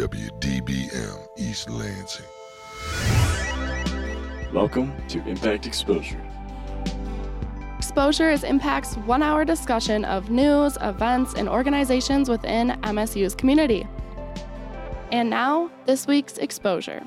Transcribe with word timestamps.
WDBM 0.00 1.28
East 1.36 1.68
Lansing. 1.68 2.24
Welcome 4.50 4.94
to 5.08 5.18
Impact 5.28 5.66
Exposure. 5.66 6.24
Exposure 7.76 8.30
is 8.30 8.42
Impact's 8.42 8.96
one 8.96 9.22
hour 9.22 9.44
discussion 9.44 10.06
of 10.06 10.30
news, 10.30 10.78
events, 10.80 11.34
and 11.34 11.50
organizations 11.50 12.30
within 12.30 12.70
MSU's 12.80 13.34
community. 13.34 13.86
And 15.12 15.28
now, 15.28 15.70
this 15.84 16.06
week's 16.06 16.38
Exposure. 16.38 17.02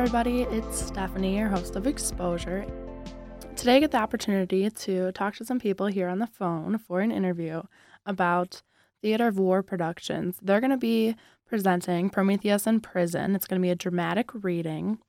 Everybody. 0.00 0.44
It's 0.44 0.86
Stephanie, 0.86 1.36
your 1.36 1.48
host 1.48 1.76
of 1.76 1.86
Exposure. 1.86 2.64
Today, 3.54 3.76
I 3.76 3.80
get 3.80 3.90
the 3.90 3.98
opportunity 3.98 4.70
to 4.70 5.12
talk 5.12 5.34
to 5.34 5.44
some 5.44 5.60
people 5.60 5.88
here 5.88 6.08
on 6.08 6.20
the 6.20 6.26
phone 6.26 6.78
for 6.78 7.02
an 7.02 7.12
interview 7.12 7.60
about 8.06 8.62
Theater 9.02 9.28
of 9.28 9.38
War 9.38 9.62
Productions. 9.62 10.38
They're 10.40 10.62
going 10.62 10.70
to 10.70 10.78
be 10.78 11.16
presenting 11.46 12.08
Prometheus 12.08 12.66
in 12.66 12.80
Prison. 12.80 13.36
It's 13.36 13.46
going 13.46 13.60
to 13.60 13.62
be 13.62 13.70
a 13.70 13.74
dramatic 13.74 14.30
reading 14.42 15.00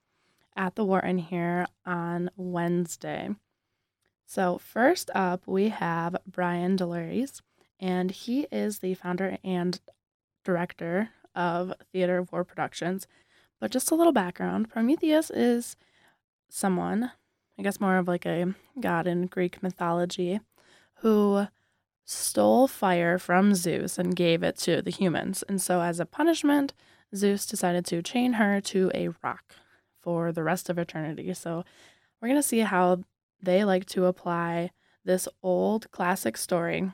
at 0.57 0.75
the 0.75 0.83
Wharton 0.83 1.19
here 1.19 1.67
on 1.85 2.29
Wednesday. 2.35 3.29
So, 4.25 4.57
first 4.57 5.09
up, 5.15 5.43
we 5.47 5.69
have 5.69 6.17
Brian 6.27 6.75
Doerries, 6.75 7.41
and 7.79 8.11
he 8.11 8.45
is 8.51 8.79
the 8.79 8.95
founder 8.95 9.37
and 9.41 9.79
director 10.43 11.11
of 11.33 11.73
Theater 11.93 12.17
of 12.17 12.33
War 12.33 12.43
Productions. 12.43 13.07
But 13.61 13.71
just 13.71 13.91
a 13.91 13.95
little 13.95 14.11
background 14.11 14.69
Prometheus 14.69 15.29
is 15.29 15.77
someone, 16.49 17.11
I 17.57 17.61
guess 17.61 17.79
more 17.79 17.97
of 17.97 18.07
like 18.07 18.25
a 18.25 18.55
god 18.79 19.07
in 19.07 19.27
Greek 19.27 19.63
mythology, 19.63 20.41
who 20.95 21.45
stole 22.03 22.67
fire 22.67 23.19
from 23.19 23.53
Zeus 23.53 23.99
and 23.99 24.15
gave 24.15 24.41
it 24.41 24.57
to 24.57 24.81
the 24.81 24.89
humans. 24.89 25.43
And 25.47 25.61
so, 25.61 25.81
as 25.81 25.99
a 25.99 26.05
punishment, 26.05 26.73
Zeus 27.15 27.45
decided 27.45 27.85
to 27.85 28.01
chain 28.01 28.33
her 28.33 28.59
to 28.61 28.91
a 28.95 29.09
rock 29.23 29.55
for 30.01 30.31
the 30.31 30.43
rest 30.43 30.69
of 30.69 30.79
eternity. 30.79 31.31
So, 31.35 31.63
we're 32.19 32.29
going 32.29 32.41
to 32.41 32.47
see 32.47 32.59
how 32.59 33.03
they 33.41 33.63
like 33.63 33.85
to 33.87 34.05
apply 34.05 34.71
this 35.05 35.27
old 35.43 35.89
classic 35.91 36.35
story 36.35 36.91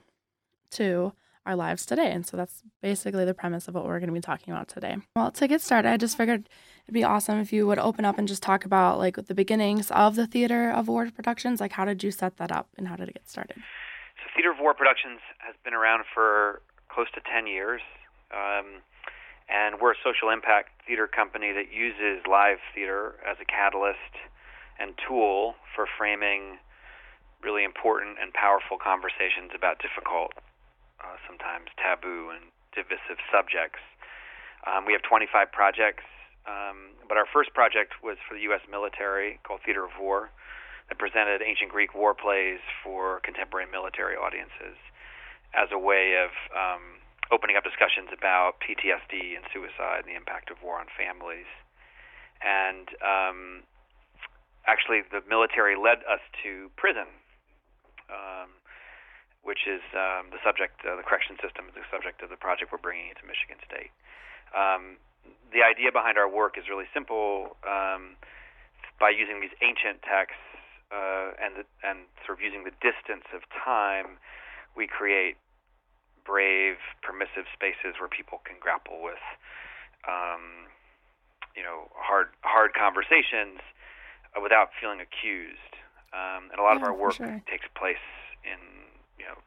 to 0.71 1.13
our 1.47 1.55
lives 1.55 1.85
today. 1.85 2.11
And 2.11 2.27
so 2.27 2.35
that's 2.35 2.61
basically 2.81 3.25
the 3.25 3.33
premise 3.33 3.67
of 3.67 3.73
what 3.73 3.85
we're 3.85 3.99
going 3.99 4.09
to 4.09 4.13
be 4.13 4.21
talking 4.21 4.53
about 4.53 4.67
today. 4.67 4.97
Well, 5.15 5.31
to 5.31 5.47
get 5.47 5.61
started, 5.61 5.89
I 5.89 5.97
just 5.97 6.17
figured 6.17 6.49
it'd 6.83 6.93
be 6.93 7.03
awesome 7.03 7.39
if 7.39 7.53
you 7.53 7.65
would 7.65 7.79
open 7.79 8.05
up 8.05 8.19
and 8.19 8.27
just 8.27 8.43
talk 8.43 8.65
about 8.65 8.99
like 8.99 9.15
the 9.15 9.33
beginnings 9.33 9.89
of 9.91 10.15
the 10.15 10.27
Theater 10.27 10.69
of 10.69 10.87
War 10.87 11.09
Productions. 11.09 11.61
Like, 11.61 11.71
how 11.71 11.85
did 11.85 12.03
you 12.03 12.11
set 12.11 12.37
that 12.37 12.51
up 12.51 12.67
and 12.77 12.87
how 12.87 12.97
did 12.97 13.07
it 13.07 13.13
get 13.13 13.29
started? 13.29 13.55
So, 13.55 14.29
Theater 14.35 14.51
of 14.51 14.59
War 14.59 14.73
Productions 14.73 15.21
has 15.39 15.55
been 15.63 15.73
around 15.73 16.03
for 16.13 16.61
close 16.89 17.07
to 17.15 17.21
10 17.33 17.47
years. 17.47 17.81
Um, 18.31 18.83
and 19.47 19.79
we're 19.79 19.93
a 19.93 20.01
social 20.03 20.29
impact 20.29 20.69
theater 20.85 21.07
company 21.07 21.53
that 21.53 21.71
uses 21.71 22.25
live 22.29 22.57
theater 22.75 23.15
as 23.25 23.37
a 23.39 23.45
catalyst 23.45 24.19
and 24.77 24.93
tool 25.07 25.55
for 25.73 25.87
framing 25.97 26.59
really 27.41 27.63
important 27.63 28.17
and 28.21 28.33
powerful 28.33 28.77
conversations 28.77 29.55
about 29.55 29.79
difficult 29.79 30.33
uh, 31.01 31.17
sometimes 31.25 31.69
taboo 31.77 32.33
and 32.33 32.51
divisive 32.73 33.21
subjects. 33.31 33.81
Um, 34.65 34.85
we 34.85 34.93
have 34.93 35.01
25 35.03 35.51
projects, 35.51 36.03
um, 36.45 36.97
but 37.07 37.17
our 37.17 37.27
first 37.29 37.53
project 37.53 38.01
was 38.03 38.17
for 38.27 38.35
the 38.35 38.43
U.S. 38.51 38.61
military 38.69 39.39
called 39.43 39.61
Theater 39.65 39.85
of 39.85 39.95
War 39.99 40.29
that 40.89 40.97
presented 40.97 41.41
ancient 41.41 41.71
Greek 41.71 41.93
war 41.93 42.13
plays 42.13 42.59
for 42.83 43.19
contemporary 43.21 43.67
military 43.69 44.15
audiences 44.15 44.79
as 45.53 45.69
a 45.71 45.79
way 45.79 46.15
of 46.19 46.31
um, 46.55 46.99
opening 47.31 47.55
up 47.55 47.63
discussions 47.63 48.09
about 48.11 48.59
PTSD 48.63 49.35
and 49.35 49.43
suicide 49.51 50.03
and 50.03 50.07
the 50.07 50.15
impact 50.15 50.51
of 50.51 50.57
war 50.63 50.79
on 50.79 50.87
families. 50.95 51.47
And 52.39 52.87
um, 53.03 53.63
actually, 54.65 55.01
the 55.11 55.21
military 55.27 55.75
led 55.75 55.99
us 56.07 56.23
to 56.43 56.71
prison. 56.77 57.07
Um, 58.07 58.56
which 59.47 59.63
is 59.63 59.79
um, 59.95 60.27
the 60.35 60.43
subject, 60.43 60.83
uh, 60.83 60.99
the 60.99 61.07
correction 61.07 61.39
system 61.39 61.71
is 61.71 61.75
the 61.79 61.87
subject 61.87 62.19
of 62.19 62.27
the 62.27 62.35
project 62.35 62.75
we're 62.75 62.83
bringing 62.83 63.07
into 63.07 63.23
Michigan 63.23 63.55
State. 63.63 63.95
Um, 64.51 64.99
the 65.55 65.63
idea 65.63 65.87
behind 65.95 66.19
our 66.19 66.27
work 66.27 66.59
is 66.59 66.67
really 66.67 66.91
simple. 66.91 67.55
Um, 67.63 68.19
by 68.99 69.07
using 69.07 69.39
these 69.39 69.55
ancient 69.63 70.03
texts 70.03 70.43
uh, 70.91 71.31
and 71.39 71.63
the, 71.63 71.65
and 71.79 72.03
sort 72.27 72.39
of 72.39 72.43
using 72.43 72.67
the 72.67 72.75
distance 72.83 73.23
of 73.31 73.47
time, 73.55 74.19
we 74.75 74.83
create 74.83 75.39
brave, 76.27 76.75
permissive 76.99 77.47
spaces 77.55 77.95
where 78.03 78.11
people 78.11 78.43
can 78.43 78.59
grapple 78.59 78.99
with, 78.99 79.23
um, 80.03 80.67
you 81.55 81.63
know, 81.63 81.87
hard 81.95 82.35
hard 82.43 82.75
conversations 82.75 83.63
uh, 84.35 84.43
without 84.43 84.75
feeling 84.75 84.99
accused. 84.99 85.79
Um, 86.11 86.51
and 86.51 86.59
a 86.59 86.63
lot 86.63 86.75
yeah, 86.75 86.83
of 86.83 86.91
our 86.91 86.95
work 86.95 87.15
sure. 87.15 87.39
takes 87.47 87.67
place 87.79 88.03
in 88.43 88.59
you 89.17 89.25
know 89.25 89.39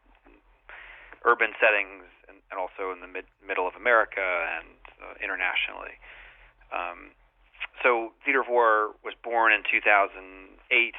urban 1.25 1.53
settings 1.61 2.07
and, 2.29 2.39
and 2.51 2.57
also 2.59 2.93
in 2.93 3.01
the 3.01 3.11
mid, 3.11 3.25
middle 3.45 3.67
of 3.69 3.75
America 3.75 4.23
and 4.59 4.69
uh, 5.01 5.15
internationally. 5.23 5.97
Um, 6.73 7.13
so 7.83 8.13
Theater 8.25 8.41
of 8.41 8.49
War 8.49 8.93
was 9.05 9.15
born 9.23 9.53
in 9.53 9.63
2008 9.69 10.95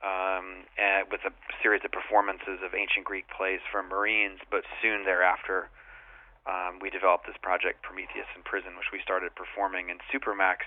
um, 0.00 0.64
and 0.80 1.08
with 1.12 1.20
a 1.28 1.32
series 1.60 1.84
of 1.84 1.92
performances 1.92 2.64
of 2.64 2.72
ancient 2.72 3.04
Greek 3.04 3.28
plays 3.28 3.60
from 3.68 3.88
Marines, 3.88 4.40
but 4.48 4.64
soon 4.80 5.04
thereafter 5.04 5.68
um, 6.48 6.80
we 6.80 6.88
developed 6.88 7.28
this 7.28 7.36
project 7.40 7.84
Prometheus 7.84 8.28
in 8.32 8.40
Prison, 8.42 8.76
which 8.80 8.88
we 8.92 9.00
started 9.04 9.36
performing 9.36 9.92
in 9.92 10.00
supermax 10.08 10.64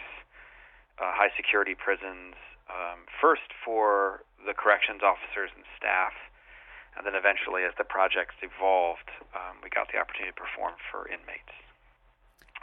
uh, 1.01 1.09
high 1.09 1.33
security 1.33 1.73
prisons, 1.73 2.37
um, 2.69 3.09
first 3.17 3.49
for 3.65 4.21
the 4.45 4.53
corrections 4.53 5.01
officers 5.01 5.49
and 5.57 5.65
staff 5.77 6.13
and 6.97 7.05
then 7.05 7.15
eventually, 7.15 7.63
as 7.65 7.73
the 7.77 7.87
projects 7.87 8.35
evolved, 8.41 9.09
um, 9.33 9.57
we 9.63 9.69
got 9.69 9.89
the 9.89 9.97
opportunity 9.97 10.33
to 10.33 10.39
perform 10.39 10.77
for 10.91 11.09
inmates. 11.09 11.53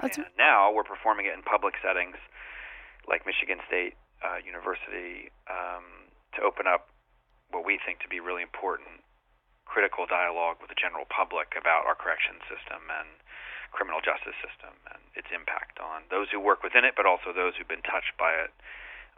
That's 0.00 0.16
and 0.16 0.32
now 0.38 0.72
we're 0.72 0.86
performing 0.86 1.26
it 1.26 1.34
in 1.34 1.42
public 1.42 1.74
settings 1.82 2.16
like 3.08 3.26
Michigan 3.26 3.58
State 3.66 3.98
uh, 4.22 4.41
University 4.41 5.28
um, 5.50 6.08
to 6.36 6.41
open 6.41 6.64
up 6.64 6.88
what 7.50 7.66
we 7.66 7.78
think 7.82 8.00
to 8.00 8.08
be 8.08 8.20
really 8.20 8.42
important 8.42 9.02
critical 9.70 10.02
dialogue 10.02 10.58
with 10.58 10.66
the 10.66 10.78
general 10.78 11.06
public 11.06 11.54
about 11.54 11.86
our 11.86 11.94
correction 11.94 12.42
system 12.50 12.91
and 12.91 13.06
criminal 13.70 14.02
justice 14.02 14.34
system 14.42 14.74
and 14.91 14.98
its 15.14 15.30
impact 15.30 15.78
on 15.78 16.02
those 16.10 16.26
who 16.34 16.42
work 16.42 16.66
within 16.66 16.82
it, 16.82 16.98
but 16.98 17.06
also 17.06 17.30
those 17.30 17.54
who've 17.54 17.70
been 17.70 17.86
touched 17.86 18.18
by 18.18 18.34
it 18.34 18.50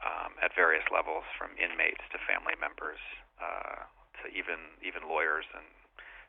um, 0.05 0.37
at 0.44 0.53
various 0.53 0.84
levels, 0.93 1.25
from 1.41 1.56
inmates 1.56 2.05
to 2.12 2.21
family 2.29 2.53
members, 2.61 3.00
uh, 3.41 3.89
to 4.22 4.28
even 4.31 4.59
even 4.87 5.09
lawyers 5.09 5.44
and 5.55 5.65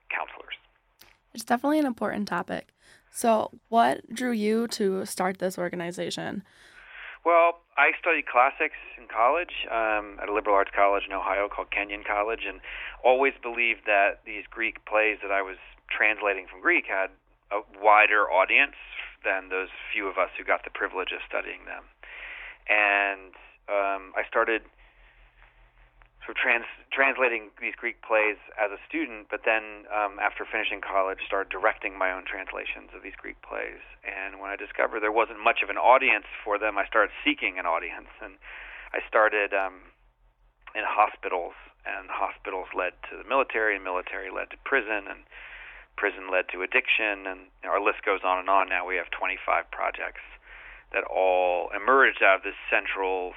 counselors. 0.09 0.55
It's 1.33 1.43
definitely 1.43 1.79
an 1.79 1.85
important 1.85 2.27
topic. 2.27 2.69
So, 3.11 3.51
what 3.69 4.09
drew 4.13 4.31
you 4.31 4.67
to 4.69 5.05
start 5.05 5.37
this 5.37 5.57
organization? 5.57 6.43
Well, 7.25 7.61
I 7.77 7.91
studied 7.99 8.25
classics 8.27 8.75
in 8.97 9.07
college 9.07 9.65
um, 9.71 10.19
at 10.21 10.29
a 10.29 10.33
liberal 10.33 10.55
arts 10.55 10.71
college 10.75 11.03
in 11.07 11.13
Ohio 11.13 11.47
called 11.47 11.71
Kenyon 11.71 12.03
College, 12.05 12.41
and 12.45 12.59
always 13.03 13.33
believed 13.41 13.85
that 13.85 14.19
these 14.25 14.43
Greek 14.49 14.83
plays 14.85 15.19
that 15.21 15.31
I 15.31 15.41
was 15.41 15.57
translating 15.89 16.47
from 16.49 16.61
Greek 16.61 16.85
had 16.87 17.09
a 17.51 17.61
wider 17.81 18.29
audience 18.29 18.75
than 19.23 19.49
those 19.49 19.69
few 19.93 20.07
of 20.07 20.17
us 20.17 20.29
who 20.37 20.43
got 20.43 20.65
the 20.65 20.73
privilege 20.73 21.11
of 21.13 21.21
studying 21.27 21.63
them. 21.65 21.83
And 22.67 23.31
um, 23.69 24.11
I 24.17 24.27
started 24.27 24.63
sort 26.23 26.37
of 26.37 26.41
trans, 26.41 26.65
translating 26.91 27.51
these 27.59 27.75
Greek 27.75 27.99
plays 28.01 28.39
as 28.55 28.71
a 28.71 28.79
student, 28.87 29.27
but 29.27 29.43
then 29.43 29.83
um, 29.91 30.19
after 30.23 30.47
finishing 30.47 30.79
college, 30.79 31.19
started 31.27 31.51
directing 31.51 31.99
my 31.99 32.11
own 32.11 32.23
translations 32.23 32.95
of 32.95 33.03
these 33.03 33.15
Greek 33.19 33.39
plays. 33.43 33.83
And 34.07 34.39
when 34.39 34.47
I 34.47 34.55
discovered 34.55 35.03
there 35.03 35.11
wasn't 35.11 35.43
much 35.43 35.59
of 35.59 35.69
an 35.69 35.77
audience 35.77 36.27
for 36.43 36.55
them, 36.55 36.79
I 36.79 36.87
started 36.87 37.11
seeking 37.27 37.59
an 37.59 37.67
audience, 37.67 38.11
and 38.23 38.39
I 38.95 39.03
started 39.03 39.51
um, 39.51 39.91
in 40.71 40.87
hospitals, 40.87 41.59
and 41.83 42.07
hospitals 42.07 42.71
led 42.71 42.95
to 43.11 43.19
the 43.19 43.27
military, 43.27 43.75
and 43.75 43.83
military 43.83 44.31
led 44.31 44.47
to 44.55 44.57
prison, 44.63 45.11
and 45.11 45.27
prison 45.99 46.31
led 46.31 46.47
to 46.55 46.63
addiction, 46.63 47.27
and 47.27 47.51
you 47.59 47.67
know, 47.67 47.75
our 47.75 47.83
list 47.83 48.07
goes 48.07 48.23
on 48.23 48.39
and 48.39 48.49
on. 48.49 48.71
Now 48.71 48.87
we 48.87 48.95
have 48.95 49.11
25 49.11 49.43
projects 49.75 50.23
that 50.95 51.03
all 51.03 51.69
emerged 51.75 52.23
out 52.23 52.39
of 52.39 52.43
this 52.43 52.57
central 52.69 53.33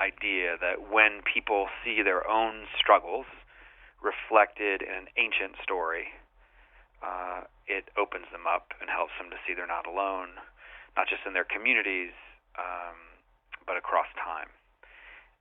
idea 0.00 0.56
that 0.60 0.90
when 0.90 1.20
people 1.22 1.68
see 1.84 2.02
their 2.02 2.26
own 2.26 2.64
struggles 2.76 3.26
reflected 4.00 4.80
in 4.80 5.06
an 5.06 5.08
ancient 5.20 5.60
story, 5.62 6.08
uh, 7.04 7.44
it 7.68 7.92
opens 7.96 8.26
them 8.32 8.48
up 8.48 8.72
and 8.80 8.88
helps 8.88 9.12
them 9.20 9.28
to 9.30 9.38
see 9.44 9.52
they're 9.52 9.68
not 9.68 9.86
alone, 9.86 10.40
not 10.96 11.08
just 11.08 11.22
in 11.28 11.32
their 11.36 11.46
communities, 11.46 12.12
um, 12.56 12.96
but 13.68 13.76
across 13.76 14.08
time. 14.16 14.48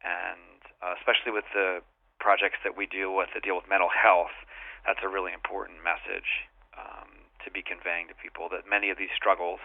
And 0.03 0.59
uh, 0.83 0.95
especially 0.99 1.31
with 1.31 1.47
the 1.55 1.83
projects 2.19 2.59
that 2.63 2.75
we 2.75 2.87
deal 2.87 3.15
with 3.15 3.31
that 3.33 3.43
deal 3.43 3.55
with 3.55 3.67
mental 3.67 3.91
health, 3.91 4.35
that's 4.87 5.03
a 5.03 5.11
really 5.11 5.31
important 5.31 5.83
message 5.83 6.47
um, 6.75 7.27
to 7.43 7.51
be 7.51 7.63
conveying 7.63 8.07
to 8.07 8.15
people 8.15 8.47
that 8.51 8.67
many 8.67 8.91
of 8.91 8.99
these 8.99 9.11
struggles 9.15 9.59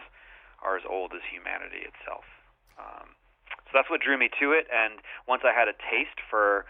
are 0.62 0.78
as 0.78 0.86
old 0.86 1.14
as 1.14 1.22
humanity 1.30 1.86
itself. 1.86 2.26
Um, 2.78 3.14
so 3.74 3.82
that's 3.82 3.90
what 3.90 4.00
drew 4.00 4.16
me 4.16 4.30
to 4.38 4.54
it. 4.54 4.70
And 4.70 5.02
once 5.26 5.42
I 5.42 5.50
had 5.50 5.66
a 5.66 5.74
taste 5.90 6.22
for 6.30 6.64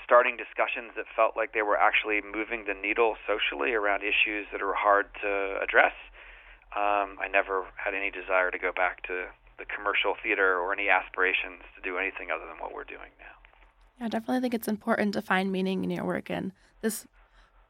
starting 0.00 0.40
discussions 0.40 0.96
that 0.96 1.04
felt 1.14 1.36
like 1.36 1.52
they 1.52 1.60
were 1.60 1.76
actually 1.76 2.24
moving 2.24 2.64
the 2.64 2.72
needle 2.72 3.20
socially 3.28 3.76
around 3.76 4.00
issues 4.00 4.48
that 4.50 4.64
are 4.64 4.72
hard 4.72 5.12
to 5.20 5.60
address, 5.60 5.92
um, 6.72 7.20
I 7.20 7.28
never 7.30 7.68
had 7.76 7.92
any 7.92 8.10
desire 8.10 8.50
to 8.50 8.58
go 8.58 8.72
back 8.72 9.04
to 9.12 9.28
the 9.60 9.68
commercial 9.68 10.16
theater 10.22 10.56
or 10.56 10.72
any 10.72 10.88
aspirations 10.88 11.60
to 11.76 11.84
do 11.84 11.98
anything 11.98 12.32
other 12.32 12.48
than 12.48 12.56
what 12.56 12.72
we're 12.72 12.88
doing 12.88 13.12
now. 13.20 13.36
Yeah, 14.00 14.06
I 14.06 14.08
definitely 14.08 14.40
think 14.40 14.54
it's 14.54 14.68
important 14.68 15.12
to 15.14 15.20
find 15.20 15.52
meaning 15.52 15.84
in 15.84 15.90
your 15.90 16.04
work, 16.04 16.30
and 16.30 16.52
this 16.80 17.06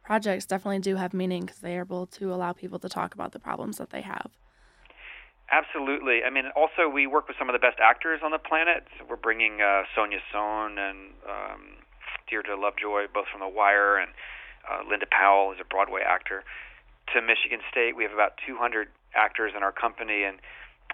projects 0.04 0.46
definitely 0.46 0.78
do 0.78 0.94
have 0.94 1.12
meaning 1.12 1.42
because 1.42 1.58
they 1.58 1.76
are 1.76 1.82
able 1.82 2.06
to 2.06 2.32
allow 2.32 2.52
people 2.52 2.78
to 2.78 2.88
talk 2.88 3.12
about 3.12 3.32
the 3.32 3.40
problems 3.40 3.78
that 3.78 3.90
they 3.90 4.02
have. 4.02 4.30
Absolutely. 5.52 6.24
I 6.24 6.30
mean, 6.30 6.48
also 6.56 6.88
we 6.88 7.06
work 7.06 7.28
with 7.28 7.36
some 7.38 7.50
of 7.50 7.52
the 7.52 7.60
best 7.60 7.76
actors 7.76 8.24
on 8.24 8.32
the 8.32 8.40
planet. 8.40 8.88
So 8.96 9.04
we're 9.04 9.20
bringing 9.20 9.60
uh, 9.60 9.84
Sonja 9.92 10.24
Sohn 10.32 10.80
and 10.80 11.12
um, 11.28 11.62
Deirdre 12.24 12.56
Lovejoy, 12.56 13.12
both 13.12 13.28
from 13.28 13.44
The 13.44 13.52
Wire, 13.52 14.00
and 14.00 14.16
uh, 14.64 14.80
Linda 14.88 15.04
Powell 15.12 15.52
is 15.52 15.60
a 15.60 15.68
Broadway 15.68 16.00
actor, 16.00 16.42
to 17.12 17.20
Michigan 17.20 17.60
State. 17.70 17.94
We 17.94 18.02
have 18.02 18.16
about 18.16 18.40
200 18.48 18.88
actors 19.14 19.52
in 19.54 19.62
our 19.62 19.72
company, 19.76 20.24
and 20.24 20.40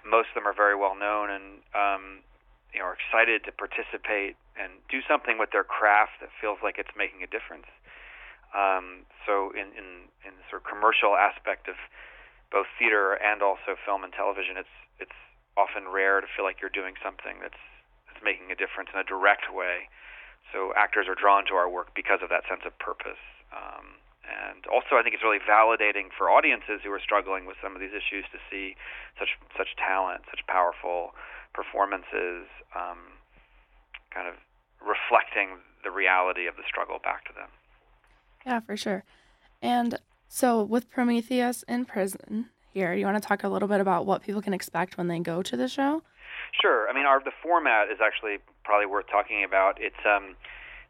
most 0.03 0.35
of 0.35 0.43
them 0.43 0.47
are 0.47 0.53
very 0.53 0.75
well 0.75 0.95
known 0.95 1.31
and 1.31 1.63
um, 1.71 2.03
you 2.75 2.79
know 2.79 2.91
are 2.91 2.95
excited 2.99 3.43
to 3.47 3.51
participate 3.55 4.35
and 4.59 4.71
do 4.91 4.99
something 5.07 5.39
with 5.39 5.51
their 5.51 5.63
craft 5.63 6.19
that 6.19 6.29
feels 6.39 6.59
like 6.63 6.75
it's 6.77 6.91
making 6.99 7.23
a 7.23 7.27
difference. 7.31 7.67
Um, 8.51 9.07
so 9.23 9.51
in, 9.55 9.71
in 9.71 10.11
in 10.27 10.35
the 10.35 10.43
sort 10.51 10.63
of 10.63 10.67
commercial 10.67 11.15
aspect 11.15 11.67
of 11.71 11.75
both 12.51 12.67
theater 12.77 13.13
and 13.13 13.41
also 13.41 13.77
film 13.85 14.03
and 14.03 14.13
television, 14.13 14.57
it's 14.57 14.75
it's 14.99 15.19
often 15.57 15.87
rare 15.87 16.21
to 16.21 16.27
feel 16.27 16.45
like 16.45 16.61
you're 16.61 16.73
doing 16.73 16.95
something 17.03 17.41
that's 17.41 17.61
that's 18.07 18.23
making 18.23 18.51
a 18.51 18.57
difference 18.57 18.89
in 18.93 18.99
a 18.99 19.07
direct 19.07 19.53
way. 19.53 19.89
So 20.51 20.73
actors 20.75 21.05
are 21.07 21.15
drawn 21.15 21.45
to 21.47 21.53
our 21.53 21.69
work 21.69 21.93
because 21.93 22.19
of 22.25 22.29
that 22.29 22.43
sense 22.49 22.65
of 22.65 22.73
purpose. 22.79 23.21
Um, 23.53 24.01
and 24.25 24.65
also, 24.69 24.97
I 24.97 25.01
think 25.01 25.13
it's 25.13 25.23
really 25.23 25.41
validating 25.41 26.09
for 26.13 26.29
audiences 26.29 26.81
who 26.83 26.91
are 26.91 27.01
struggling 27.01 27.45
with 27.45 27.57
some 27.61 27.73
of 27.73 27.81
these 27.81 27.93
issues 27.93 28.25
to 28.33 28.39
see 28.49 28.75
such 29.17 29.37
such 29.57 29.73
talent, 29.77 30.25
such 30.29 30.45
powerful 30.47 31.13
performances, 31.53 32.45
um, 32.75 33.17
kind 34.13 34.27
of 34.27 34.35
reflecting 34.81 35.61
the 35.83 35.91
reality 35.91 36.47
of 36.47 36.55
the 36.57 36.63
struggle 36.67 36.99
back 37.01 37.25
to 37.25 37.33
them. 37.33 37.49
Yeah, 38.45 38.59
for 38.59 38.77
sure. 38.77 39.03
And 39.61 39.97
so, 40.29 40.61
with 40.61 40.89
Prometheus 40.91 41.63
in 41.67 41.85
prison 41.85 42.49
here, 42.69 42.93
you 42.93 43.05
want 43.05 43.21
to 43.21 43.27
talk 43.27 43.43
a 43.43 43.49
little 43.49 43.67
bit 43.67 43.81
about 43.81 44.05
what 44.05 44.21
people 44.21 44.43
can 44.43 44.53
expect 44.53 44.95
when 44.95 45.07
they 45.07 45.17
go 45.17 45.41
to 45.41 45.57
the 45.57 45.67
show? 45.67 46.03
Sure. 46.53 46.87
I 46.87 46.93
mean, 46.93 47.05
our 47.05 47.19
the 47.19 47.33
format 47.41 47.89
is 47.89 47.97
actually 47.97 48.37
probably 48.63 48.85
worth 48.85 49.09
talking 49.09 49.43
about. 49.43 49.81
It's 49.81 49.99
um, 50.05 50.37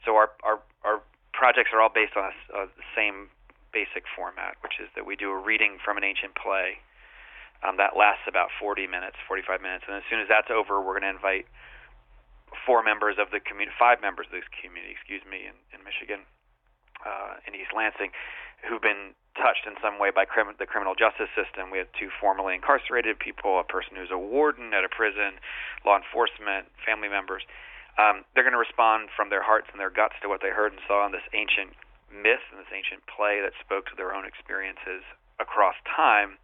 so 0.06 0.16
our 0.16 0.32
our 0.44 0.60
our 0.84 1.02
projects 1.32 1.72
are 1.74 1.82
all 1.82 1.90
based 1.90 2.20
on 2.20 2.28
a, 2.28 2.36
a, 2.52 2.62
the 2.68 2.88
same 2.96 3.32
basic 3.72 4.04
format, 4.12 4.60
which 4.60 4.76
is 4.84 4.92
that 4.96 5.06
we 5.08 5.16
do 5.16 5.32
a 5.32 5.40
reading 5.40 5.80
from 5.84 5.96
an 5.96 6.04
ancient 6.04 6.36
play. 6.36 6.84
Um, 7.64 7.76
that 7.76 7.96
lasts 7.96 8.24
about 8.28 8.56
40 8.56 8.88
minutes, 8.88 9.20
45 9.28 9.60
minutes, 9.60 9.84
and 9.88 9.96
as 9.96 10.04
soon 10.08 10.24
as 10.24 10.32
that's 10.32 10.48
over, 10.48 10.80
we're 10.80 10.96
going 10.96 11.08
to 11.08 11.16
invite 11.16 11.44
four 12.66 12.84
members 12.84 13.20
of 13.20 13.32
the 13.36 13.40
community, 13.44 13.76
five 13.76 14.00
members 14.00 14.32
of 14.32 14.40
this 14.40 14.48
community, 14.48 14.96
excuse 14.96 15.20
me, 15.28 15.44
in, 15.44 15.56
in 15.76 15.84
Michigan, 15.84 16.24
uh, 17.04 17.36
in 17.44 17.52
East 17.60 17.76
Lansing, 17.76 18.16
who've 18.64 18.82
been 18.82 19.12
touched 19.40 19.66
in 19.66 19.80
some 19.80 19.98
way 19.98 20.12
by 20.12 20.28
crim- 20.28 20.52
the 20.60 20.68
criminal 20.68 20.94
justice 20.94 21.32
system. 21.34 21.72
We 21.72 21.80
have 21.80 21.88
two 21.96 22.12
formerly 22.20 22.54
incarcerated 22.54 23.18
people, 23.18 23.60
a 23.60 23.64
person 23.64 23.96
who's 23.96 24.12
a 24.12 24.20
warden 24.20 24.76
at 24.76 24.84
a 24.84 24.92
prison, 24.92 25.40
law 25.88 25.96
enforcement, 25.96 26.68
family 26.84 27.08
members. 27.08 27.48
Um, 27.98 28.28
they're 28.32 28.44
going 28.44 28.56
to 28.56 28.62
respond 28.62 29.10
from 29.16 29.32
their 29.32 29.44
hearts 29.44 29.68
and 29.72 29.80
their 29.80 29.90
guts 29.90 30.16
to 30.22 30.30
what 30.30 30.44
they 30.44 30.52
heard 30.52 30.72
and 30.72 30.82
saw 30.88 31.08
in 31.08 31.12
this 31.12 31.26
ancient 31.34 31.76
myth 32.12 32.44
and 32.52 32.60
this 32.60 32.72
ancient 32.72 33.04
play 33.08 33.40
that 33.42 33.56
spoke 33.60 33.88
to 33.90 33.96
their 33.96 34.14
own 34.14 34.24
experiences 34.28 35.04
across 35.40 35.76
time. 35.84 36.38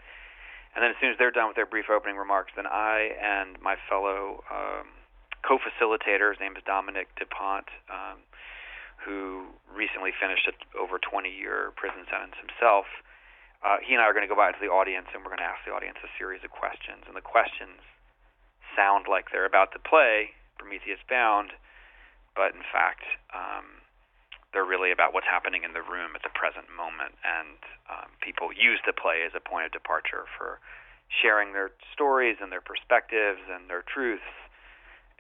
And 0.76 0.84
then, 0.84 0.92
as 0.92 0.98
soon 1.00 1.12
as 1.12 1.18
they're 1.18 1.32
done 1.32 1.48
with 1.48 1.56
their 1.56 1.66
brief 1.66 1.88
opening 1.88 2.20
remarks, 2.20 2.52
then 2.56 2.68
I 2.68 3.16
and 3.16 3.56
my 3.64 3.80
fellow 3.88 4.44
um, 4.52 4.92
co-facilitator, 5.48 6.36
his 6.36 6.40
name 6.44 6.58
is 6.60 6.64
Dominic 6.68 7.08
DuPont, 7.16 7.72
um, 7.88 8.20
who 9.06 9.46
recently 9.70 10.10
finished 10.18 10.50
an 10.50 10.58
over 10.74 10.98
20-year 10.98 11.78
prison 11.78 12.10
sentence 12.10 12.34
himself. 12.42 12.90
Uh, 13.62 13.78
he 13.86 13.94
and 13.94 14.02
I 14.02 14.10
are 14.10 14.18
going 14.18 14.26
to 14.26 14.32
go 14.32 14.38
back 14.38 14.58
to 14.58 14.64
the 14.64 14.74
audience, 14.74 15.14
and 15.14 15.22
we're 15.22 15.30
going 15.30 15.46
to 15.46 15.48
ask 15.48 15.62
the 15.62 15.74
audience 15.74 16.02
a 16.02 16.10
series 16.18 16.42
of 16.42 16.50
questions. 16.50 17.06
And 17.06 17.14
the 17.14 17.24
questions 17.24 17.78
sound 18.74 19.06
like 19.06 19.30
they're 19.30 19.48
about 19.48 19.72
to 19.78 19.80
play 19.80 20.34
Prometheus 20.58 21.00
Bound, 21.06 21.54
but 22.34 22.58
in 22.58 22.66
fact, 22.66 23.06
um, 23.32 23.86
they're 24.52 24.68
really 24.68 24.92
about 24.92 25.14
what's 25.14 25.30
happening 25.30 25.64
in 25.64 25.78
the 25.78 25.86
room 25.86 26.18
at 26.18 26.24
the 26.26 26.34
present 26.34 26.66
moment. 26.72 27.14
And 27.22 27.60
um, 27.92 28.10
people 28.26 28.50
use 28.52 28.82
the 28.84 28.96
play 28.96 29.22
as 29.22 29.38
a 29.38 29.44
point 29.44 29.70
of 29.70 29.72
departure 29.72 30.26
for 30.34 30.60
sharing 31.22 31.54
their 31.54 31.72
stories 31.94 32.42
and 32.42 32.52
their 32.52 32.64
perspectives 32.64 33.44
and 33.52 33.70
their 33.70 33.84
truths. 33.86 34.26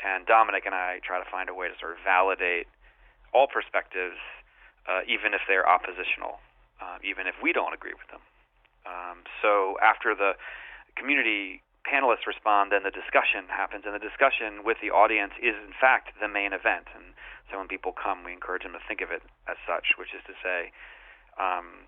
And 0.02 0.26
Dominic 0.26 0.66
and 0.66 0.76
I 0.76 1.00
try 1.04 1.20
to 1.20 1.30
find 1.30 1.48
a 1.48 1.56
way 1.56 1.68
to 1.68 1.76
sort 1.80 1.94
of 1.94 2.04
validate 2.04 2.68
all 3.33 3.48
perspectives, 3.48 4.18
uh, 4.88 5.01
even 5.07 5.33
if 5.33 5.42
they're 5.48 5.68
oppositional, 5.68 6.39
uh, 6.81 6.98
even 7.04 7.27
if 7.27 7.36
we 7.42 7.54
don't 7.54 7.74
agree 7.74 7.94
with 7.94 8.07
them. 8.10 8.22
Um, 8.86 9.25
so 9.42 9.77
after 9.81 10.13
the 10.13 10.38
community 10.95 11.62
panelists 11.86 12.25
respond, 12.25 12.72
then 12.72 12.83
the 12.83 12.94
discussion 12.94 13.45
happens, 13.50 13.86
and 13.86 13.94
the 13.94 14.01
discussion 14.01 14.66
with 14.66 14.77
the 14.81 14.89
audience 14.89 15.33
is 15.42 15.54
in 15.56 15.74
fact 15.74 16.13
the 16.19 16.27
main 16.27 16.54
event. 16.54 16.89
And 16.94 17.13
so 17.50 17.57
when 17.57 17.68
people 17.69 17.94
come, 17.94 18.25
we 18.25 18.33
encourage 18.33 18.63
them 18.63 18.74
to 18.74 18.83
think 18.88 19.01
of 19.01 19.12
it 19.12 19.22
as 19.45 19.57
such, 19.69 19.98
which 19.98 20.13
is 20.13 20.21
to 20.25 20.33
say, 20.42 20.74
um, 21.38 21.86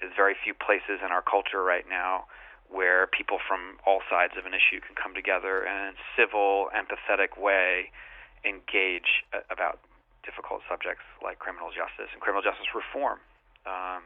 there's 0.00 0.14
very 0.14 0.34
few 0.34 0.52
places 0.52 1.00
in 1.00 1.14
our 1.14 1.22
culture 1.22 1.62
right 1.62 1.86
now 1.88 2.26
where 2.68 3.06
people 3.06 3.38
from 3.38 3.78
all 3.86 4.02
sides 4.10 4.34
of 4.36 4.44
an 4.44 4.52
issue 4.52 4.82
can 4.82 4.98
come 4.98 5.14
together 5.14 5.62
and 5.62 5.94
in 5.94 5.94
a 5.94 6.06
civil, 6.18 6.68
empathetic 6.74 7.38
way 7.38 7.90
engage 8.44 9.22
about 9.50 9.78
difficult 10.26 10.66
subjects 10.68 11.06
like 11.22 11.38
criminal 11.38 11.70
justice 11.70 12.10
and 12.10 12.20
criminal 12.20 12.42
justice 12.42 12.68
reform. 12.74 13.22
Um, 13.64 14.02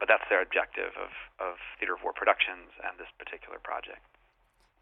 but 0.00 0.08
that's 0.08 0.24
their 0.28 0.42
objective 0.42 0.96
of, 0.98 1.12
of 1.38 1.54
Theater 1.78 1.94
of 1.94 2.02
War 2.02 2.12
Productions 2.12 2.72
and 2.82 2.98
this 2.98 3.08
particular 3.20 3.60
project. 3.62 4.02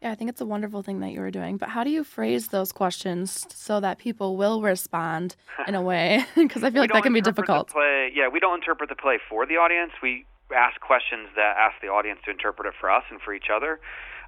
Yeah, 0.01 0.11
I 0.11 0.15
think 0.15 0.29
it's 0.29 0.41
a 0.41 0.45
wonderful 0.45 0.81
thing 0.81 0.99
that 0.99 1.11
you 1.11 1.21
were 1.21 1.31
doing. 1.31 1.55
But 1.55 1.69
how 1.69 1.85
do 1.85 1.89
you 1.89 2.03
phrase 2.03 2.49
those 2.49 2.73
questions 2.73 3.45
so 3.49 3.79
that 3.79 3.99
people 3.99 4.35
will 4.35 4.61
respond 4.61 5.37
in 5.67 5.75
a 5.75 5.81
way? 5.81 6.25
Because 6.35 6.63
I 6.63 6.71
feel 6.71 6.81
like 6.81 6.91
that 6.91 7.03
can 7.03 7.13
be 7.13 7.21
difficult. 7.21 7.69
Play, 7.69 8.11
yeah, 8.13 8.27
we 8.27 8.39
don't 8.39 8.55
interpret 8.55 8.89
the 8.89 8.95
play 8.95 9.19
for 9.29 9.45
the 9.45 9.55
audience. 9.55 9.93
We 10.01 10.25
ask 10.53 10.79
questions 10.81 11.29
that 11.35 11.55
ask 11.57 11.79
the 11.81 11.87
audience 11.87 12.19
to 12.25 12.31
interpret 12.31 12.67
it 12.67 12.73
for 12.79 12.91
us 12.91 13.03
and 13.09 13.21
for 13.21 13.33
each 13.33 13.47
other. 13.53 13.79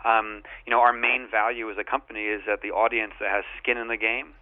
Um, 0.06 0.44
you 0.66 0.72
know, 0.72 0.80
our 0.80 0.94
main 0.94 1.28
value 1.30 1.70
as 1.70 1.78
a 1.78 1.84
company 1.84 2.26
is 2.26 2.42
that 2.48 2.62
the 2.62 2.72
audience 2.72 3.14
that 3.20 3.30
has 3.30 3.44
skin 3.62 3.78
in 3.78 3.88
the 3.88 3.98
game 3.98 4.34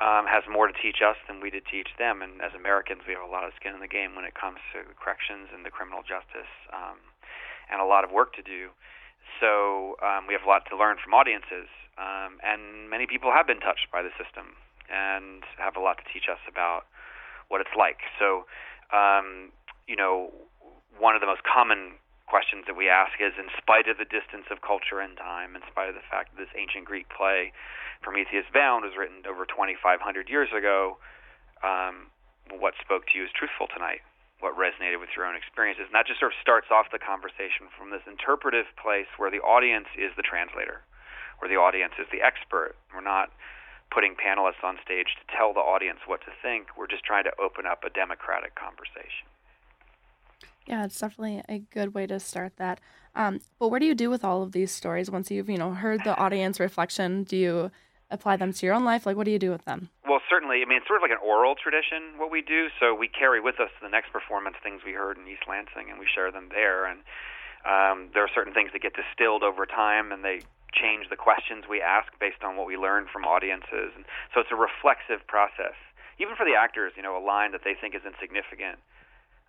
um, 0.00 0.26
has 0.26 0.42
more 0.50 0.66
to 0.66 0.74
teach 0.74 0.98
us 1.04 1.16
than 1.28 1.40
we 1.40 1.50
did 1.50 1.62
teach 1.66 1.88
them. 1.98 2.22
And 2.22 2.42
as 2.42 2.54
Americans, 2.54 3.02
we 3.06 3.14
have 3.14 3.22
a 3.22 3.30
lot 3.30 3.44
of 3.44 3.52
skin 3.58 3.74
in 3.74 3.80
the 3.80 3.90
game 3.90 4.14
when 4.14 4.24
it 4.24 4.34
comes 4.34 4.58
to 4.74 4.82
corrections 4.98 5.50
and 5.54 5.64
the 5.64 5.70
criminal 5.70 6.02
justice, 6.02 6.50
um, 6.72 6.98
and 7.70 7.80
a 7.80 7.86
lot 7.86 8.02
of 8.04 8.10
work 8.10 8.34
to 8.34 8.42
do. 8.42 8.70
So 9.40 9.96
um, 10.02 10.26
we 10.26 10.34
have 10.34 10.42
a 10.42 10.50
lot 10.50 10.66
to 10.70 10.76
learn 10.76 10.96
from 11.02 11.14
audiences, 11.14 11.70
um, 11.98 12.38
and 12.42 12.90
many 12.90 13.06
people 13.06 13.30
have 13.30 13.46
been 13.46 13.60
touched 13.60 13.90
by 13.90 14.02
the 14.02 14.10
system 14.18 14.54
and 14.90 15.42
have 15.58 15.76
a 15.76 15.80
lot 15.80 15.98
to 15.98 16.06
teach 16.12 16.28
us 16.30 16.42
about 16.48 16.86
what 17.48 17.60
it's 17.60 17.74
like. 17.76 17.98
So, 18.18 18.44
um, 18.92 19.50
you 19.88 19.96
know, 19.96 20.32
one 20.98 21.14
of 21.14 21.20
the 21.20 21.26
most 21.26 21.42
common 21.42 21.98
questions 22.26 22.64
that 22.66 22.76
we 22.76 22.88
ask 22.88 23.20
is 23.20 23.36
in 23.36 23.48
spite 23.56 23.88
of 23.88 24.00
the 24.00 24.08
distance 24.08 24.48
of 24.50 24.64
culture 24.64 25.00
and 25.00 25.16
time, 25.16 25.56
in 25.56 25.62
spite 25.68 25.88
of 25.88 25.96
the 25.96 26.06
fact 26.08 26.34
that 26.34 26.40
this 26.40 26.52
ancient 26.56 26.84
Greek 26.84 27.08
play, 27.12 27.52
Prometheus 28.00 28.48
Bound, 28.52 28.84
was 28.84 28.96
written 28.96 29.24
over 29.28 29.44
2,500 29.44 29.78
years 30.28 30.48
ago, 30.56 30.96
um, 31.62 32.08
what 32.52 32.74
spoke 32.80 33.08
to 33.08 33.14
you 33.16 33.24
is 33.24 33.32
truthful 33.32 33.68
tonight? 33.68 34.00
What 34.40 34.56
resonated 34.56 35.00
with 35.00 35.12
your 35.16 35.24
own 35.24 35.36
experiences? 35.36 35.88
And 35.88 35.96
that 35.96 36.08
just 36.08 36.20
sort 36.20 36.32
of 36.32 36.40
starts 36.40 36.68
off 36.68 36.92
the 36.92 37.00
conversation 37.00 37.72
from 37.72 37.88
this 37.88 38.04
interpretive 38.04 38.68
place 38.76 39.08
where 39.16 39.32
the 39.32 39.40
audience 39.40 39.88
is 39.96 40.12
the 40.16 40.26
translator, 40.26 40.84
where 41.40 41.48
the 41.48 41.56
audience 41.56 41.96
is 41.96 42.08
the 42.12 42.20
expert. 42.20 42.76
We're 42.92 43.04
not 43.04 43.32
putting 43.92 44.16
panelists 44.16 44.64
on 44.64 44.76
stage 44.84 45.16
to 45.16 45.24
tell 45.32 45.54
the 45.54 45.64
audience 45.64 46.04
what 46.04 46.20
to 46.28 46.32
think. 46.42 46.72
We're 46.76 46.90
just 46.90 47.04
trying 47.04 47.24
to 47.24 47.34
open 47.40 47.64
up 47.64 47.84
a 47.84 47.90
democratic 47.90 48.52
conversation. 48.56 49.28
Yeah, 50.66 50.84
it's 50.84 50.98
definitely 50.98 51.42
a 51.48 51.58
good 51.58 51.94
way 51.94 52.06
to 52.06 52.18
start 52.18 52.56
that. 52.56 52.80
Um, 53.14 53.40
but 53.58 53.68
what 53.68 53.80
do 53.80 53.86
you 53.86 53.94
do 53.94 54.10
with 54.10 54.24
all 54.24 54.42
of 54.42 54.52
these 54.52 54.70
stories 54.70 55.10
once 55.10 55.30
you've, 55.30 55.48
you 55.48 55.58
know, 55.58 55.72
heard 55.72 56.02
the 56.04 56.16
audience 56.16 56.58
reflection? 56.58 57.24
Do 57.24 57.36
you 57.36 57.70
apply 58.10 58.36
them 58.36 58.52
to 58.52 58.66
your 58.66 58.74
own 58.74 58.84
life? 58.84 59.06
Like, 59.06 59.16
what 59.16 59.24
do 59.24 59.30
you 59.30 59.38
do 59.38 59.50
with 59.50 59.64
them? 59.64 59.90
Well, 60.08 60.20
certainly. 60.28 60.62
I 60.62 60.64
mean, 60.64 60.78
it's 60.78 60.86
sort 60.86 60.98
of 60.98 61.02
like 61.02 61.10
an 61.10 61.22
oral 61.24 61.54
tradition 61.54 62.16
what 62.16 62.30
we 62.30 62.42
do. 62.42 62.68
So 62.80 62.94
we 62.94 63.08
carry 63.08 63.40
with 63.40 63.60
us 63.60 63.70
to 63.78 63.80
the 63.82 63.90
next 63.90 64.12
performance 64.12 64.56
things 64.62 64.82
we 64.84 64.92
heard 64.92 65.18
in 65.18 65.28
East 65.28 65.44
Lansing, 65.48 65.90
and 65.90 65.98
we 65.98 66.06
share 66.12 66.32
them 66.32 66.48
there. 66.50 66.86
And 66.86 67.00
um, 67.64 68.10
there 68.14 68.24
are 68.24 68.30
certain 68.34 68.54
things 68.54 68.70
that 68.72 68.82
get 68.82 68.94
distilled 68.94 69.42
over 69.42 69.66
time, 69.66 70.12
and 70.12 70.24
they 70.24 70.40
change 70.72 71.08
the 71.08 71.16
questions 71.16 71.64
we 71.68 71.80
ask 71.80 72.10
based 72.18 72.42
on 72.42 72.56
what 72.56 72.66
we 72.66 72.76
learn 72.76 73.06
from 73.12 73.24
audiences. 73.24 73.94
And 73.94 74.04
so 74.32 74.40
it's 74.40 74.50
a 74.50 74.58
reflexive 74.58 75.26
process. 75.26 75.76
Even 76.18 76.34
for 76.36 76.44
the 76.44 76.54
actors, 76.54 76.92
you 76.96 77.02
know, 77.02 77.18
a 77.18 77.22
line 77.24 77.52
that 77.52 77.62
they 77.64 77.74
think 77.74 77.94
is 77.94 78.02
insignificant, 78.06 78.78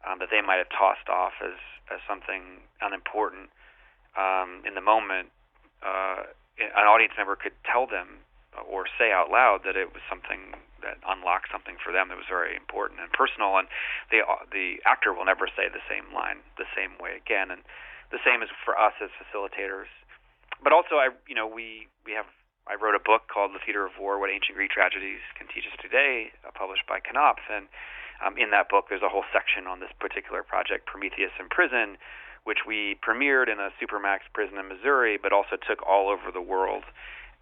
um, 0.06 0.20
that 0.20 0.30
they 0.30 0.42
might 0.42 0.62
have 0.62 0.70
tossed 0.70 1.10
off 1.10 1.34
as 1.42 1.58
as 1.92 2.00
something 2.08 2.66
unimportant 2.82 3.50
um, 4.18 4.64
in 4.66 4.74
the 4.74 4.82
moment, 4.82 5.30
uh, 5.84 6.26
an 6.58 6.88
audience 6.88 7.14
member 7.20 7.36
could 7.36 7.54
tell 7.68 7.86
them 7.86 8.24
or 8.64 8.88
say 8.96 9.12
out 9.12 9.28
loud 9.28 9.68
that 9.68 9.76
it 9.76 9.92
was 9.92 10.00
something 10.08 10.56
that 10.80 10.96
unlocked 11.04 11.52
something 11.52 11.76
for 11.76 11.92
them 11.92 12.08
that 12.08 12.16
was 12.16 12.30
very 12.30 12.56
important 12.56 13.04
and 13.04 13.12
personal. 13.12 13.60
And 13.60 13.68
the 14.08 14.24
the 14.52 14.80
actor 14.88 15.12
will 15.12 15.28
never 15.28 15.52
say 15.52 15.68
the 15.68 15.84
same 15.92 16.08
line 16.16 16.40
the 16.56 16.70
same 16.72 16.96
way 16.96 17.20
again. 17.20 17.52
And 17.52 17.68
the 18.16 18.24
same 18.24 18.40
is 18.40 18.50
for 18.64 18.80
us 18.80 18.96
as 19.04 19.12
facilitators. 19.20 19.92
But 20.64 20.72
also, 20.72 20.96
I 20.96 21.12
you 21.28 21.36
know 21.36 21.48
we 21.48 21.92
we 22.08 22.16
have 22.16 22.32
I 22.64 22.80
wrote 22.80 22.96
a 22.96 23.04
book 23.04 23.28
called 23.28 23.52
The 23.52 23.60
Theater 23.60 23.84
of 23.84 24.00
War: 24.00 24.16
What 24.16 24.32
Ancient 24.32 24.56
Greek 24.56 24.72
Tragedies 24.72 25.22
Can 25.36 25.52
Teach 25.52 25.68
Us 25.68 25.76
Today, 25.84 26.32
uh, 26.48 26.56
published 26.56 26.88
by 26.88 27.04
Knopf. 27.04 27.44
And 27.52 27.68
um, 28.24 28.38
in 28.38 28.52
that 28.52 28.70
book, 28.70 28.86
there's 28.90 29.04
a 29.04 29.10
whole 29.10 29.26
section 29.34 29.68
on 29.68 29.80
this 29.80 29.92
particular 30.00 30.44
project, 30.44 30.86
Prometheus 30.86 31.32
in 31.40 31.50
Prison, 31.50 31.98
which 32.46 32.60
we 32.68 32.96
premiered 33.02 33.50
in 33.50 33.60
a 33.60 33.74
supermax 33.82 34.30
prison 34.34 34.58
in 34.58 34.68
Missouri, 34.70 35.18
but 35.18 35.34
also 35.34 35.58
took 35.58 35.82
all 35.82 36.10
over 36.10 36.32
the 36.32 36.42
world 36.42 36.84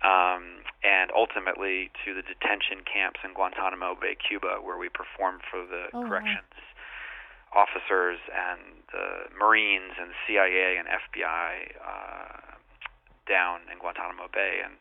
um, 0.03 0.63
and 0.84 1.12
ultimately 1.15 1.92
to 2.03 2.13
the 2.13 2.22
detention 2.22 2.84
camps 2.84 3.20
in 3.24 3.34
Guantanamo 3.34 3.96
Bay, 3.96 4.15
Cuba, 4.20 4.60
where 4.60 4.77
we 4.77 4.89
performed 4.89 5.42
for 5.48 5.63
the 5.63 5.88
oh, 5.96 6.03
corrections 6.03 6.51
wow. 7.56 7.63
officers 7.63 8.20
and 8.27 8.84
the 8.92 9.32
Marines 9.32 9.96
and 10.00 10.12
CIA 10.27 10.75
and 10.75 10.88
FBI 10.88 11.72
uh, 11.80 12.60
down 13.27 13.63
in 13.72 13.80
Guantanamo 13.80 14.27
Bay, 14.27 14.60
and 14.60 14.75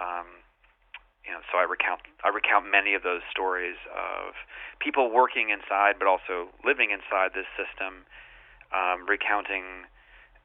um, 0.00 0.28
you 1.30 1.38
know, 1.38 1.46
so 1.54 1.62
I 1.62 1.62
recount 1.62 2.02
I 2.26 2.34
recount 2.34 2.66
many 2.66 2.98
of 2.98 3.06
those 3.06 3.22
stories 3.30 3.78
of 3.94 4.34
people 4.82 5.14
working 5.14 5.54
inside, 5.54 5.94
but 6.02 6.10
also 6.10 6.50
living 6.66 6.90
inside 6.90 7.38
this 7.38 7.46
system, 7.54 8.02
um, 8.74 9.06
recounting 9.06 9.86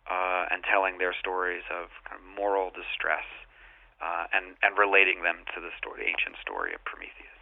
uh, 0.06 0.46
and 0.54 0.62
telling 0.62 1.02
their 1.02 1.16
stories 1.18 1.66
of 1.74 1.90
kind 2.06 2.22
of 2.22 2.26
moral 2.38 2.70
distress 2.70 3.26
uh, 3.98 4.30
and 4.30 4.54
and 4.62 4.78
relating 4.78 5.26
them 5.26 5.42
to 5.56 5.60
the 5.60 5.74
story, 5.74 6.06
the 6.06 6.10
ancient 6.10 6.38
story 6.38 6.78
of 6.78 6.86
Prometheus. 6.86 7.34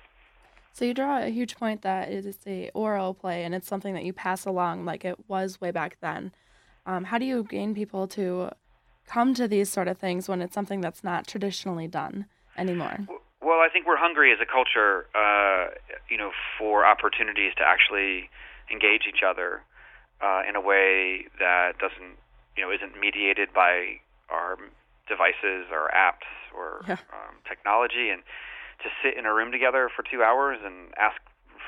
So 0.71 0.85
you 0.85 0.93
draw 0.95 1.19
a 1.19 1.27
huge 1.27 1.59
point 1.59 1.83
that 1.83 2.09
it 2.09 2.25
is 2.25 2.39
a 2.47 2.71
oral 2.73 3.13
play, 3.13 3.43
and 3.43 3.53
it's 3.53 3.67
something 3.67 3.93
that 3.93 4.05
you 4.05 4.13
pass 4.13 4.45
along 4.45 4.85
like 4.85 5.03
it 5.03 5.19
was 5.27 5.59
way 5.59 5.71
back 5.71 5.97
then. 5.99 6.31
Um, 6.85 7.03
how 7.03 7.17
do 7.19 7.25
you 7.25 7.43
gain 7.43 7.75
people 7.75 8.07
to 8.15 8.51
come 9.05 9.33
to 9.35 9.49
these 9.49 9.69
sort 9.69 9.89
of 9.89 9.97
things 9.97 10.29
when 10.29 10.41
it's 10.41 10.53
something 10.53 10.79
that's 10.79 11.03
not 11.03 11.27
traditionally 11.27 11.87
done 11.87 12.25
anymore? 12.57 13.07
Well, 13.43 13.59
I 13.59 13.67
think 13.67 13.85
we're 13.85 13.99
hungry 13.99 14.31
as 14.31 14.39
a 14.39 14.47
culture, 14.47 15.05
uh, 15.11 15.75
you 16.09 16.17
know, 16.17 16.31
for 16.57 16.85
opportunities 16.85 17.51
to 17.57 17.63
actually 17.63 18.29
engage 18.71 19.03
each 19.03 19.19
other 19.19 19.61
uh, 20.23 20.47
in 20.47 20.55
a 20.55 20.61
way 20.61 21.27
that 21.39 21.77
doesn't, 21.77 22.15
you 22.55 22.63
know, 22.63 22.71
isn't 22.71 22.95
mediated 22.97 23.51
by 23.53 23.99
our 24.31 24.55
devices 25.11 25.67
or 25.67 25.91
apps 25.91 26.29
or 26.55 26.87
yeah. 26.87 27.03
um, 27.11 27.35
technology, 27.43 28.09
and 28.09 28.23
to 28.79 28.87
sit 29.03 29.17
in 29.19 29.25
a 29.25 29.33
room 29.33 29.51
together 29.51 29.89
for 29.93 30.03
two 30.07 30.23
hours 30.23 30.59
and 30.63 30.95
ask 30.95 31.19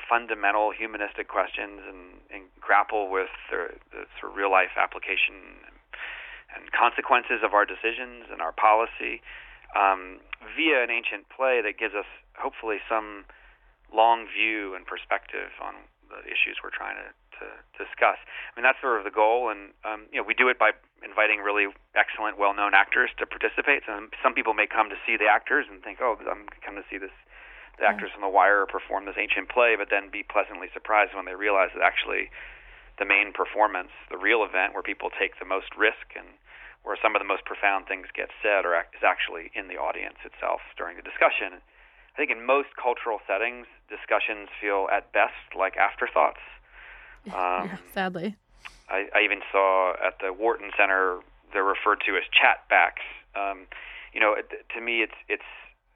fundamental 0.08 0.72
humanistic 0.72 1.28
questions 1.28 1.84
and, 1.84 2.16
and 2.32 2.48
grapple 2.60 3.10
with 3.10 3.28
the, 3.50 3.68
the 3.92 4.08
sort 4.18 4.32
of 4.32 4.38
real 4.38 4.50
life 4.50 4.72
application 4.80 5.60
and 6.56 6.72
consequences 6.72 7.44
of 7.44 7.52
our 7.52 7.66
decisions 7.66 8.32
and 8.32 8.40
our 8.40 8.52
policy 8.52 9.20
um, 9.74 10.20
via 10.54 10.84
an 10.84 10.90
ancient 10.90 11.28
play 11.32 11.60
that 11.62 11.78
gives 11.78 11.94
us 11.94 12.08
hopefully 12.38 12.78
some 12.88 13.24
long 13.94 14.26
view 14.26 14.74
and 14.74 14.86
perspective 14.86 15.50
on 15.62 15.74
the 16.10 16.22
issues 16.26 16.62
we're 16.62 16.74
trying 16.74 16.94
to, 16.94 17.08
to 17.42 17.46
discuss. 17.74 18.18
I 18.22 18.50
mean, 18.54 18.62
that's 18.62 18.78
sort 18.78 18.98
of 18.98 19.04
the 19.04 19.14
goal, 19.14 19.50
and 19.50 19.74
um, 19.82 20.06
you 20.12 20.20
know, 20.20 20.26
we 20.26 20.34
do 20.34 20.48
it 20.48 20.58
by 20.58 20.70
inviting 21.02 21.42
really 21.42 21.66
excellent, 21.94 22.38
well-known 22.38 22.74
actors 22.74 23.10
to 23.18 23.26
participate. 23.26 23.82
So 23.86 24.06
some 24.22 24.34
people 24.34 24.54
may 24.54 24.66
come 24.66 24.88
to 24.90 24.98
see 25.02 25.18
the 25.18 25.26
actors 25.26 25.66
and 25.66 25.82
think, 25.82 25.98
"Oh, 26.00 26.14
I'm 26.22 26.46
coming 26.62 26.82
to 26.82 26.88
see 26.88 26.98
this." 26.98 27.14
The 27.76 27.84
actors 27.84 28.08
from 28.08 28.24
The 28.24 28.32
Wire 28.32 28.64
perform 28.64 29.04
this 29.04 29.20
ancient 29.20 29.52
play, 29.52 29.76
but 29.76 29.92
then 29.92 30.08
be 30.08 30.24
pleasantly 30.24 30.72
surprised 30.72 31.12
when 31.12 31.28
they 31.28 31.36
realize 31.36 31.76
that 31.76 31.84
actually 31.84 32.32
the 32.98 33.04
main 33.04 33.36
performance, 33.36 33.92
the 34.08 34.16
real 34.16 34.40
event 34.44 34.72
where 34.72 34.82
people 34.82 35.10
take 35.12 35.38
the 35.38 35.44
most 35.44 35.76
risk 35.76 36.16
and 36.16 36.26
where 36.86 36.96
some 37.02 37.18
of 37.18 37.20
the 37.20 37.26
most 37.26 37.44
profound 37.44 37.90
things 37.90 38.06
get 38.14 38.30
said, 38.38 38.62
or 38.62 38.78
is 38.94 39.02
actually 39.02 39.50
in 39.58 39.66
the 39.66 39.74
audience 39.74 40.22
itself 40.22 40.62
during 40.78 40.94
the 40.94 41.02
discussion. 41.02 41.58
I 41.58 42.16
think 42.16 42.30
in 42.30 42.46
most 42.46 42.78
cultural 42.78 43.18
settings, 43.26 43.66
discussions 43.90 44.46
feel 44.62 44.86
at 44.94 45.10
best 45.12 45.58
like 45.58 45.76
afterthoughts. 45.76 46.40
Um, 47.26 47.76
sadly. 47.92 48.36
I, 48.88 49.10
I 49.12 49.24
even 49.24 49.40
saw 49.50 49.94
at 49.98 50.14
the 50.22 50.32
Wharton 50.32 50.70
Center 50.78 51.18
they're 51.52 51.66
referred 51.66 51.98
to 52.06 52.14
as 52.14 52.22
chatbacks. 52.30 53.02
Um, 53.34 53.66
you 54.14 54.20
know, 54.20 54.32
it, 54.32 54.46
to 54.72 54.80
me, 54.80 55.02
it's 55.02 55.18
it's 55.28 55.50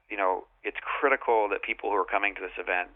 you 0.09 0.17
know 0.17 0.43
it's 0.61 0.75
critical 0.83 1.47
that 1.47 1.63
people 1.63 1.89
who 1.89 1.95
are 1.95 2.03
coming 2.03 2.35
to 2.35 2.41
this 2.41 2.59
event 2.59 2.89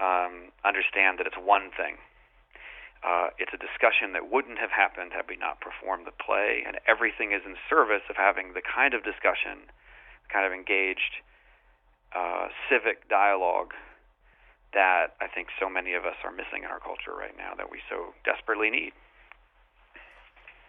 um, 0.00 0.48
understand 0.64 1.18
that 1.18 1.26
it's 1.26 1.36
one 1.36 1.68
thing. 1.76 2.00
Uh, 3.00 3.32
it's 3.38 3.52
a 3.54 3.60
discussion 3.60 4.12
that 4.12 4.30
wouldn't 4.30 4.58
have 4.58 4.70
happened 4.70 5.12
had 5.16 5.24
we 5.28 5.36
not 5.36 5.60
performed 5.60 6.06
the 6.06 6.12
play, 6.12 6.62
and 6.66 6.76
everything 6.86 7.32
is 7.32 7.40
in 7.46 7.56
service 7.68 8.04
of 8.10 8.16
having 8.16 8.52
the 8.52 8.60
kind 8.60 8.92
of 8.92 9.02
discussion, 9.02 9.64
the 10.24 10.30
kind 10.30 10.44
of 10.44 10.52
engaged 10.52 11.24
uh, 12.12 12.48
civic 12.68 13.08
dialogue 13.08 13.72
that 14.72 15.16
I 15.20 15.26
think 15.26 15.48
so 15.58 15.68
many 15.68 15.94
of 15.94 16.04
us 16.04 16.16
are 16.22 16.30
missing 16.30 16.62
in 16.62 16.70
our 16.70 16.78
culture 16.78 17.16
right 17.16 17.34
now 17.36 17.54
that 17.56 17.70
we 17.72 17.80
so 17.88 18.14
desperately 18.24 18.70
need. 18.70 18.92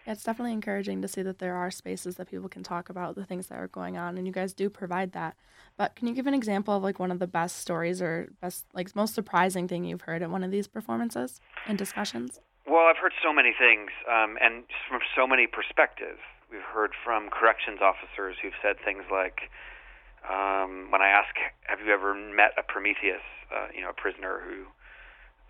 It's 0.06 0.24
definitely 0.24 0.54
encouraging 0.54 1.02
to 1.02 1.08
see 1.08 1.22
that 1.22 1.40
there 1.40 1.56
are 1.56 1.70
spaces 1.70 2.16
that 2.16 2.30
people 2.30 2.50
can 2.50 2.64
talk 2.64 2.90
about 2.90 3.16
the 3.16 3.26
things 3.26 3.48
that 3.48 3.60
are 3.60 3.68
going 3.68 3.98
on, 3.98 4.18
and 4.18 4.26
you 4.26 4.34
guys 4.34 4.54
do 4.54 4.70
provide 4.70 5.12
that. 5.12 5.36
But 5.78 5.96
can 5.96 6.08
you 6.08 6.14
give 6.14 6.28
an 6.28 6.34
example 6.34 6.76
of 6.76 6.84
like 6.84 7.00
one 7.00 7.12
of 7.12 7.20
the 7.20 7.28
best 7.28 7.58
stories 7.58 8.02
or 8.02 8.30
best, 8.42 8.66
like 8.74 8.96
most 8.96 9.14
surprising 9.14 9.68
thing 9.68 9.86
you've 9.86 10.02
heard 10.02 10.24
at 10.24 10.30
one 10.30 10.44
of 10.44 10.52
these 10.52 10.68
performances 10.68 11.40
and 11.68 11.78
discussions? 11.78 12.40
Well, 12.66 12.88
I've 12.90 12.98
heard 12.98 13.14
so 13.24 13.34
many 13.34 13.54
things, 13.58 13.92
um, 14.10 14.38
and 14.42 14.64
from 14.88 15.02
so 15.16 15.28
many 15.28 15.48
perspectives. 15.48 16.20
We've 16.52 16.62
heard 16.62 16.92
from 17.04 17.30
corrections 17.30 17.80
officers 17.82 18.38
who've 18.42 18.58
said 18.62 18.76
things 18.84 19.04
like, 19.12 19.50
um, 20.30 20.92
when 20.92 21.02
I 21.02 21.10
ask, 21.10 21.36
"Have 21.64 21.80
you 21.80 21.92
ever 21.94 22.14
met 22.14 22.54
a 22.58 22.64
Prometheus?" 22.64 23.24
Uh, 23.52 23.68
you 23.74 23.82
know, 23.82 23.90
a 23.90 23.94
prisoner 23.94 24.40
who, 24.46 24.68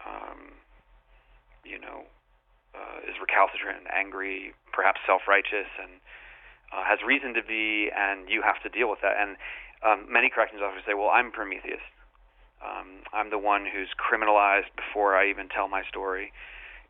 um, 0.05 0.53
you 1.63 1.79
know, 1.79 2.05
uh, 2.75 3.03
is 3.07 3.19
recalcitrant 3.19 3.83
and 3.83 3.89
angry, 3.91 4.53
perhaps 4.71 4.99
self-righteous, 5.05 5.67
and 5.81 5.99
uh, 6.71 6.83
has 6.87 6.99
reason 7.05 7.33
to 7.35 7.43
be, 7.43 7.91
and 7.91 8.29
you 8.29 8.41
have 8.41 8.61
to 8.63 8.69
deal 8.69 8.89
with 8.89 9.03
that. 9.03 9.19
And 9.19 9.35
um, 9.83 10.07
many 10.07 10.29
corrections 10.29 10.61
officers 10.63 10.83
say, 10.87 10.95
"Well, 10.95 11.09
I'm 11.09 11.31
Prometheus. 11.31 11.83
Um, 12.61 13.03
I'm 13.11 13.29
the 13.29 13.41
one 13.41 13.65
who's 13.65 13.89
criminalized 13.97 14.71
before 14.77 15.17
I 15.17 15.29
even 15.29 15.49
tell 15.49 15.67
my 15.67 15.83
story." 15.83 16.31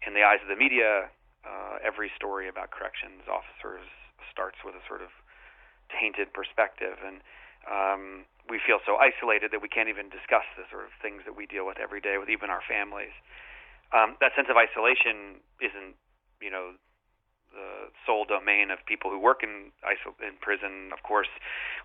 In 0.06 0.14
the 0.14 0.24
eyes 0.26 0.42
of 0.42 0.50
the 0.50 0.58
media, 0.58 1.10
uh, 1.46 1.78
every 1.82 2.12
story 2.16 2.50
about 2.50 2.70
corrections 2.70 3.26
officers 3.30 3.86
starts 4.30 4.58
with 4.66 4.74
a 4.74 4.84
sort 4.88 5.02
of 5.02 5.10
tainted 5.90 6.34
perspective, 6.34 6.98
and 7.06 7.22
um, 7.70 8.26
we 8.50 8.58
feel 8.58 8.80
so 8.86 8.98
isolated 8.98 9.52
that 9.52 9.62
we 9.62 9.70
can't 9.70 9.90
even 9.90 10.10
discuss 10.10 10.46
the 10.58 10.66
sort 10.72 10.86
of 10.86 10.92
things 11.02 11.22
that 11.26 11.36
we 11.38 11.46
deal 11.46 11.66
with 11.66 11.78
every 11.78 12.02
day 12.02 12.18
with 12.18 12.30
even 12.30 12.50
our 12.50 12.64
families. 12.66 13.14
Um, 13.92 14.16
that 14.24 14.32
sense 14.36 14.48
of 14.50 14.56
isolation 14.56 15.44
isn't, 15.60 16.00
you 16.40 16.50
know, 16.50 16.80
the 17.52 17.92
sole 18.08 18.24
domain 18.24 18.72
of 18.72 18.80
people 18.88 19.12
who 19.12 19.20
work 19.20 19.44
in 19.44 19.76
in 20.24 20.36
prison. 20.40 20.92
Of 20.96 21.04
course, 21.04 21.28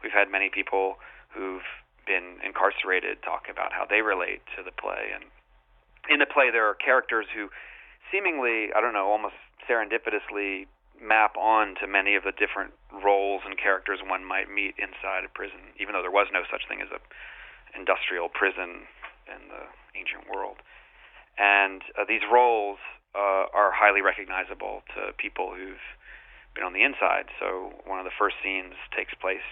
we've 0.02 0.14
had 0.14 0.30
many 0.30 0.48
people 0.48 0.96
who've 1.34 1.66
been 2.06 2.38
incarcerated 2.46 3.22
talk 3.22 3.50
about 3.50 3.75
how 3.75 3.84
they 3.84 4.00
relate 4.00 4.46
to 4.54 4.62
the 4.62 4.70
play, 4.70 5.10
and 5.10 5.26
in 6.08 6.22
the 6.22 6.30
play 6.30 6.50
there 6.54 6.70
are 6.70 6.75
characters 6.75 7.26
who 7.34 7.50
seemingly, 8.12 8.70
I 8.70 8.80
don't 8.80 8.94
know, 8.94 9.10
almost 9.10 9.34
serendipitously 9.66 10.70
map 11.02 11.36
on 11.36 11.75
to 11.82 11.86
many 11.86 12.14
of 12.14 12.22
the 12.22 12.32
different 12.32 12.72
roles 13.04 13.42
and 13.44 13.58
characters 13.58 14.00
one 14.06 14.25
might 14.25 14.48
meet 14.48 14.78
inside 14.78 15.26
a 15.26 15.28
prison, 15.28 15.75
even 15.78 15.92
though 15.92 16.02
there 16.02 16.14
was 16.14 16.28
no 16.32 16.42
such 16.48 16.64
thing 16.68 16.80
as 16.80 16.88
a 16.94 17.02
industrial 17.76 18.30
prison 18.30 18.88
in 19.28 19.50
the 19.52 19.66
ancient 19.98 20.25
world. 20.32 20.62
And 21.38 21.82
uh, 21.98 22.04
these 22.08 22.22
roles 22.30 22.78
uh, 23.14 23.52
are 23.52 23.72
highly 23.72 24.00
recognizable 24.00 24.82
to 24.94 25.12
people 25.16 25.52
who've 25.54 25.84
been 26.54 26.64
on 26.64 26.72
the 26.72 26.82
inside. 26.82 27.28
So 27.38 27.72
one 27.84 27.98
of 27.98 28.04
the 28.04 28.16
first 28.18 28.36
scenes 28.42 28.74
takes 28.96 29.12
place 29.14 29.44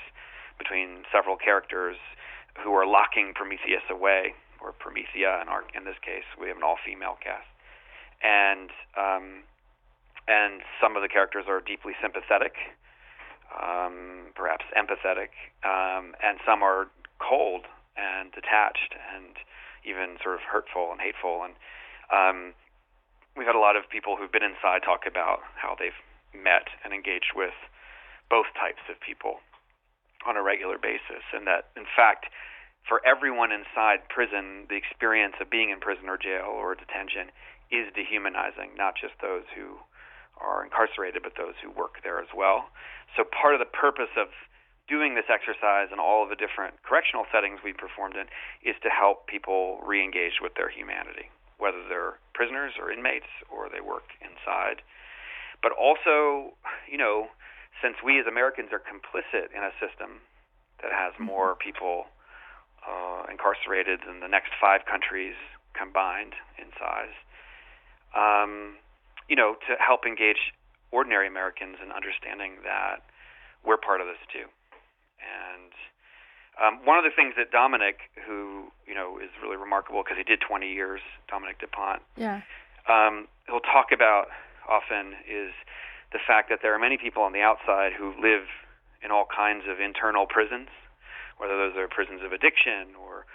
between 0.59 1.05
several 1.13 1.37
characters 1.37 1.97
who 2.63 2.73
are 2.73 2.87
locking 2.87 3.33
Prometheus 3.35 3.83
away, 3.91 4.35
or 4.63 4.73
Promethea 4.73 5.43
in 5.43 5.49
our 5.49 5.65
in 5.75 5.85
this 5.85 5.99
case. 6.01 6.25
We 6.41 6.49
have 6.49 6.57
an 6.57 6.63
all-female 6.63 7.19
cast, 7.21 7.51
and 8.23 8.71
um, 8.97 9.45
and 10.27 10.63
some 10.81 10.97
of 10.97 11.03
the 11.03 11.09
characters 11.09 11.45
are 11.49 11.61
deeply 11.61 11.93
sympathetic, 12.01 12.55
um, 13.53 14.33
perhaps 14.35 14.65
empathetic, 14.73 15.37
um, 15.67 16.15
and 16.23 16.39
some 16.47 16.63
are 16.63 16.89
cold 17.19 17.67
and 17.97 18.33
detached 18.33 18.95
and 19.15 19.37
even 19.85 20.17
sort 20.23 20.35
of 20.35 20.43
hurtful 20.43 20.91
and 20.93 21.01
hateful. 21.01 21.45
And 21.45 21.55
um, 22.13 22.55
we've 23.37 23.47
had 23.47 23.57
a 23.57 23.63
lot 23.63 23.77
of 23.77 23.89
people 23.89 24.17
who've 24.17 24.33
been 24.33 24.45
inside 24.45 24.83
talk 24.83 25.07
about 25.07 25.41
how 25.55 25.77
they've 25.79 25.97
met 26.35 26.69
and 26.83 26.93
engaged 26.93 27.33
with 27.37 27.55
both 28.29 28.47
types 28.59 28.83
of 28.91 28.99
people 29.01 29.39
on 30.27 30.37
a 30.37 30.43
regular 30.43 30.79
basis, 30.79 31.23
and 31.37 31.47
that 31.47 31.69
in 31.77 31.85
fact, 31.85 32.33
for 32.89 33.01
everyone 33.05 33.53
inside 33.53 34.09
prison, 34.09 34.65
the 34.69 34.77
experience 34.77 35.37
of 35.41 35.49
being 35.49 35.71
in 35.71 35.81
prison 35.81 36.09
or 36.09 36.17
jail 36.17 36.49
or 36.49 36.75
detention 36.75 37.29
is 37.73 37.93
dehumanizing, 37.93 38.77
not 38.77 38.95
just 38.97 39.15
those 39.21 39.45
who 39.57 39.77
are 40.41 40.65
incarcerated, 40.65 41.23
but 41.23 41.37
those 41.37 41.55
who 41.63 41.71
work 41.71 42.01
there 42.03 42.21
as 42.21 42.29
well. 42.35 42.69
So 43.17 43.25
part 43.25 43.55
of 43.55 43.61
the 43.61 43.71
purpose 43.71 44.13
of 44.17 44.29
doing 44.89 45.15
this 45.15 45.29
exercise 45.33 45.89
in 45.93 45.99
all 45.99 46.23
of 46.23 46.29
the 46.29 46.37
different 46.37 46.83
correctional 46.83 47.25
settings 47.33 47.61
we 47.65 47.73
performed 47.73 48.17
in 48.17 48.29
is 48.61 48.77
to 48.83 48.91
help 48.91 49.27
people 49.27 49.81
re-engage 49.85 50.41
with 50.43 50.55
their 50.55 50.69
humanity, 50.69 51.33
whether 51.59 51.81
they're 51.89 52.21
prisoners 52.35 52.73
or 52.79 52.93
inmates 52.93 53.31
or 53.49 53.69
they 53.69 53.81
work 53.81 54.13
inside. 54.21 54.83
But 55.63 55.73
also, 55.73 56.53
you 56.91 56.99
know, 56.99 57.33
since 57.81 57.97
we 58.05 58.21
as 58.21 58.27
Americans 58.27 58.69
are 58.73 58.83
complicit 58.83 59.49
in 59.57 59.65
a 59.65 59.73
system 59.81 60.21
that 60.83 60.93
has 60.93 61.15
mm-hmm. 61.15 61.25
more 61.25 61.57
people 61.57 62.05
uh, 62.85 63.25
incarcerated 63.31 64.01
than 64.07 64.21
the 64.21 64.29
next 64.29 64.53
five 64.61 64.85
countries 64.85 65.35
combined 65.73 66.37
in 66.61 66.69
size, 66.79 67.17
um, 68.13 68.77
you 69.29 69.37
know, 69.37 69.57
to 69.67 69.75
help 69.81 70.05
engage 70.05 70.53
ordinary 70.93 71.27
Americans 71.27 71.79
in 71.83 71.91
understanding 71.91 72.61
that 72.63 73.01
we're 73.65 73.81
part 73.81 74.01
of 74.01 74.07
this 74.07 74.21
too. 74.31 74.47
And 75.25 75.73
um, 76.61 76.87
one 76.87 76.99
of 76.99 77.05
the 77.05 77.11
things 77.15 77.35
that 77.37 77.51
Dominic, 77.51 78.13
who 78.27 78.71
you 78.87 78.95
know 78.95 79.19
is 79.19 79.31
really 79.43 79.57
remarkable 79.57 80.03
because 80.03 80.19
he 80.19 80.25
did 80.25 80.41
20 80.41 80.71
years, 80.71 81.01
Dominic 81.29 81.59
Dupont, 81.59 82.03
yeah, 82.17 82.43
um, 82.89 83.27
he'll 83.47 83.65
talk 83.65 83.91
about 83.93 84.29
often 84.69 85.15
is 85.29 85.53
the 86.13 86.19
fact 86.25 86.49
that 86.49 86.61
there 86.63 86.75
are 86.75 86.79
many 86.79 86.97
people 86.97 87.23
on 87.23 87.33
the 87.33 87.41
outside 87.41 87.93
who 87.93 88.15
live 88.23 88.47
in 89.03 89.11
all 89.11 89.27
kinds 89.27 89.65
of 89.69 89.81
internal 89.81 90.27
prisons, 90.27 90.69
whether 91.39 91.57
those 91.57 91.77
are 91.77 91.89
prisons 91.89 92.23
of 92.25 92.33
addiction 92.33 92.95
or 92.97 93.27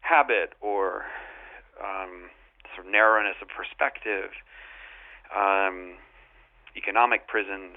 habit 0.00 0.54
or 0.60 1.04
um, 1.82 2.30
sort 2.74 2.86
of 2.86 2.92
narrowness 2.92 3.36
of 3.42 3.48
perspective, 3.48 4.30
um, 5.34 5.96
economic 6.76 7.26
prisons. 7.26 7.76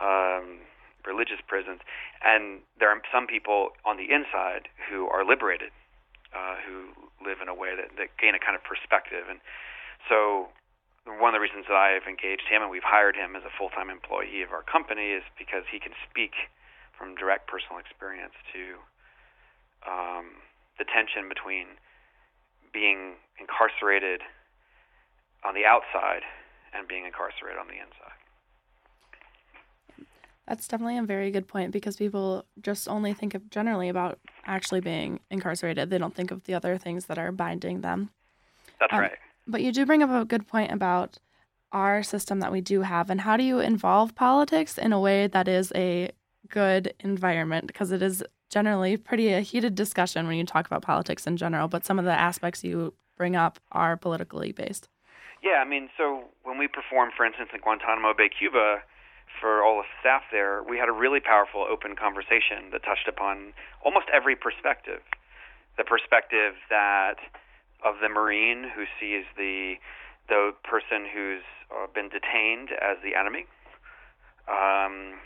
Um, 0.00 0.60
religious 1.06 1.40
prisons, 1.46 1.80
and 2.24 2.60
there 2.78 2.88
are 2.88 3.00
some 3.12 3.26
people 3.26 3.70
on 3.84 3.96
the 3.96 4.12
inside 4.12 4.68
who 4.88 5.06
are 5.08 5.24
liberated, 5.24 5.70
uh, 6.34 6.56
who 6.62 6.92
live 7.24 7.38
in 7.42 7.48
a 7.48 7.54
way 7.54 7.76
that, 7.76 7.96
that 7.96 8.12
gain 8.20 8.34
a 8.34 8.42
kind 8.42 8.56
of 8.56 8.62
perspective. 8.64 9.28
And 9.28 9.40
so, 10.08 10.48
one 11.06 11.32
of 11.32 11.36
the 11.40 11.44
reasons 11.44 11.64
that 11.66 11.76
I've 11.76 12.04
engaged 12.04 12.44
him 12.46 12.60
and 12.60 12.70
we've 12.70 12.84
hired 12.84 13.16
him 13.16 13.34
as 13.34 13.42
a 13.42 13.52
full-time 13.52 13.88
employee 13.88 14.44
of 14.44 14.52
our 14.52 14.62
company 14.62 15.16
is 15.16 15.24
because 15.40 15.64
he 15.72 15.80
can 15.80 15.96
speak 16.04 16.52
from 16.92 17.16
direct 17.16 17.48
personal 17.48 17.80
experience 17.80 18.36
to 18.52 18.76
um, 19.88 20.44
the 20.76 20.84
tension 20.84 21.24
between 21.28 21.80
being 22.72 23.16
incarcerated 23.40 24.20
on 25.40 25.56
the 25.56 25.64
outside 25.64 26.22
and 26.76 26.86
being 26.86 27.08
incarcerated 27.08 27.58
on 27.58 27.66
the 27.66 27.80
inside. 27.80 28.19
That's 30.50 30.66
definitely 30.66 30.98
a 30.98 31.04
very 31.04 31.30
good 31.30 31.46
point 31.46 31.70
because 31.70 31.96
people 31.96 32.44
just 32.60 32.88
only 32.88 33.12
think 33.12 33.36
of 33.36 33.48
generally 33.50 33.88
about 33.88 34.18
actually 34.46 34.80
being 34.80 35.20
incarcerated. 35.30 35.90
They 35.90 35.98
don't 35.98 36.12
think 36.12 36.32
of 36.32 36.42
the 36.42 36.54
other 36.54 36.76
things 36.76 37.06
that 37.06 37.18
are 37.18 37.30
binding 37.30 37.82
them. 37.82 38.10
That's 38.80 38.92
um, 38.92 38.98
right. 38.98 39.12
But 39.46 39.62
you 39.62 39.70
do 39.70 39.86
bring 39.86 40.02
up 40.02 40.10
a 40.10 40.24
good 40.24 40.48
point 40.48 40.72
about 40.72 41.20
our 41.70 42.02
system 42.02 42.40
that 42.40 42.50
we 42.50 42.60
do 42.60 42.82
have 42.82 43.10
and 43.10 43.20
how 43.20 43.36
do 43.36 43.44
you 43.44 43.60
involve 43.60 44.16
politics 44.16 44.76
in 44.76 44.92
a 44.92 44.98
way 44.98 45.28
that 45.28 45.46
is 45.46 45.72
a 45.76 46.10
good 46.48 46.94
environment 46.98 47.68
because 47.68 47.92
it 47.92 48.02
is 48.02 48.24
generally 48.48 48.96
pretty 48.96 49.32
a 49.32 49.42
heated 49.42 49.76
discussion 49.76 50.26
when 50.26 50.36
you 50.36 50.44
talk 50.44 50.66
about 50.66 50.82
politics 50.82 51.28
in 51.28 51.36
general, 51.36 51.68
but 51.68 51.86
some 51.86 51.96
of 51.96 52.04
the 52.04 52.10
aspects 52.10 52.64
you 52.64 52.92
bring 53.16 53.36
up 53.36 53.60
are 53.70 53.96
politically 53.96 54.50
based. 54.50 54.88
Yeah, 55.44 55.62
I 55.64 55.64
mean, 55.64 55.90
so 55.96 56.24
when 56.42 56.58
we 56.58 56.66
perform, 56.66 57.10
for 57.16 57.24
instance, 57.24 57.50
in 57.54 57.60
Guantanamo 57.60 58.14
Bay, 58.14 58.28
Cuba, 58.36 58.82
for 59.40 59.64
all 59.64 59.82
the 59.82 59.88
staff 60.00 60.22
there, 60.30 60.62
we 60.62 60.76
had 60.76 60.88
a 60.88 60.92
really 60.92 61.20
powerful 61.20 61.64
open 61.64 61.96
conversation 61.96 62.70
that 62.72 62.84
touched 62.84 63.08
upon 63.08 63.52
almost 63.84 64.06
every 64.12 64.36
perspective. 64.36 65.00
The 65.78 65.84
perspective 65.84 66.54
that 66.68 67.16
of 67.84 67.96
the 68.02 68.08
Marine 68.08 68.68
who 68.76 68.84
sees 69.00 69.24
the 69.36 69.74
the 70.28 70.52
person 70.62 71.08
who's 71.12 71.42
uh, 71.72 71.86
been 71.92 72.08
detained 72.08 72.70
as 72.70 72.98
the 73.02 73.18
enemy, 73.18 73.46
um, 74.46 75.18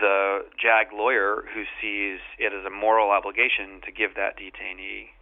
the 0.00 0.46
JAG 0.56 0.94
lawyer 0.94 1.44
who 1.52 1.64
sees 1.80 2.20
it 2.38 2.54
as 2.54 2.64
a 2.64 2.70
moral 2.70 3.10
obligation 3.10 3.82
to 3.84 3.92
give 3.92 4.14
that 4.14 4.38
detainee 4.38 5.12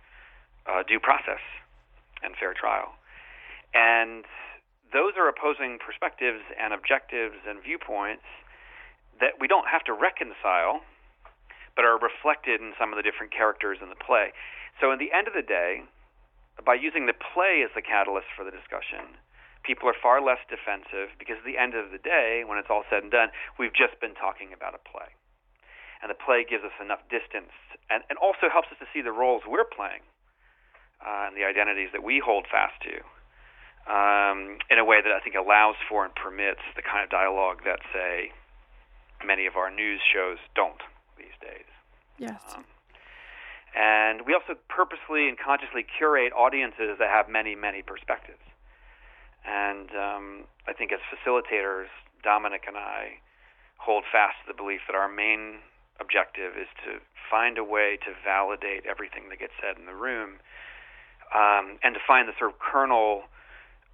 uh, 0.70 0.84
due 0.86 1.00
process 1.00 1.42
and 2.22 2.36
fair 2.36 2.54
trial, 2.54 2.94
and 3.74 4.24
those 4.92 5.14
are 5.14 5.28
opposing 5.28 5.78
perspectives 5.78 6.42
and 6.58 6.74
objectives 6.74 7.38
and 7.46 7.62
viewpoints 7.62 8.26
that 9.22 9.38
we 9.38 9.46
don't 9.46 9.68
have 9.68 9.84
to 9.84 9.92
reconcile, 9.92 10.82
but 11.76 11.84
are 11.84 11.98
reflected 11.98 12.60
in 12.60 12.74
some 12.78 12.90
of 12.90 12.96
the 12.96 13.04
different 13.06 13.30
characters 13.30 13.78
in 13.82 13.88
the 13.88 13.98
play. 13.98 14.32
So, 14.80 14.90
in 14.90 14.98
the 14.98 15.12
end 15.12 15.28
of 15.28 15.34
the 15.36 15.44
day, 15.44 15.84
by 16.64 16.74
using 16.74 17.06
the 17.06 17.16
play 17.16 17.62
as 17.62 17.70
the 17.76 17.84
catalyst 17.84 18.32
for 18.34 18.44
the 18.44 18.50
discussion, 18.50 19.20
people 19.62 19.88
are 19.88 19.96
far 19.96 20.20
less 20.24 20.40
defensive 20.48 21.12
because 21.20 21.38
at 21.38 21.46
the 21.46 21.60
end 21.60 21.76
of 21.76 21.92
the 21.92 22.00
day, 22.00 22.42
when 22.44 22.58
it's 22.58 22.72
all 22.72 22.84
said 22.88 23.04
and 23.04 23.12
done, 23.12 23.28
we've 23.60 23.76
just 23.76 24.00
been 24.00 24.16
talking 24.16 24.52
about 24.52 24.74
a 24.74 24.82
play. 24.82 25.12
And 26.00 26.08
the 26.08 26.16
play 26.16 26.48
gives 26.48 26.64
us 26.64 26.72
enough 26.80 27.04
distance 27.12 27.52
and, 27.92 28.02
and 28.08 28.16
also 28.16 28.48
helps 28.48 28.72
us 28.72 28.80
to 28.80 28.88
see 28.88 29.04
the 29.04 29.12
roles 29.12 29.44
we're 29.44 29.68
playing 29.68 30.00
uh, 31.04 31.28
and 31.28 31.36
the 31.36 31.44
identities 31.44 31.92
that 31.92 32.00
we 32.00 32.24
hold 32.24 32.48
fast 32.48 32.80
to 32.88 33.04
um, 33.88 34.58
in 34.70 34.78
a 34.78 34.84
way 34.84 35.00
that 35.02 35.12
I 35.12 35.20
think 35.20 35.36
allows 35.36 35.76
for 35.88 36.04
and 36.04 36.14
permits 36.14 36.60
the 36.76 36.82
kind 36.82 37.04
of 37.04 37.10
dialogue 37.10 37.64
that, 37.64 37.80
say, 37.92 38.32
many 39.24 39.46
of 39.46 39.56
our 39.56 39.70
news 39.70 40.00
shows 40.00 40.38
don't 40.54 40.80
these 41.16 41.36
days. 41.40 41.68
Yes. 42.18 42.40
Um, 42.54 42.64
and 43.74 44.26
we 44.26 44.34
also 44.34 44.58
purposely 44.68 45.28
and 45.28 45.38
consciously 45.38 45.86
curate 45.86 46.32
audiences 46.32 46.98
that 46.98 47.08
have 47.08 47.28
many, 47.28 47.54
many 47.54 47.82
perspectives. 47.82 48.42
And 49.46 49.90
um, 49.94 50.26
I 50.66 50.72
think 50.72 50.92
as 50.92 50.98
facilitators, 51.08 51.86
Dominic 52.22 52.64
and 52.66 52.76
I 52.76 53.22
hold 53.78 54.04
fast 54.10 54.36
to 54.44 54.52
the 54.52 54.56
belief 54.56 54.80
that 54.88 54.96
our 54.96 55.08
main 55.08 55.60
objective 56.00 56.56
is 56.56 56.68
to 56.84 57.00
find 57.30 57.56
a 57.58 57.64
way 57.64 57.96
to 58.04 58.12
validate 58.24 58.84
everything 58.84 59.28
that 59.30 59.38
gets 59.38 59.52
said 59.60 59.78
in 59.78 59.86
the 59.86 59.94
room 59.94 60.40
um, 61.34 61.78
and 61.82 61.94
to 61.94 62.00
find 62.06 62.28
the 62.28 62.34
sort 62.38 62.50
of 62.50 62.58
kernel 62.58 63.24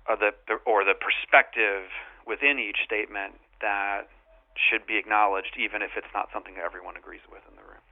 or 0.08 0.16
the, 0.16 0.32
or 0.64 0.84
the 0.84 0.94
perspective 0.94 1.90
within 2.26 2.58
each 2.58 2.78
statement 2.84 3.34
that 3.60 4.08
should 4.56 4.86
be 4.86 4.96
acknowledged, 4.96 5.56
even 5.58 5.82
if 5.82 5.90
it's 5.96 6.10
not 6.14 6.28
something 6.32 6.54
that 6.54 6.64
everyone 6.64 6.96
agrees 6.96 7.20
with 7.30 7.42
in 7.48 7.56
the 7.56 7.62
room. 7.62 7.84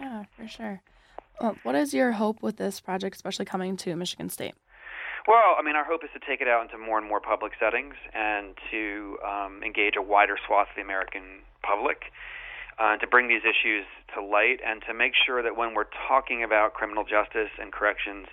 Yeah, 0.00 0.24
for 0.36 0.48
sure. 0.48 0.80
Well, 1.40 1.56
what 1.62 1.74
is 1.74 1.92
your 1.92 2.12
hope 2.12 2.42
with 2.42 2.56
this 2.56 2.80
project, 2.80 3.16
especially 3.16 3.44
coming 3.44 3.76
to 3.78 3.96
Michigan 3.96 4.28
State? 4.28 4.54
Well, 5.26 5.54
I 5.58 5.62
mean, 5.62 5.76
our 5.76 5.84
hope 5.84 6.02
is 6.02 6.10
to 6.14 6.20
take 6.20 6.40
it 6.40 6.48
out 6.48 6.62
into 6.62 6.78
more 6.78 6.98
and 6.98 7.06
more 7.06 7.20
public 7.20 7.52
settings 7.58 7.94
and 8.12 8.54
to 8.70 9.18
um, 9.24 9.62
engage 9.62 9.94
a 9.96 10.02
wider 10.02 10.36
swath 10.46 10.68
of 10.70 10.76
the 10.76 10.82
American 10.82 11.46
public, 11.62 12.10
uh, 12.78 12.96
to 12.96 13.06
bring 13.06 13.28
these 13.28 13.42
issues 13.42 13.86
to 14.14 14.22
light, 14.22 14.58
and 14.66 14.82
to 14.88 14.94
make 14.94 15.12
sure 15.14 15.42
that 15.42 15.56
when 15.56 15.74
we're 15.74 15.90
talking 16.08 16.42
about 16.42 16.74
criminal 16.74 17.04
justice 17.04 17.50
and 17.60 17.70
corrections, 17.72 18.26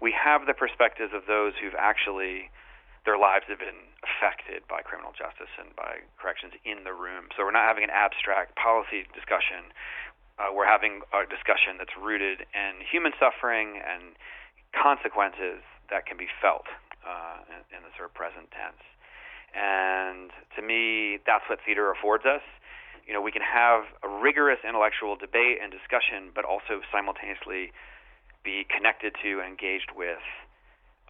we 0.00 0.12
have 0.12 0.46
the 0.46 0.54
perspectives 0.54 1.12
of 1.14 1.24
those 1.26 1.54
who've 1.60 1.76
actually 1.78 2.50
their 3.06 3.16
lives 3.16 3.46
have 3.46 3.62
been 3.62 3.86
affected 4.02 4.66
by 4.66 4.82
criminal 4.82 5.14
justice 5.14 5.54
and 5.62 5.70
by 5.78 6.02
corrections 6.18 6.58
in 6.66 6.82
the 6.82 6.90
room. 6.90 7.30
So 7.38 7.46
we're 7.46 7.54
not 7.54 7.70
having 7.70 7.86
an 7.86 7.94
abstract 7.94 8.58
policy 8.58 9.06
discussion. 9.14 9.70
Uh, 10.42 10.50
we're 10.50 10.66
having 10.66 11.06
a 11.14 11.22
discussion 11.22 11.78
that's 11.78 11.94
rooted 11.94 12.42
in 12.50 12.82
human 12.82 13.14
suffering 13.14 13.78
and 13.78 14.18
consequences 14.74 15.62
that 15.88 16.04
can 16.04 16.18
be 16.18 16.26
felt 16.42 16.66
uh, 17.06 17.46
in, 17.46 17.78
in 17.78 17.80
the 17.86 17.94
sort 17.94 18.10
of 18.10 18.14
present 18.18 18.50
tense. 18.50 18.82
And 19.54 20.34
to 20.58 20.60
me, 20.60 21.22
that's 21.24 21.46
what 21.48 21.62
theater 21.62 21.94
affords 21.94 22.26
us. 22.26 22.42
You 23.06 23.14
know, 23.14 23.22
we 23.22 23.30
can 23.30 23.46
have 23.46 23.86
a 24.02 24.10
rigorous 24.10 24.58
intellectual 24.66 25.14
debate 25.14 25.62
and 25.62 25.70
discussion, 25.70 26.34
but 26.34 26.42
also 26.42 26.82
simultaneously 26.90 27.70
be 28.46 28.62
connected 28.70 29.18
to 29.22 29.42
and 29.42 29.50
engaged 29.50 29.90
with 29.90 30.22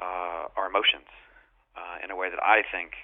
uh, 0.00 0.48
our 0.56 0.66
emotions 0.72 1.12
uh, 1.76 2.00
in 2.02 2.10
a 2.10 2.16
way 2.16 2.32
that 2.32 2.40
I 2.42 2.64
think 2.72 2.96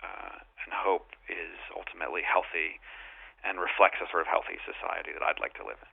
uh, 0.00 0.40
and 0.64 0.72
hope 0.72 1.12
is 1.28 1.60
ultimately 1.76 2.22
healthy 2.24 2.80
and 3.44 3.60
reflects 3.60 4.00
a 4.00 4.08
sort 4.10 4.24
of 4.24 4.28
healthy 4.28 4.56
society 4.64 5.12
that 5.12 5.22
I'd 5.22 5.38
like 5.38 5.52
to 5.60 5.64
live 5.64 5.76
in. 5.76 5.92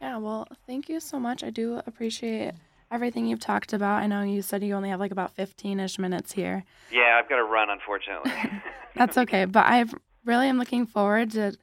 Yeah, 0.00 0.16
well, 0.16 0.48
thank 0.66 0.88
you 0.88 0.98
so 0.98 1.20
much. 1.20 1.44
I 1.44 1.50
do 1.50 1.80
appreciate 1.86 2.54
everything 2.90 3.26
you've 3.26 3.40
talked 3.40 3.72
about. 3.72 4.02
I 4.02 4.06
know 4.06 4.22
you 4.22 4.42
said 4.42 4.64
you 4.64 4.74
only 4.74 4.88
have 4.88 4.98
like 4.98 5.12
about 5.12 5.36
15 5.36 5.78
ish 5.78 5.98
minutes 5.98 6.32
here. 6.32 6.64
Yeah, 6.90 7.20
I've 7.20 7.28
got 7.28 7.36
to 7.36 7.44
run, 7.44 7.70
unfortunately. 7.70 8.32
That's 8.96 9.16
okay. 9.18 9.44
But 9.44 9.66
I 9.66 9.84
really 10.24 10.48
am 10.48 10.58
looking 10.58 10.86
forward 10.86 11.30
to 11.32 11.56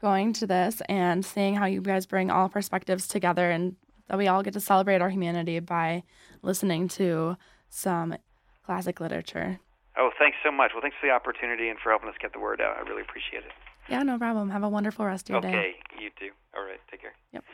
going 0.00 0.32
to 0.34 0.46
this 0.46 0.80
and 0.88 1.24
seeing 1.24 1.54
how 1.56 1.66
you 1.66 1.80
guys 1.80 2.06
bring 2.06 2.30
all 2.30 2.48
perspectives 2.48 3.08
together 3.08 3.50
and 3.50 3.76
that 4.10 4.18
we 4.18 4.26
all 4.26 4.42
get 4.42 4.52
to 4.52 4.60
celebrate 4.60 5.00
our 5.00 5.08
humanity 5.08 5.60
by 5.60 6.02
listening 6.42 6.88
to 6.88 7.36
some 7.68 8.16
classic 8.66 8.98
literature. 8.98 9.60
Oh, 9.96 10.10
thanks 10.18 10.36
so 10.44 10.50
much. 10.50 10.72
Well, 10.74 10.82
thanks 10.82 10.96
for 11.00 11.06
the 11.06 11.12
opportunity 11.12 11.68
and 11.68 11.78
for 11.78 11.90
helping 11.90 12.08
us 12.08 12.16
get 12.20 12.32
the 12.32 12.40
word 12.40 12.60
out. 12.60 12.76
I 12.76 12.88
really 12.88 13.02
appreciate 13.02 13.44
it. 13.44 13.52
Yeah, 13.88 14.02
no 14.02 14.18
problem. 14.18 14.50
Have 14.50 14.64
a 14.64 14.68
wonderful 14.68 15.06
rest 15.06 15.30
of 15.30 15.34
your 15.34 15.38
okay, 15.38 15.52
day. 15.52 15.58
Okay, 15.94 16.02
you 16.02 16.10
too. 16.18 16.30
All 16.56 16.64
right, 16.64 16.80
take 16.90 17.02
care. 17.02 17.12
Yep. 17.32 17.44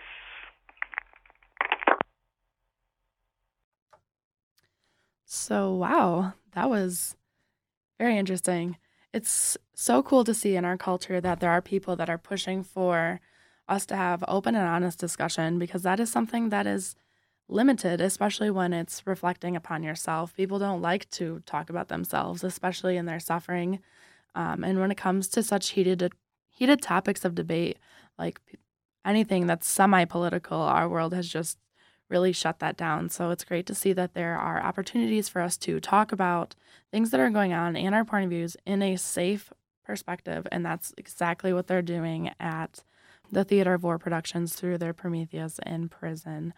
So, 5.27 5.75
wow, 5.75 6.33
that 6.53 6.71
was 6.71 7.16
very 7.99 8.16
interesting. 8.16 8.79
It's 9.12 9.59
so 9.75 10.03
cool 10.03 10.25
to 10.25 10.33
see 10.33 10.57
in 10.57 10.64
our 10.64 10.79
culture 10.79 11.21
that 11.21 11.40
there 11.40 11.51
are 11.51 11.61
people 11.61 11.97
that 11.97 12.09
are 12.09 12.16
pushing 12.16 12.62
for 12.62 13.21
us 13.68 13.87
to 13.87 13.96
have 13.96 14.24
open 14.29 14.55
and 14.55 14.66
honest 14.66 14.98
discussion 14.98 15.59
because 15.59 15.83
that 15.83 16.00
is 16.00 16.11
something 16.11 16.50
that 16.50 16.66
is 16.66 16.94
limited, 17.48 18.00
especially 18.00 18.50
when 18.50 18.72
it's 18.72 19.07
reflecting 19.07 19.57
upon 19.57 19.83
yourself. 19.83 20.35
People 20.35 20.59
don't 20.59 20.83
like 20.83 21.09
to 21.11 21.42
talk 21.46 21.70
about 21.70 21.88
themselves, 21.88 22.42
especially 22.42 22.96
in 22.96 23.07
their 23.07 23.20
suffering. 23.20 23.81
Um, 24.35 24.64
and 24.64 24.81
when 24.81 24.90
it 24.90 24.96
comes 24.96 25.29
to 25.29 25.42
such 25.42 25.70
heated 25.70 26.12
heated 26.50 26.81
topics 26.81 27.24
of 27.24 27.35
debate, 27.35 27.79
like 28.18 28.40
anything 29.05 29.46
that's 29.46 29.68
semi 29.68 30.05
political, 30.05 30.59
our 30.59 30.88
world 30.88 31.12
has 31.14 31.29
just 31.29 31.59
really 32.09 32.33
shut 32.33 32.61
that 32.61 32.76
down. 32.76 33.09
So 33.09 33.31
it's 33.31 33.44
great 33.44 33.66
to 33.66 33.74
see 33.74 33.92
that 33.92 34.14
there 34.14 34.37
are 34.38 34.62
opportunities 34.62 35.29
for 35.29 35.42
us 35.42 35.57
to 35.59 35.81
talk 35.81 36.12
about 36.12 36.55
things 36.92 37.11
that 37.11 37.20
are 37.20 37.31
going 37.31 37.52
on 37.52 37.76
and 37.76 37.94
our 37.94 38.05
point 38.05 38.24
of 38.24 38.31
views 38.31 38.57
in 38.64 38.83
a 38.83 38.96
safe 38.96 39.52
perspective. 39.85 40.46
And 40.52 40.64
that's 40.64 40.92
exactly 40.96 41.52
what 41.52 41.66
they're 41.66 41.83
doing 41.83 42.31
at 42.38 42.85
the 43.31 43.45
Theater 43.45 43.75
of 43.75 43.83
War 43.83 43.99
Productions 43.99 44.55
through 44.55 44.79
their 44.79 44.93
Prometheus 44.93 45.59
in 45.65 45.89
Prison. 45.89 46.55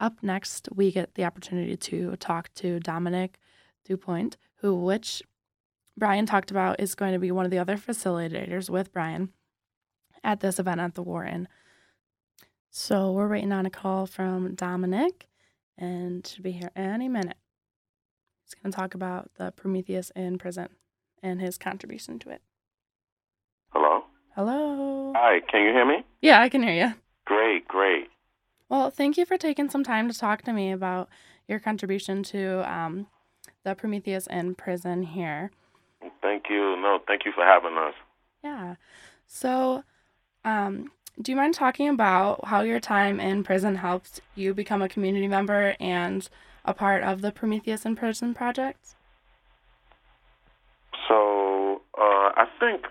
Up 0.00 0.22
next, 0.22 0.68
we 0.74 0.90
get 0.90 1.14
the 1.14 1.24
opportunity 1.24 1.76
to 1.76 2.16
talk 2.16 2.52
to 2.54 2.80
Dominic 2.80 3.38
Dupont, 3.84 4.36
who, 4.56 4.74
which 4.74 5.22
Brian 5.96 6.26
talked 6.26 6.50
about, 6.50 6.80
is 6.80 6.94
going 6.94 7.12
to 7.12 7.18
be 7.18 7.30
one 7.30 7.44
of 7.44 7.50
the 7.50 7.58
other 7.58 7.76
facilitators 7.76 8.68
with 8.68 8.92
Brian 8.92 9.30
at 10.22 10.40
this 10.40 10.58
event 10.58 10.80
at 10.80 10.94
the 10.94 11.02
Warren. 11.02 11.48
So 12.70 13.12
we're 13.12 13.28
waiting 13.28 13.52
on 13.52 13.66
a 13.66 13.70
call 13.70 14.06
from 14.06 14.54
Dominic 14.54 15.28
and 15.78 16.26
should 16.26 16.42
be 16.42 16.52
here 16.52 16.70
any 16.74 17.08
minute. 17.08 17.36
He's 18.44 18.54
going 18.54 18.72
to 18.72 18.76
talk 18.76 18.94
about 18.94 19.30
the 19.36 19.52
Prometheus 19.52 20.10
in 20.16 20.38
prison 20.38 20.68
and 21.22 21.40
his 21.40 21.56
contribution 21.56 22.18
to 22.20 22.30
it. 22.30 22.42
Hello? 24.34 25.12
Hi, 25.14 25.38
can 25.48 25.62
you 25.62 25.72
hear 25.72 25.86
me? 25.86 26.04
Yeah, 26.20 26.40
I 26.40 26.48
can 26.48 26.62
hear 26.64 26.72
you. 26.72 26.94
Great, 27.24 27.68
great. 27.68 28.08
Well, 28.68 28.90
thank 28.90 29.16
you 29.16 29.24
for 29.24 29.36
taking 29.36 29.70
some 29.70 29.84
time 29.84 30.10
to 30.10 30.18
talk 30.18 30.42
to 30.42 30.52
me 30.52 30.72
about 30.72 31.08
your 31.46 31.60
contribution 31.60 32.24
to 32.24 32.68
um, 32.68 33.06
the 33.62 33.76
Prometheus 33.76 34.26
in 34.26 34.56
prison 34.56 35.04
here. 35.04 35.52
Thank 36.20 36.46
you. 36.50 36.76
No, 36.76 36.98
thank 37.06 37.24
you 37.24 37.30
for 37.32 37.44
having 37.44 37.78
us. 37.78 37.94
Yeah. 38.42 38.74
So, 39.28 39.84
um, 40.44 40.90
do 41.22 41.30
you 41.30 41.36
mind 41.36 41.54
talking 41.54 41.88
about 41.88 42.46
how 42.46 42.62
your 42.62 42.80
time 42.80 43.20
in 43.20 43.44
prison 43.44 43.76
helped 43.76 44.20
you 44.34 44.52
become 44.52 44.82
a 44.82 44.88
community 44.88 45.28
member 45.28 45.76
and 45.78 46.28
a 46.64 46.74
part 46.74 47.04
of 47.04 47.20
the 47.20 47.30
Prometheus 47.30 47.86
in 47.86 47.94
Prison 47.94 48.34
project? 48.34 48.96
So, 51.06 51.82
uh, 51.96 52.34
I 52.34 52.46
think 52.58 52.86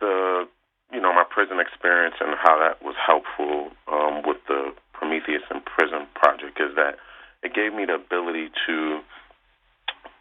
the 0.00 0.48
you 0.92 1.00
know 1.00 1.12
my 1.12 1.24
prison 1.28 1.60
experience 1.60 2.16
and 2.20 2.34
how 2.36 2.58
that 2.58 2.82
was 2.82 2.96
helpful 2.98 3.70
um, 3.90 4.22
with 4.26 4.38
the 4.48 4.72
Prometheus 4.92 5.42
in 5.50 5.60
Prison 5.62 6.06
project 6.14 6.60
is 6.60 6.74
that 6.76 6.96
it 7.42 7.54
gave 7.54 7.72
me 7.72 7.84
the 7.86 7.94
ability 7.94 8.50
to 8.66 9.00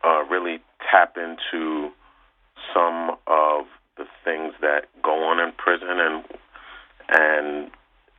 uh, 0.03 0.23
really 0.29 0.59
tap 0.89 1.17
into 1.17 1.89
some 2.73 3.17
of 3.27 3.65
the 3.97 4.05
things 4.23 4.53
that 4.61 4.87
go 5.03 5.11
on 5.23 5.39
in 5.39 5.51
prison 5.57 5.99
and 5.99 6.23
and 7.09 7.71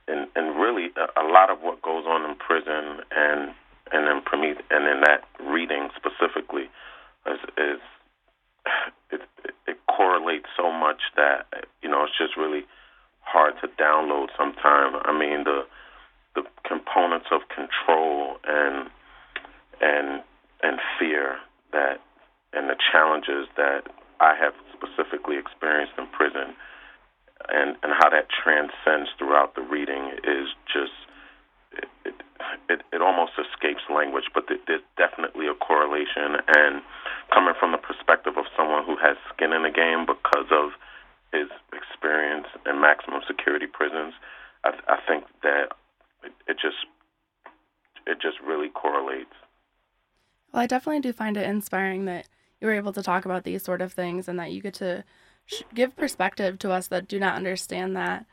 and, 0.08 0.26
and 0.34 0.60
really 0.60 0.90
a, 0.96 1.20
a 1.22 1.24
lot 1.30 1.50
of 1.50 1.60
what 1.62 1.80
goes 1.82 2.04
on 2.06 2.28
in 2.28 2.36
prison 2.36 3.00
and 3.10 3.52
and 3.92 4.08
in 4.08 4.22
Prometheus 4.22 4.64
and 4.70 4.86
in 4.86 5.00
that 5.00 5.24
reading 5.40 5.88
specifically 5.96 6.68
is, 7.26 7.40
is 7.56 7.80
it, 9.10 9.22
it 9.66 9.78
correlates 9.88 10.46
so 10.56 10.70
much 10.90 11.02
that 11.14 11.46
you 11.82 11.88
know 11.88 12.02
it's 12.04 12.18
just 12.18 12.36
really 12.36 12.64
hard 13.20 13.54
to 13.62 13.68
download 13.78 14.28
sometimes. 14.36 14.96
I 15.04 15.12
mean 15.16 15.44
the 15.44 15.62
the 16.34 16.42
components 16.66 17.26
of 17.30 17.42
control 17.48 18.38
and 18.42 18.90
and 19.80 20.22
and 20.62 20.80
fear 20.98 21.38
that 21.72 22.00
and 22.52 22.68
the 22.68 22.76
challenges 22.90 23.46
that 23.56 23.86
I 24.18 24.34
have 24.34 24.54
specifically 24.74 25.38
experienced 25.38 25.94
in 25.96 26.06
prison 26.08 26.58
and 27.48 27.76
and 27.82 27.92
how 27.94 28.10
that 28.10 28.26
transcends 28.28 29.10
throughout 29.18 29.54
the 29.54 29.62
reading 29.62 30.10
is 30.24 30.50
just 30.66 30.96
it 31.72 31.88
it, 32.04 32.14
it, 32.68 32.80
it 32.92 33.00
almost 33.02 33.32
escapes 33.38 33.82
language, 33.88 34.24
but 34.34 34.44
there's 34.48 34.84
definitely 34.96 35.46
a 35.46 35.54
correlation. 35.54 36.40
And 36.48 36.82
coming 37.32 37.54
from 37.58 37.72
the 37.72 37.78
perspective 37.78 38.34
of 38.36 38.44
someone 38.56 38.84
who 38.84 38.96
has 38.96 39.16
skin 39.32 39.52
in 39.52 39.62
the 39.62 39.70
game 39.70 40.06
because 40.06 40.50
of 40.50 40.74
his 41.32 41.48
experience 41.72 42.46
in 42.66 42.80
maximum 42.80 43.20
security 43.26 43.66
prisons, 43.66 44.14
I, 44.64 44.72
I 44.88 44.98
think 45.06 45.24
that 45.42 45.72
it, 46.24 46.32
it 46.46 46.56
just 46.60 46.86
it 48.06 48.18
just 48.20 48.40
really 48.40 48.68
correlates. 48.68 49.36
Well, 50.52 50.59
I 50.59 50.59
definitely 50.70 51.00
do 51.00 51.12
find 51.12 51.36
it 51.36 51.46
inspiring 51.46 52.06
that 52.06 52.26
you 52.60 52.66
were 52.66 52.72
able 52.72 52.92
to 52.92 53.02
talk 53.02 53.24
about 53.24 53.44
these 53.44 53.62
sort 53.62 53.82
of 53.82 53.92
things 53.92 54.28
and 54.28 54.38
that 54.38 54.52
you 54.52 54.62
get 54.62 54.74
to 54.74 55.04
give 55.74 55.96
perspective 55.96 56.58
to 56.60 56.70
us 56.70 56.86
that 56.88 57.08
do 57.08 57.18
not 57.18 57.34
understand 57.34 57.96
that. 57.96 58.24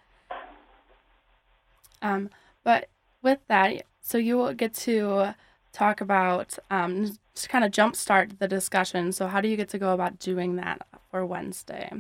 Um, 2.02 2.30
but 2.64 2.90
with 3.24 3.40
that, 3.48 3.84
so 4.02 4.18
you 4.18 4.38
will 4.38 4.54
get 4.54 4.74
to 4.76 5.34
talk 5.74 6.00
about 6.00 6.58
um, 6.70 7.18
to 7.36 7.50
kind 7.50 7.66
of 7.66 7.72
jumpstart 7.72 8.38
the 8.38 8.48
discussion. 8.48 9.12
So 9.12 9.28
how 9.28 9.42
do 9.42 9.48
you 9.48 9.58
get 9.58 9.70
to 9.70 9.80
go 9.80 9.94
about 9.94 10.20
doing 10.20 10.58
that 10.58 10.86
for 11.10 11.26
Wednesday? 11.26 11.92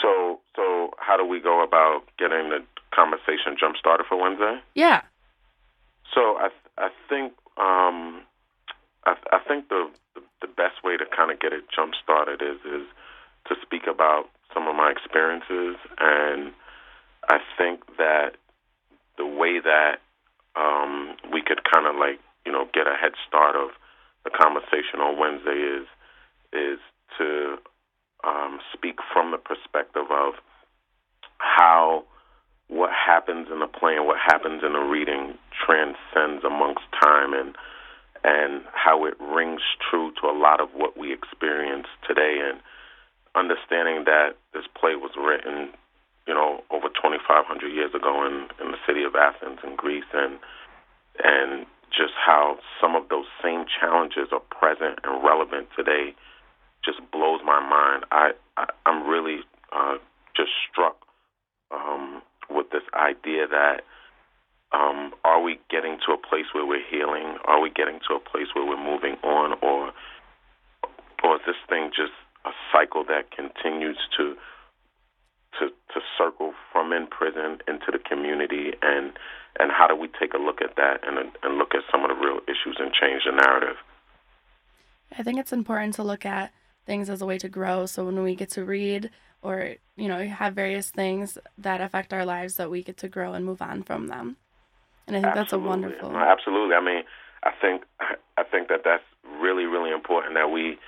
So, 0.00 0.40
so 0.54 0.90
how 0.98 1.16
do 1.16 1.24
we 1.24 1.40
go 1.40 1.62
about 1.62 2.02
getting 2.18 2.50
the 2.50 2.58
conversation 2.94 3.56
jump 3.58 3.76
started 3.78 4.04
for 4.06 4.20
Wednesday? 4.20 4.60
Yeah. 4.74 5.02
So 6.14 6.36
I 6.36 6.50
I 6.76 6.88
think 7.08 7.32
um, 7.56 8.22
I, 9.32 9.38
think 9.48 9.68
the, 9.68 9.90
the 10.14 10.20
the 10.42 10.46
best 10.46 10.84
way 10.84 10.96
to 10.96 11.04
kind 11.04 11.30
of 11.30 11.40
get 11.40 11.52
it 11.52 11.64
jump 11.74 11.94
started 12.02 12.42
is 12.42 12.60
is 12.64 12.86
to 13.48 13.54
speak 13.62 13.86
about 13.88 14.28
some 14.54 14.68
of 14.68 14.76
my 14.76 14.92
experiences, 14.92 15.76
and 15.98 16.52
I 17.28 17.38
think 17.56 17.80
that 17.96 18.36
the 19.16 19.26
way 19.26 19.60
that 19.60 19.98
um, 20.56 21.16
we 21.32 21.42
could 21.42 21.60
kind 21.64 21.86
of 21.86 21.96
like 21.96 22.20
you 22.44 22.52
know 22.52 22.68
get 22.74 22.86
a 22.86 22.94
head 22.94 23.12
start 23.26 23.56
of 23.56 23.70
the 24.24 24.30
conversation 24.30 25.00
on 25.00 25.18
Wednesday 25.18 25.58
is 25.58 25.86
is 26.52 26.78
to 27.18 27.56
um, 28.24 28.60
speak 28.72 28.98
from 29.12 29.30
the 29.30 29.38
perspective 29.38 30.06
of 30.10 30.34
how 31.38 32.04
what 32.68 32.90
happens 32.92 33.48
in 33.52 33.60
the 33.60 33.66
play 33.66 33.96
and 33.96 34.06
what 34.06 34.18
happens 34.18 34.62
in 34.64 34.72
the 34.72 34.80
reading 34.80 35.36
transcends 35.66 36.44
amongst 36.44 36.84
time 37.00 37.34
and 37.34 37.56
and 38.24 38.62
how 38.72 39.04
it 39.04 39.14
rings 39.20 39.62
true 39.90 40.12
to 40.20 40.28
a 40.28 40.36
lot 40.36 40.60
of 40.60 40.68
what 40.74 40.96
we 40.96 41.12
experience 41.12 41.86
today 42.06 42.38
and 42.42 42.60
understanding 43.34 44.04
that 44.04 44.36
this 44.54 44.64
play 44.78 44.94
was 44.94 45.12
written, 45.16 45.70
you 46.26 46.34
know, 46.34 46.62
over 46.70 46.88
2,500 46.88 47.68
years 47.68 47.94
ago 47.94 48.24
in, 48.26 48.46
in 48.64 48.72
the 48.72 48.78
city 48.86 49.02
of 49.02 49.14
Athens 49.16 49.58
in 49.64 49.76
Greece, 49.76 50.08
and 50.12 50.38
and 51.22 51.66
just 51.90 52.14
how 52.16 52.56
some 52.80 52.96
of 52.96 53.08
those 53.10 53.26
same 53.42 53.64
challenges 53.68 54.28
are 54.32 54.40
present 54.40 54.98
and 55.04 55.22
relevant 55.22 55.68
today 55.76 56.14
just 56.84 56.98
blows 57.10 57.40
my 57.44 57.60
mind. 57.60 58.04
I, 58.10 58.32
I 58.56 58.66
I'm 58.86 59.06
really 59.08 59.40
uh, 59.72 59.96
just 60.36 60.50
struck 60.70 60.96
um, 61.70 62.22
with 62.48 62.70
this 62.70 62.82
idea 62.94 63.46
that 63.48 63.82
um, 64.72 65.12
are 65.24 65.40
we 65.40 65.60
getting 65.70 65.98
to 66.06 66.12
a 66.12 66.18
place 66.18 66.46
where 66.52 66.64
we're 66.64 66.84
healing? 66.90 67.36
Are 67.44 67.60
we 67.60 67.70
getting 67.70 68.00
to 68.08 68.14
a 68.14 68.20
place 68.20 68.48
where 68.54 68.64
we're 68.64 68.82
moving 68.82 69.16
on, 69.22 69.58
or 69.62 69.92
or 71.22 71.36
is 71.36 71.42
this 71.46 71.60
thing 71.68 71.90
just 71.94 72.12
a 72.44 72.50
cycle 72.72 73.04
that 73.04 73.30
continues 73.30 73.98
to 74.16 74.34
to 75.60 75.68
to 75.68 76.00
circle 76.16 76.54
from 76.72 76.92
in 76.92 77.06
prison 77.06 77.58
into 77.68 77.92
the 77.92 77.98
community? 77.98 78.72
And 78.80 79.12
and 79.60 79.70
how 79.70 79.86
do 79.86 79.94
we 79.94 80.08
take 80.08 80.32
a 80.32 80.38
look 80.38 80.62
at 80.62 80.76
that 80.76 81.06
and 81.06 81.18
and 81.18 81.58
look 81.58 81.74
at 81.74 81.82
some 81.90 82.02
of 82.02 82.08
the 82.08 82.16
real 82.16 82.40
issues 82.48 82.76
and 82.78 82.92
change 82.92 83.22
the 83.26 83.32
narrative? 83.32 83.76
I 85.18 85.22
think 85.22 85.38
it's 85.38 85.52
important 85.52 85.94
to 85.94 86.02
look 86.02 86.24
at 86.24 86.52
things 86.86 87.10
as 87.10 87.20
a 87.20 87.26
way 87.26 87.36
to 87.38 87.48
grow. 87.48 87.84
So 87.84 88.06
when 88.06 88.22
we 88.22 88.34
get 88.34 88.48
to 88.52 88.64
read 88.64 89.10
or 89.42 89.74
you 89.96 90.08
know 90.08 90.26
have 90.26 90.54
various 90.54 90.90
things 90.90 91.36
that 91.58 91.82
affect 91.82 92.14
our 92.14 92.24
lives 92.24 92.54
that 92.56 92.70
we 92.70 92.82
get 92.82 92.96
to 92.96 93.08
grow 93.08 93.34
and 93.34 93.44
move 93.44 93.60
on 93.60 93.82
from 93.82 94.06
them 94.06 94.38
and 95.06 95.16
I 95.16 95.20
think 95.20 95.36
absolutely. 95.36 95.40
that's 95.40 95.52
a 95.52 95.58
wonderful 95.58 96.16
absolutely 96.16 96.74
I 96.74 96.80
mean 96.80 97.02
I 97.42 97.50
think 97.60 97.82
I 98.38 98.44
think 98.44 98.68
that 98.68 98.82
that's 98.84 99.04
really 99.40 99.64
really 99.64 99.90
important 99.90 100.34
that 100.34 100.50
we 100.50 100.78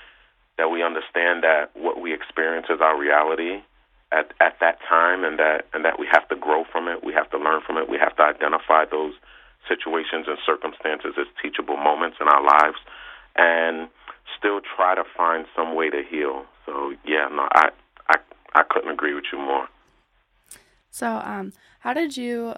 that 0.56 0.68
we 0.70 0.82
understand 0.82 1.42
that 1.42 1.70
what 1.74 2.00
we 2.00 2.14
experience 2.14 2.66
is 2.70 2.80
our 2.80 2.98
reality 2.98 3.62
at 4.12 4.32
at 4.40 4.54
that 4.60 4.78
time, 4.88 5.24
and 5.24 5.38
that 5.38 5.66
and 5.74 5.84
that 5.84 5.98
we 5.98 6.06
have 6.10 6.28
to 6.28 6.36
grow 6.36 6.64
from 6.70 6.88
it. 6.88 7.04
We 7.04 7.12
have 7.12 7.30
to 7.30 7.38
learn 7.38 7.60
from 7.66 7.76
it. 7.76 7.88
We 7.88 7.98
have 7.98 8.16
to 8.16 8.22
identify 8.22 8.84
those 8.84 9.14
situations 9.68 10.26
and 10.28 10.38
circumstances 10.44 11.14
as 11.18 11.26
teachable 11.42 11.76
moments 11.76 12.18
in 12.20 12.28
our 12.28 12.42
lives, 12.42 12.78
and 13.36 13.88
still 14.38 14.60
try 14.60 14.94
to 14.94 15.04
find 15.16 15.46
some 15.56 15.74
way 15.74 15.90
to 15.90 16.02
heal. 16.08 16.44
So 16.64 16.94
yeah, 17.04 17.28
no, 17.30 17.48
I 17.52 17.70
I 18.08 18.16
I 18.54 18.62
couldn't 18.68 18.90
agree 18.90 19.14
with 19.14 19.24
you 19.32 19.38
more. 19.38 19.68
So, 20.90 21.08
um, 21.24 21.52
how 21.80 21.92
did 21.92 22.16
you? 22.16 22.54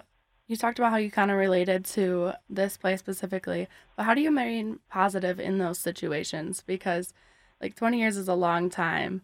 You 0.47 0.55
talked 0.55 0.79
about 0.79 0.91
how 0.91 0.97
you 0.97 1.11
kind 1.11 1.29
of 1.29 1.37
related 1.37 1.83
to 1.85 2.33
this 2.49 2.77
play 2.77 2.95
specifically, 2.97 3.67
but 3.95 4.03
how 4.03 4.13
do 4.13 4.21
you 4.21 4.29
remain 4.29 4.79
positive 4.89 5.39
in 5.39 5.57
those 5.57 5.77
situations? 5.77 6.63
Because, 6.65 7.13
like, 7.61 7.75
20 7.75 7.99
years 7.99 8.15
is 8.15 8.29
a 8.29 8.33
long 8.33 8.69
time 8.69 9.23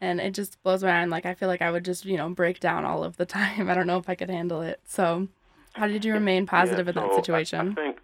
and 0.00 0.20
it 0.20 0.32
just 0.32 0.62
blows 0.62 0.82
my 0.82 0.90
mind. 0.90 1.10
Like 1.10 1.26
I 1.26 1.34
feel 1.34 1.48
like 1.48 1.62
I 1.62 1.70
would 1.70 1.84
just 1.84 2.04
you 2.04 2.16
know 2.16 2.28
break 2.28 2.60
down 2.60 2.84
all 2.84 3.04
of 3.04 3.16
the 3.16 3.26
time. 3.38 3.68
I 3.68 3.74
don't 3.74 3.86
know 3.86 3.98
if 3.98 4.08
I 4.08 4.14
could 4.14 4.30
handle 4.30 4.62
it. 4.62 4.80
So, 4.86 5.28
how 5.74 5.86
did 5.86 6.04
you 6.04 6.12
remain 6.12 6.46
positive 6.58 6.86
yeah, 6.86 6.90
in 6.90 7.08
that 7.08 7.14
situation? 7.14 7.68
I, 7.68 7.72
I 7.72 7.74
think 7.74 7.98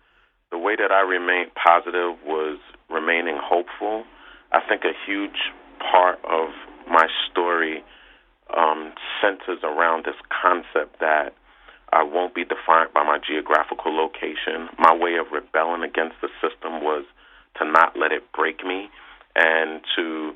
the 0.51 0.59
way 0.59 0.77
that 0.77 0.91
I 0.91 1.01
remained 1.01 1.53
positive 1.55 2.17
was 2.25 2.59
remaining 2.91 3.39
hopeful. 3.43 4.05
I 4.53 4.61
think 4.69 4.83
a 4.85 4.93
huge 5.07 5.51
part 5.81 6.19
of 6.25 6.51
my 6.89 7.07
story 7.31 7.83
um, 8.57 8.93
centers 9.21 9.59
around 9.65 10.05
this 10.05 10.15
concept 10.31 11.01
that 11.01 11.35
I 11.95 12.03
won't 12.03 12.35
be 12.35 12.43
defined 12.43 12.93
by 12.93 13.05
my 13.05 13.19
geographical 13.23 13.95
location. 13.95 14.69
My 14.79 14.95
way 14.95 15.15
of 15.15 15.31
rebelling 15.31 15.83
against 15.83 16.17
the 16.21 16.29
system 16.43 16.83
was 16.83 17.05
to 17.59 17.65
not 17.65 17.97
let 17.97 18.11
it 18.11 18.33
break 18.33 18.67
me 18.67 18.91
and 19.37 19.81
to 19.95 20.35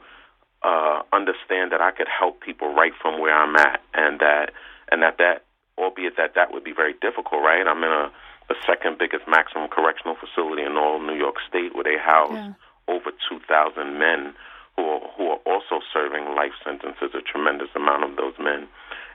uh, 0.62 1.02
understand 1.12 1.72
that 1.72 1.80
I 1.82 1.90
could 1.90 2.06
help 2.06 2.40
people 2.40 2.74
right 2.74 2.92
from 3.02 3.20
where 3.20 3.34
I'm 3.34 3.56
at, 3.56 3.82
and 3.94 4.20
that 4.20 4.50
and 4.90 5.02
that 5.02 5.18
that 5.18 5.44
albeit 5.76 6.16
that 6.16 6.34
that 6.34 6.52
would 6.52 6.64
be 6.64 6.72
very 6.72 6.94
difficult, 6.94 7.42
right? 7.42 7.66
I'm 7.66 7.82
in 7.82 7.90
a 7.90 8.10
the 8.48 8.56
second 8.66 8.96
biggest 8.98 9.28
maximum 9.28 9.68
correctional 9.68 10.16
facility 10.16 10.62
in 10.62 10.76
all 10.76 10.98
New 11.00 11.14
York 11.14 11.36
State, 11.46 11.74
where 11.74 11.84
they 11.84 12.00
house 12.00 12.32
yeah. 12.32 12.56
over 12.88 13.12
2,000 13.28 13.44
men 13.98 14.32
who 14.74 14.82
are, 14.88 15.04
who 15.16 15.28
are 15.28 15.42
also 15.44 15.84
serving 15.92 16.34
life 16.34 16.56
sentences. 16.64 17.12
A 17.12 17.20
tremendous 17.20 17.68
amount 17.76 18.08
of 18.08 18.16
those 18.16 18.32
men, 18.40 18.66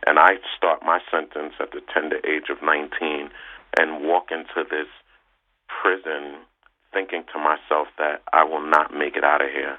and 0.06 0.20
I 0.20 0.38
start 0.56 0.82
my 0.84 1.00
sentence 1.10 1.54
at 1.60 1.72
the 1.72 1.82
tender 1.94 2.18
age 2.26 2.50
of 2.50 2.62
19, 2.62 3.30
and 3.80 4.06
walk 4.06 4.32
into 4.32 4.68
this 4.70 4.88
prison 5.68 6.38
thinking 6.94 7.24
to 7.34 7.40
myself 7.40 7.88
that 7.98 8.22
I 8.32 8.44
will 8.44 8.62
not 8.62 8.94
make 8.94 9.16
it 9.18 9.24
out 9.24 9.42
of 9.42 9.50
here. 9.50 9.78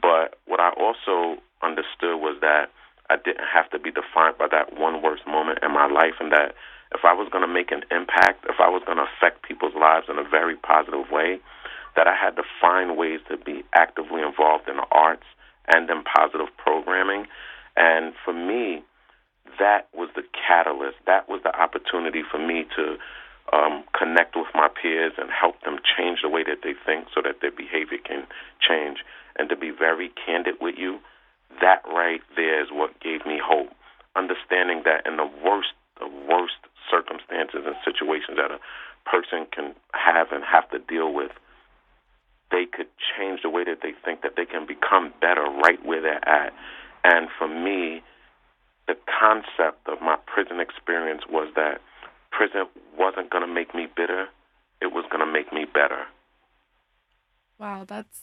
But 0.00 0.36
what 0.46 0.60
I 0.60 0.70
also 0.76 1.40
understood 1.62 2.20
was 2.20 2.36
that 2.40 2.70
I 3.08 3.16
didn't 3.16 3.48
have 3.48 3.70
to 3.70 3.78
be 3.78 3.90
defined 3.90 4.38
by 4.38 4.48
that 4.52 4.78
one 4.78 5.02
worst 5.02 5.26
moment 5.26 5.60
in 5.62 5.72
my 5.72 5.86
life, 5.86 6.20
and 6.20 6.32
that 6.32 6.54
if 6.94 7.04
I 7.04 7.12
was 7.12 7.28
going 7.32 7.46
to 7.46 7.52
make 7.52 7.72
an 7.72 7.84
impact, 7.90 8.44
if 8.48 8.60
I 8.60 8.68
was 8.68 8.82
going 8.84 8.98
to 8.98 9.08
affect 9.08 9.42
people's 9.42 9.74
lives 9.74 10.06
in 10.08 10.18
a 10.18 10.28
very 10.28 10.56
positive 10.56 11.10
way, 11.10 11.40
that 11.96 12.06
I 12.06 12.16
had 12.16 12.36
to 12.36 12.42
find 12.60 12.96
ways 12.96 13.20
to 13.28 13.36
be 13.36 13.64
actively 13.74 14.22
involved 14.22 14.68
in 14.68 14.76
the 14.76 14.86
arts 14.92 15.24
and 15.72 15.88
in 15.88 16.04
positive 16.04 16.48
programming. 16.56 17.26
And 17.76 18.12
for 18.24 18.32
me, 18.32 18.82
that 19.58 19.88
was 19.94 20.08
the 20.14 20.22
catalyst. 20.32 20.98
That 21.06 21.28
was 21.28 21.40
the 21.42 21.54
opportunity 21.54 22.22
for 22.28 22.38
me 22.38 22.66
to 22.76 22.96
um, 23.52 23.84
connect 23.96 24.36
with 24.36 24.48
my 24.54 24.68
peers 24.68 25.12
and 25.18 25.30
help 25.30 25.60
them 25.62 25.78
change 25.82 26.20
the 26.22 26.28
way 26.28 26.42
that 26.44 26.62
they 26.62 26.74
think 26.86 27.06
so 27.14 27.20
that 27.22 27.40
their 27.40 27.50
behavior 27.50 27.98
can 27.98 28.26
change 28.60 28.98
and 29.36 29.48
to 29.48 29.56
be 29.56 29.70
very 29.70 30.10
candid 30.24 30.56
with 30.60 30.76
you, 30.76 30.98
that 31.60 31.82
right 31.86 32.20
there 32.36 32.62
is 32.62 32.68
what 32.70 32.98
gave 33.00 33.24
me 33.26 33.40
hope. 33.42 33.70
Understanding 34.16 34.82
that 34.84 35.06
in 35.06 35.16
the 35.16 35.28
worst 35.44 35.72
the 35.98 36.08
worst 36.08 36.58
circumstances 36.90 37.62
and 37.64 37.76
situations 37.84 38.36
that 38.36 38.50
a 38.50 38.58
person 39.08 39.46
can 39.52 39.74
have 39.92 40.32
and 40.32 40.42
have 40.44 40.68
to 40.70 40.78
deal 40.78 41.12
with, 41.12 41.30
they 42.50 42.64
could 42.66 42.88
change 42.98 43.40
the 43.42 43.50
way 43.50 43.64
that 43.64 43.80
they 43.82 43.92
think, 44.04 44.22
that 44.22 44.34
they 44.36 44.44
can 44.44 44.66
become 44.66 45.12
better 45.20 45.42
right 45.42 45.84
where 45.84 46.02
they're 46.02 46.28
at. 46.28 46.52
And 47.04 47.28
for 47.38 47.48
me, 47.48 48.02
the 48.92 48.98
concept 49.18 49.88
of 49.88 50.00
my 50.00 50.16
prison 50.26 50.60
experience 50.60 51.22
was 51.28 51.50
that 51.56 51.80
prison 52.30 52.66
wasn't 52.98 53.30
going 53.30 53.46
to 53.46 53.52
make 53.52 53.74
me 53.74 53.86
bitter, 53.96 54.26
it 54.80 54.92
was 54.92 55.04
going 55.10 55.24
to 55.24 55.30
make 55.30 55.52
me 55.52 55.64
better. 55.64 56.04
Wow, 57.58 57.84
that's 57.86 58.22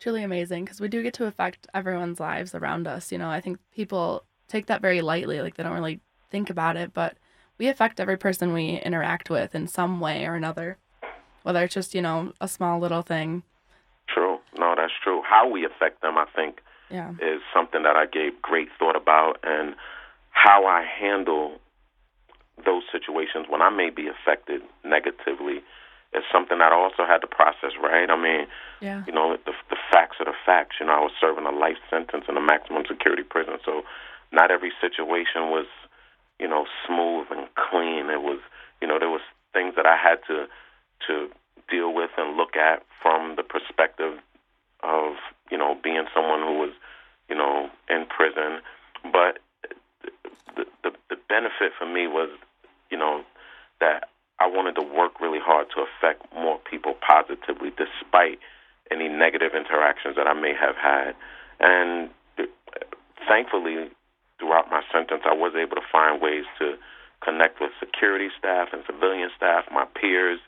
truly 0.00 0.22
amazing 0.22 0.64
because 0.64 0.80
we 0.80 0.88
do 0.88 1.02
get 1.02 1.14
to 1.14 1.26
affect 1.26 1.66
everyone's 1.74 2.20
lives 2.20 2.54
around 2.54 2.86
us. 2.86 3.12
You 3.12 3.18
know, 3.18 3.28
I 3.28 3.40
think 3.40 3.58
people 3.74 4.24
take 4.46 4.66
that 4.66 4.80
very 4.80 5.02
lightly, 5.02 5.42
like 5.42 5.56
they 5.56 5.62
don't 5.62 5.72
really 5.72 6.00
think 6.30 6.48
about 6.48 6.76
it, 6.76 6.94
but 6.94 7.16
we 7.58 7.68
affect 7.68 8.00
every 8.00 8.16
person 8.16 8.52
we 8.52 8.80
interact 8.80 9.28
with 9.28 9.54
in 9.54 9.66
some 9.66 10.00
way 10.00 10.24
or 10.24 10.34
another, 10.34 10.78
whether 11.42 11.64
it's 11.64 11.74
just, 11.74 11.94
you 11.94 12.00
know, 12.02 12.32
a 12.40 12.48
small 12.48 12.78
little 12.78 13.02
thing. 13.02 13.42
True. 14.08 14.38
No, 14.56 14.74
that's 14.76 14.92
true. 15.02 15.22
How 15.28 15.48
we 15.50 15.66
affect 15.66 16.00
them, 16.00 16.16
I 16.16 16.26
think, 16.34 16.60
yeah. 16.88 17.10
is 17.20 17.42
something 17.52 17.82
that 17.82 17.96
I 17.96 18.06
gave 18.06 18.40
great 18.40 18.68
thought 18.78 18.96
about 18.96 19.38
and 19.42 19.74
how 20.38 20.66
I 20.66 20.84
handle 20.86 21.58
those 22.64 22.84
situations 22.92 23.46
when 23.48 23.62
I 23.62 23.70
may 23.70 23.90
be 23.90 24.06
affected 24.06 24.62
negatively 24.84 25.62
is 26.14 26.22
something 26.32 26.58
that 26.58 26.72
I 26.72 26.76
also 26.76 27.04
had 27.04 27.18
to 27.18 27.26
process, 27.26 27.74
right? 27.82 28.08
I 28.08 28.16
mean, 28.16 28.46
yeah. 28.80 29.02
you 29.06 29.12
know, 29.12 29.36
the, 29.44 29.52
the 29.68 29.76
facts 29.92 30.16
are 30.20 30.26
the 30.26 30.38
facts. 30.46 30.76
You 30.80 30.86
know, 30.86 30.92
I 30.92 31.00
was 31.00 31.12
serving 31.20 31.44
a 31.44 31.50
life 31.50 31.76
sentence 31.90 32.24
in 32.28 32.36
a 32.36 32.40
maximum 32.40 32.84
security 32.88 33.24
prison, 33.24 33.58
so 33.64 33.82
not 34.32 34.50
every 34.50 34.72
situation 34.80 35.50
was, 35.50 35.66
you 36.38 36.48
know, 36.48 36.66
smooth 36.86 37.26
and 37.30 37.48
clean. 37.58 38.08
It 38.08 38.22
was, 38.22 38.40
you 38.80 38.86
know, 38.86 38.98
there 38.98 39.10
was 39.10 39.26
things 39.52 39.74
that 39.76 39.86
I 39.86 39.96
had 39.96 40.22
to 40.28 40.46
to 41.06 41.28
deal 41.70 41.92
with 41.92 42.10
and 42.16 42.36
look 42.36 42.56
at 42.56 42.82
from 43.02 43.36
the 43.36 43.42
perspective 43.42 44.18
of, 44.82 45.14
you 45.50 45.58
know, 45.58 45.76
being 45.82 46.06
someone 46.14 46.40
who 46.40 46.58
was, 46.58 46.72
you 47.28 47.36
know, 47.36 47.70
in 47.90 48.06
prison. 48.06 48.62
But 49.12 49.38
the 50.56 50.64
the, 50.82 51.16
benefit 51.28 51.72
for 51.78 51.84
me 51.84 52.06
was, 52.06 52.30
you 52.90 52.96
know, 52.96 53.22
that 53.80 54.08
I 54.40 54.46
wanted 54.46 54.74
to 54.76 54.82
work 54.82 55.20
really 55.20 55.38
hard 55.38 55.66
to 55.76 55.84
affect 55.84 56.24
more 56.34 56.58
people 56.58 56.94
positively, 57.06 57.70
despite 57.76 58.38
any 58.90 59.08
negative 59.08 59.52
interactions 59.54 60.16
that 60.16 60.26
I 60.26 60.32
may 60.32 60.54
have 60.54 60.76
had. 60.76 61.14
And 61.60 62.10
uh, 62.38 62.44
thankfully, 63.28 63.90
throughout 64.38 64.70
my 64.70 64.82
sentence, 64.92 65.22
I 65.26 65.34
was 65.34 65.52
able 65.54 65.76
to 65.76 65.86
find 65.92 66.22
ways 66.22 66.44
to 66.58 66.74
connect 67.20 67.60
with 67.60 67.70
security 67.78 68.28
staff 68.38 68.68
and 68.72 68.82
civilian 68.86 69.30
staff, 69.36 69.64
my 69.70 69.84
peers. 70.00 70.40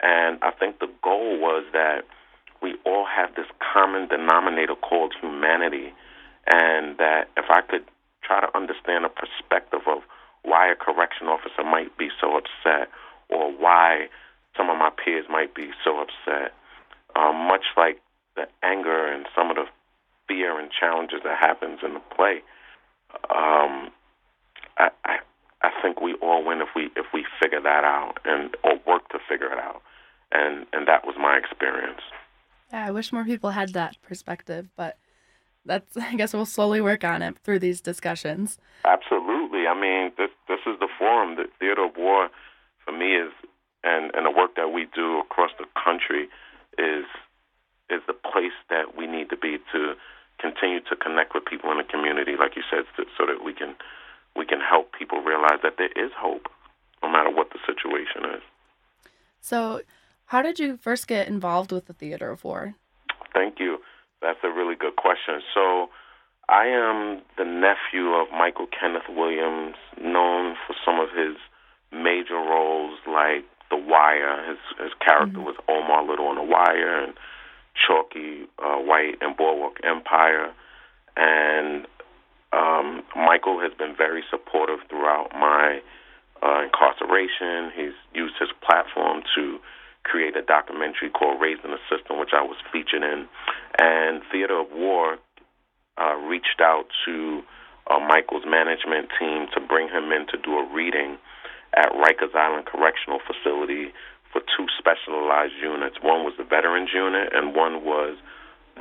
And 0.00 0.38
I 0.42 0.50
think 0.50 0.80
the 0.80 0.90
goal 1.02 1.38
was 1.38 1.64
that 1.72 2.02
we 2.62 2.74
all 2.84 3.06
have 3.06 3.34
this 3.36 3.46
common 3.60 4.08
denominator 4.08 4.74
called 4.74 5.14
humanity, 5.20 5.92
and 6.46 6.96
that 6.98 7.28
if 7.36 7.44
I 7.50 7.60
could 7.60 7.84
try 8.26 8.40
to 8.40 8.50
understand 8.56 9.04
a 9.04 9.08
perspective 9.08 9.86
of 9.86 10.02
why 10.42 10.70
a 10.70 10.74
correction 10.74 11.26
officer 11.28 11.62
might 11.64 11.96
be 11.96 12.08
so 12.20 12.36
upset 12.36 12.88
or 13.28 13.52
why 13.52 14.08
some 14.56 14.70
of 14.70 14.78
my 14.78 14.90
peers 14.90 15.26
might 15.28 15.54
be 15.54 15.70
so 15.84 16.00
upset. 16.00 16.54
Um, 17.14 17.36
much 17.48 17.64
like 17.76 18.00
the 18.34 18.46
anger 18.62 19.06
and 19.06 19.26
some 19.34 19.50
of 19.50 19.56
the 19.56 19.66
fear 20.28 20.58
and 20.58 20.70
challenges 20.70 21.20
that 21.24 21.38
happens 21.38 21.80
in 21.82 21.94
the 21.94 22.00
play, 22.14 22.42
um, 23.30 23.90
I, 24.76 24.90
I 25.04 25.18
I 25.62 25.70
think 25.82 26.00
we 26.00 26.14
all 26.20 26.44
win 26.44 26.60
if 26.60 26.68
we 26.76 26.90
if 26.96 27.06
we 27.14 27.24
figure 27.40 27.60
that 27.62 27.84
out 27.84 28.18
and 28.24 28.54
or 28.62 28.78
work 28.86 29.08
to 29.10 29.18
figure 29.28 29.50
it 29.52 29.58
out. 29.58 29.82
and 30.32 30.66
and 30.72 30.86
that 30.88 31.06
was 31.06 31.16
my 31.18 31.36
experience. 31.36 32.00
Yeah, 32.72 32.86
I 32.86 32.90
wish 32.90 33.12
more 33.12 33.24
people 33.24 33.50
had 33.50 33.72
that 33.72 33.96
perspective, 34.02 34.68
but 34.76 34.98
that's 35.66 35.96
I 36.00 36.14
guess 36.14 36.32
we'll 36.32 36.46
slowly 36.46 36.80
work 36.80 37.04
on 37.04 37.22
it 37.22 37.38
through 37.38 37.58
these 37.58 37.80
discussions. 37.80 38.58
Absolutely. 38.84 39.66
I 39.66 39.78
mean, 39.78 40.12
this 40.16 40.30
this 40.48 40.60
is 40.66 40.78
the 40.80 40.88
forum. 40.98 41.36
The 41.36 41.46
theater 41.58 41.84
of 41.84 41.96
war, 41.96 42.28
for 42.84 42.92
me, 42.92 43.16
is 43.16 43.32
and 43.84 44.14
and 44.14 44.26
the 44.26 44.30
work 44.30 44.56
that 44.56 44.72
we 44.72 44.86
do 44.94 45.20
across 45.20 45.50
the 45.58 45.66
country 45.82 46.28
is 46.78 47.04
is 47.88 48.02
the 48.06 48.14
place 48.14 48.56
that 48.68 48.96
we 48.96 49.06
need 49.06 49.30
to 49.30 49.36
be 49.36 49.58
to 49.72 49.94
continue 50.38 50.80
to 50.80 50.96
connect 50.96 51.34
with 51.34 51.44
people 51.44 51.70
in 51.70 51.78
the 51.78 51.84
community, 51.84 52.32
like 52.38 52.56
you 52.56 52.62
said, 52.70 52.84
so 52.96 53.26
that 53.26 53.44
we 53.44 53.52
can 53.52 53.74
we 54.36 54.44
can 54.44 54.60
help 54.60 54.92
people 54.92 55.20
realize 55.20 55.60
that 55.62 55.74
there 55.78 55.92
is 55.96 56.12
hope, 56.16 56.48
no 57.02 57.10
matter 57.10 57.30
what 57.30 57.50
the 57.50 57.58
situation 57.66 58.36
is. 58.36 58.42
So, 59.40 59.80
how 60.26 60.42
did 60.42 60.58
you 60.58 60.76
first 60.76 61.06
get 61.06 61.28
involved 61.28 61.72
with 61.72 61.86
the 61.86 61.92
theater 61.92 62.30
of 62.30 62.44
war? 62.44 62.74
Thank 63.32 63.58
you. 63.58 63.78
That's 64.22 64.38
a 64.42 64.48
really 64.48 64.74
good 64.74 64.96
question. 64.96 65.40
So, 65.54 65.88
I 66.48 66.66
am 66.66 67.22
the 67.36 67.44
nephew 67.44 68.14
of 68.14 68.28
Michael 68.30 68.66
Kenneth 68.68 69.08
Williams, 69.08 69.74
known 70.00 70.54
for 70.66 70.76
some 70.84 71.00
of 71.00 71.10
his 71.10 71.36
major 71.90 72.36
roles 72.36 72.98
like 73.06 73.44
The 73.70 73.76
Wire. 73.76 74.46
His 74.48 74.58
his 74.78 74.92
character 75.04 75.38
mm-hmm. 75.38 75.46
was 75.46 75.56
Omar 75.68 76.06
Little 76.06 76.26
on 76.26 76.36
The 76.36 76.44
Wire, 76.46 77.02
and 77.02 77.14
Chalky 77.74 78.46
uh, 78.62 78.78
White 78.78 79.18
and 79.20 79.36
Boardwalk 79.36 79.78
Empire. 79.82 80.52
And 81.16 81.86
um, 82.52 83.02
Michael 83.16 83.60
has 83.60 83.72
been 83.76 83.94
very 83.96 84.22
supportive 84.30 84.80
throughout 84.88 85.30
my 85.32 85.80
uh, 86.42 86.62
incarceration. 86.62 87.72
He's 87.74 87.96
used 88.14 88.34
his 88.38 88.50
platform 88.64 89.22
to 89.34 89.58
create 90.06 90.36
a 90.38 90.42
documentary 90.42 91.10
called 91.10 91.42
Raised 91.42 91.66
in 91.66 91.74
the 91.74 91.82
System, 91.90 92.18
which 92.22 92.30
I 92.32 92.42
was 92.42 92.56
featured 92.70 93.02
in. 93.02 93.26
And 93.78 94.22
Theater 94.30 94.60
of 94.62 94.70
War 94.70 95.18
uh, 95.98 96.14
reached 96.30 96.62
out 96.62 96.86
to 97.04 97.42
uh, 97.90 97.98
Michael's 97.98 98.46
management 98.46 99.10
team 99.18 99.46
to 99.54 99.60
bring 99.60 99.88
him 99.88 100.12
in 100.14 100.26
to 100.30 100.38
do 100.38 100.58
a 100.58 100.64
reading 100.72 101.18
at 101.74 101.90
Rikers 101.92 102.34
Island 102.34 102.66
Correctional 102.66 103.18
Facility 103.26 103.92
for 104.32 104.40
two 104.56 104.66
specialized 104.78 105.58
units. 105.60 105.96
One 106.02 106.24
was 106.24 106.34
the 106.38 106.44
Veterans 106.44 106.90
Unit, 106.94 107.32
and 107.34 107.54
one 107.54 107.84
was 107.84 108.16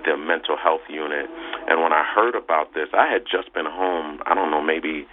the 0.03 0.17
Mental 0.17 0.57
Health 0.57 0.85
Unit. 0.89 1.25
And 1.67 1.81
when 1.81 1.93
I 1.93 2.03
heard 2.03 2.35
about 2.35 2.73
this, 2.73 2.89
I 2.93 3.07
had 3.11 3.23
just 3.25 3.53
been 3.53 3.65
home, 3.65 4.21
I 4.25 4.35
don't 4.35 4.51
know, 4.51 4.61
maybe 4.61 5.07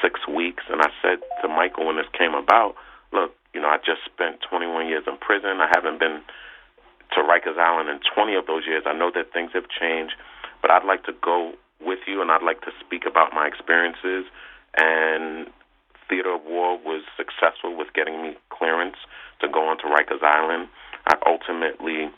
six 0.00 0.20
weeks, 0.26 0.64
and 0.68 0.80
I 0.80 0.90
said 1.00 1.18
to 1.42 1.48
Michael 1.48 1.86
when 1.86 1.96
this 1.96 2.10
came 2.16 2.34
about, 2.34 2.74
look, 3.12 3.34
you 3.54 3.60
know, 3.60 3.68
I 3.68 3.76
just 3.78 4.04
spent 4.06 4.40
21 4.48 4.88
years 4.88 5.04
in 5.06 5.16
prison. 5.18 5.60
I 5.60 5.68
haven't 5.74 5.98
been 5.98 6.22
to 7.14 7.20
Rikers 7.20 7.58
Island 7.58 7.88
in 7.88 8.00
20 8.14 8.34
of 8.34 8.46
those 8.46 8.66
years. 8.66 8.84
I 8.86 8.92
know 8.92 9.10
that 9.14 9.32
things 9.32 9.50
have 9.52 9.68
changed, 9.68 10.14
but 10.60 10.70
I'd 10.70 10.84
like 10.84 11.04
to 11.04 11.12
go 11.12 11.52
with 11.80 12.00
you 12.06 12.22
and 12.22 12.30
I'd 12.30 12.42
like 12.42 12.62
to 12.62 12.72
speak 12.80 13.04
about 13.06 13.32
my 13.34 13.46
experiences. 13.46 14.24
And 14.76 15.48
Theater 16.08 16.34
of 16.34 16.44
War 16.44 16.78
was 16.78 17.02
successful 17.16 17.76
with 17.76 17.92
getting 17.94 18.22
me 18.22 18.36
clearance 18.48 18.96
to 19.40 19.48
go 19.48 19.68
on 19.68 19.76
to 19.78 19.84
Rikers 19.84 20.22
Island. 20.22 20.68
I 21.06 21.16
ultimately 21.26 22.08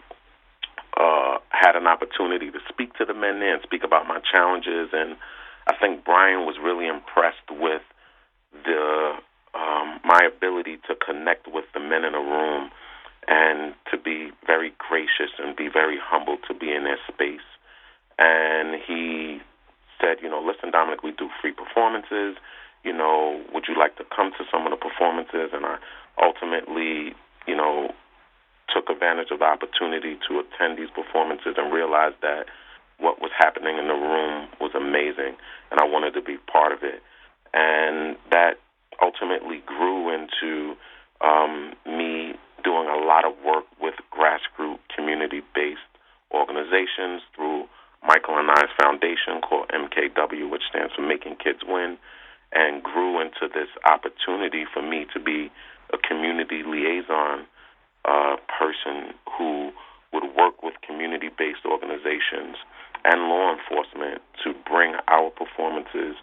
uh, 0.96 1.38
had 1.50 1.74
an 1.74 1.86
opportunity 1.86 2.50
to 2.50 2.58
speak 2.68 2.94
to 2.94 3.04
the 3.04 3.14
men 3.14 3.40
there 3.40 3.54
and 3.54 3.62
speak 3.62 3.82
about 3.82 4.06
my 4.06 4.20
challenges. 4.20 4.90
And 4.92 5.16
I 5.66 5.74
think 5.80 6.04
Brian 6.04 6.46
was 6.46 6.56
really 6.62 6.86
impressed 6.86 7.50
with 7.50 7.82
the 8.52 9.18
um, 9.54 10.00
my 10.04 10.20
ability 10.26 10.78
to 10.88 10.94
connect 10.94 11.46
with 11.46 11.64
the 11.74 11.80
men 11.80 12.04
in 12.04 12.12
the 12.12 12.18
room 12.18 12.70
and 13.26 13.74
to 13.90 13.96
be 13.96 14.30
very 14.46 14.72
gracious 14.78 15.32
and 15.38 15.56
be 15.56 15.68
very 15.72 15.98
humble 16.02 16.36
to 16.48 16.54
be 16.54 16.72
in 16.72 16.84
their 16.84 16.98
space. 17.08 17.46
And 18.18 18.80
he 18.86 19.40
said, 20.00 20.18
you 20.22 20.28
know, 20.28 20.42
listen, 20.44 20.70
Dominic, 20.70 21.02
we 21.02 21.12
do 21.12 21.28
free 21.40 21.52
performances. 21.52 22.36
You 22.84 22.92
know, 22.92 23.42
would 23.52 23.64
you 23.68 23.78
like 23.78 23.96
to 23.96 24.04
come 24.14 24.32
to 24.38 24.44
some 24.52 24.66
of 24.66 24.70
the 24.70 24.76
performances? 24.76 25.50
And 25.52 25.64
I 25.64 25.78
ultimately, 26.20 27.14
you 27.46 27.56
know, 27.56 27.94
took 28.72 28.90
advantage 28.90 29.30
of 29.30 29.38
the 29.38 29.44
opportunity 29.44 30.18
to 30.28 30.40
attend 30.40 30.78
these 30.78 30.90
performances 30.90 31.54
and 31.56 31.72
realized 31.72 32.16
that 32.22 32.46
what 32.98 33.20
was 33.20 33.30
happening 33.36 33.78
in 33.78 33.88
the 33.88 33.94
room 33.94 34.48
was 34.60 34.70
amazing, 34.74 35.36
and 35.70 35.80
I 35.80 35.84
wanted 35.84 36.14
to 36.14 36.22
be 36.22 36.36
part 36.50 36.72
of 36.72 36.82
it. 36.82 37.02
And 37.52 38.16
that 38.30 38.58
ultimately 39.02 39.62
grew 39.66 40.12
into 40.12 40.74
um, 41.20 41.74
me 41.86 42.34
doing 42.62 42.88
a 42.88 42.96
lot 43.04 43.24
of 43.24 43.34
work 43.44 43.64
with 43.80 43.94
grassroots 44.12 44.78
community-based 44.94 45.92
organizations 46.32 47.22
through 47.34 47.66
Michael 48.06 48.38
and 48.38 48.50
I's 48.50 48.72
foundation 48.80 49.40
called 49.40 49.68
MKW, 49.68 50.50
which 50.50 50.62
stands 50.68 50.92
for 50.94 51.02
Making 51.02 51.36
Kids 51.36 51.60
Win, 51.66 51.96
and 52.52 52.82
grew 52.82 53.20
into 53.20 53.48
this 53.52 53.68
opportunity 53.84 54.64
for 54.72 54.82
me 54.82 55.06
to 55.12 55.20
be 55.20 55.50
a 55.92 55.98
community 55.98 56.62
liaison 56.62 57.46
uh, 58.04 58.36
person 58.58 59.14
who 59.38 59.72
would 60.12 60.24
work 60.36 60.62
with 60.62 60.74
community 60.86 61.28
based 61.36 61.64
organizations 61.64 62.56
and 63.04 63.22
law 63.28 63.52
enforcement 63.52 64.22
to 64.42 64.54
bring 64.68 64.94
our 65.08 65.30
performances 65.30 66.16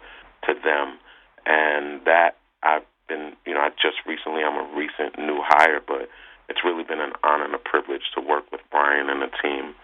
to 0.46 0.54
them. 0.64 0.98
And 1.46 2.04
that 2.04 2.38
I've 2.62 2.86
been, 3.08 3.34
you 3.46 3.54
know, 3.54 3.60
I 3.60 3.70
just 3.70 4.02
recently, 4.06 4.42
I'm 4.42 4.58
a 4.58 4.68
recent 4.76 5.18
new 5.18 5.42
hire, 5.42 5.80
but 5.86 6.08
it's 6.48 6.64
really 6.64 6.84
been 6.84 7.00
an 7.00 7.12
honor 7.22 7.44
and 7.44 7.54
a 7.54 7.58
privilege 7.58 8.10
to 8.14 8.20
work 8.20 8.50
with 8.52 8.60
Brian 8.70 9.10
and 9.10 9.22
the 9.22 9.30
team 9.42 9.74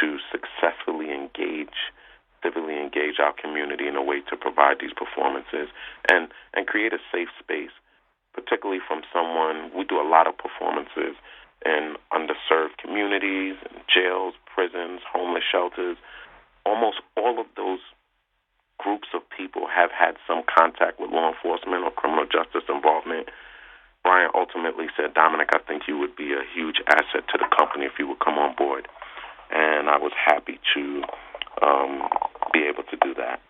to 0.00 0.18
successfully 0.30 1.12
engage 1.12 1.92
civilly 2.42 2.74
engage 2.74 3.22
our 3.22 3.32
community 3.38 3.86
in 3.86 3.94
a 3.94 4.02
way 4.02 4.18
to 4.18 4.36
provide 4.36 4.74
these 4.80 4.90
performances 4.96 5.70
and 6.10 6.26
and 6.54 6.66
create 6.66 6.92
a 6.92 6.98
safe 7.12 7.28
space 7.38 7.70
particularly 8.32 8.80
from 8.86 9.02
someone, 9.12 9.70
we 9.76 9.84
do 9.84 10.00
a 10.00 10.08
lot 10.08 10.26
of 10.26 10.36
performances 10.36 11.16
in 11.64 11.94
underserved 12.12 12.76
communities, 12.78 13.56
jails, 13.86 14.34
prisons, 14.52 15.00
homeless 15.10 15.44
shelters. 15.50 15.96
Almost 16.66 16.98
all 17.16 17.40
of 17.40 17.46
those 17.56 17.80
groups 18.82 19.08
of 19.14 19.22
people 19.30 19.66
have 19.70 19.90
had 19.90 20.16
some 20.26 20.42
contact 20.42 20.98
with 20.98 21.10
law 21.10 21.30
enforcement 21.30 21.84
or 21.84 21.90
criminal 21.90 22.26
justice 22.26 22.66
involvement. 22.68 23.28
Brian 24.02 24.30
ultimately 24.34 24.86
said, 24.96 25.14
Dominic, 25.14 25.50
I 25.54 25.60
think 25.62 25.84
you 25.86 25.96
would 25.98 26.16
be 26.16 26.32
a 26.32 26.42
huge 26.54 26.82
asset 26.88 27.22
to 27.30 27.38
the 27.38 27.46
company 27.56 27.84
if 27.86 27.92
you 27.98 28.08
would 28.08 28.18
come 28.18 28.34
on 28.34 28.54
board. 28.56 28.88
And 29.50 29.88
I 29.88 29.98
was 29.98 30.12
happy 30.18 30.58
to 30.74 31.02
um, 31.62 32.08
be 32.52 32.66
able 32.66 32.82
to 32.90 32.96
do 33.00 33.14
that. 33.14 33.40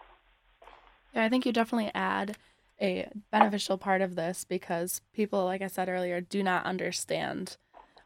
Yeah, 1.14 1.24
I 1.24 1.28
think 1.28 1.46
you 1.46 1.52
definitely 1.52 1.90
add 1.94 2.36
a 2.80 3.08
beneficial 3.30 3.78
part 3.78 4.02
of 4.02 4.14
this 4.14 4.44
because 4.44 5.00
people, 5.14 5.44
like 5.44 5.62
I 5.62 5.68
said 5.68 5.88
earlier, 5.88 6.20
do 6.20 6.42
not 6.42 6.66
understand 6.66 7.56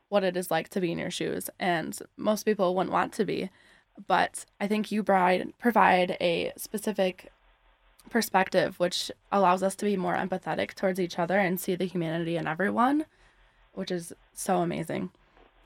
what 0.08 0.22
it 0.22 0.36
is 0.36 0.50
like 0.50 0.68
to 0.68 0.80
be 0.80 0.92
in 0.92 0.98
your 0.98 1.10
shoes. 1.10 1.50
And 1.58 1.98
most 2.16 2.44
people 2.44 2.74
wouldn't 2.74 2.92
want 2.92 3.12
to 3.14 3.24
be. 3.24 3.50
But 4.06 4.44
I 4.60 4.66
think 4.66 4.92
you 4.92 5.02
provide, 5.02 5.52
provide 5.58 6.16
a 6.20 6.52
specific 6.56 7.32
perspective 8.10 8.78
which 8.78 9.10
allows 9.32 9.62
us 9.62 9.74
to 9.76 9.84
be 9.84 9.96
more 9.96 10.14
empathetic 10.14 10.74
towards 10.74 11.00
each 11.00 11.18
other 11.18 11.38
and 11.38 11.58
see 11.58 11.74
the 11.74 11.86
humanity 11.86 12.36
in 12.36 12.46
everyone, 12.46 13.06
which 13.72 13.90
is 13.90 14.12
so 14.32 14.58
amazing. 14.58 15.10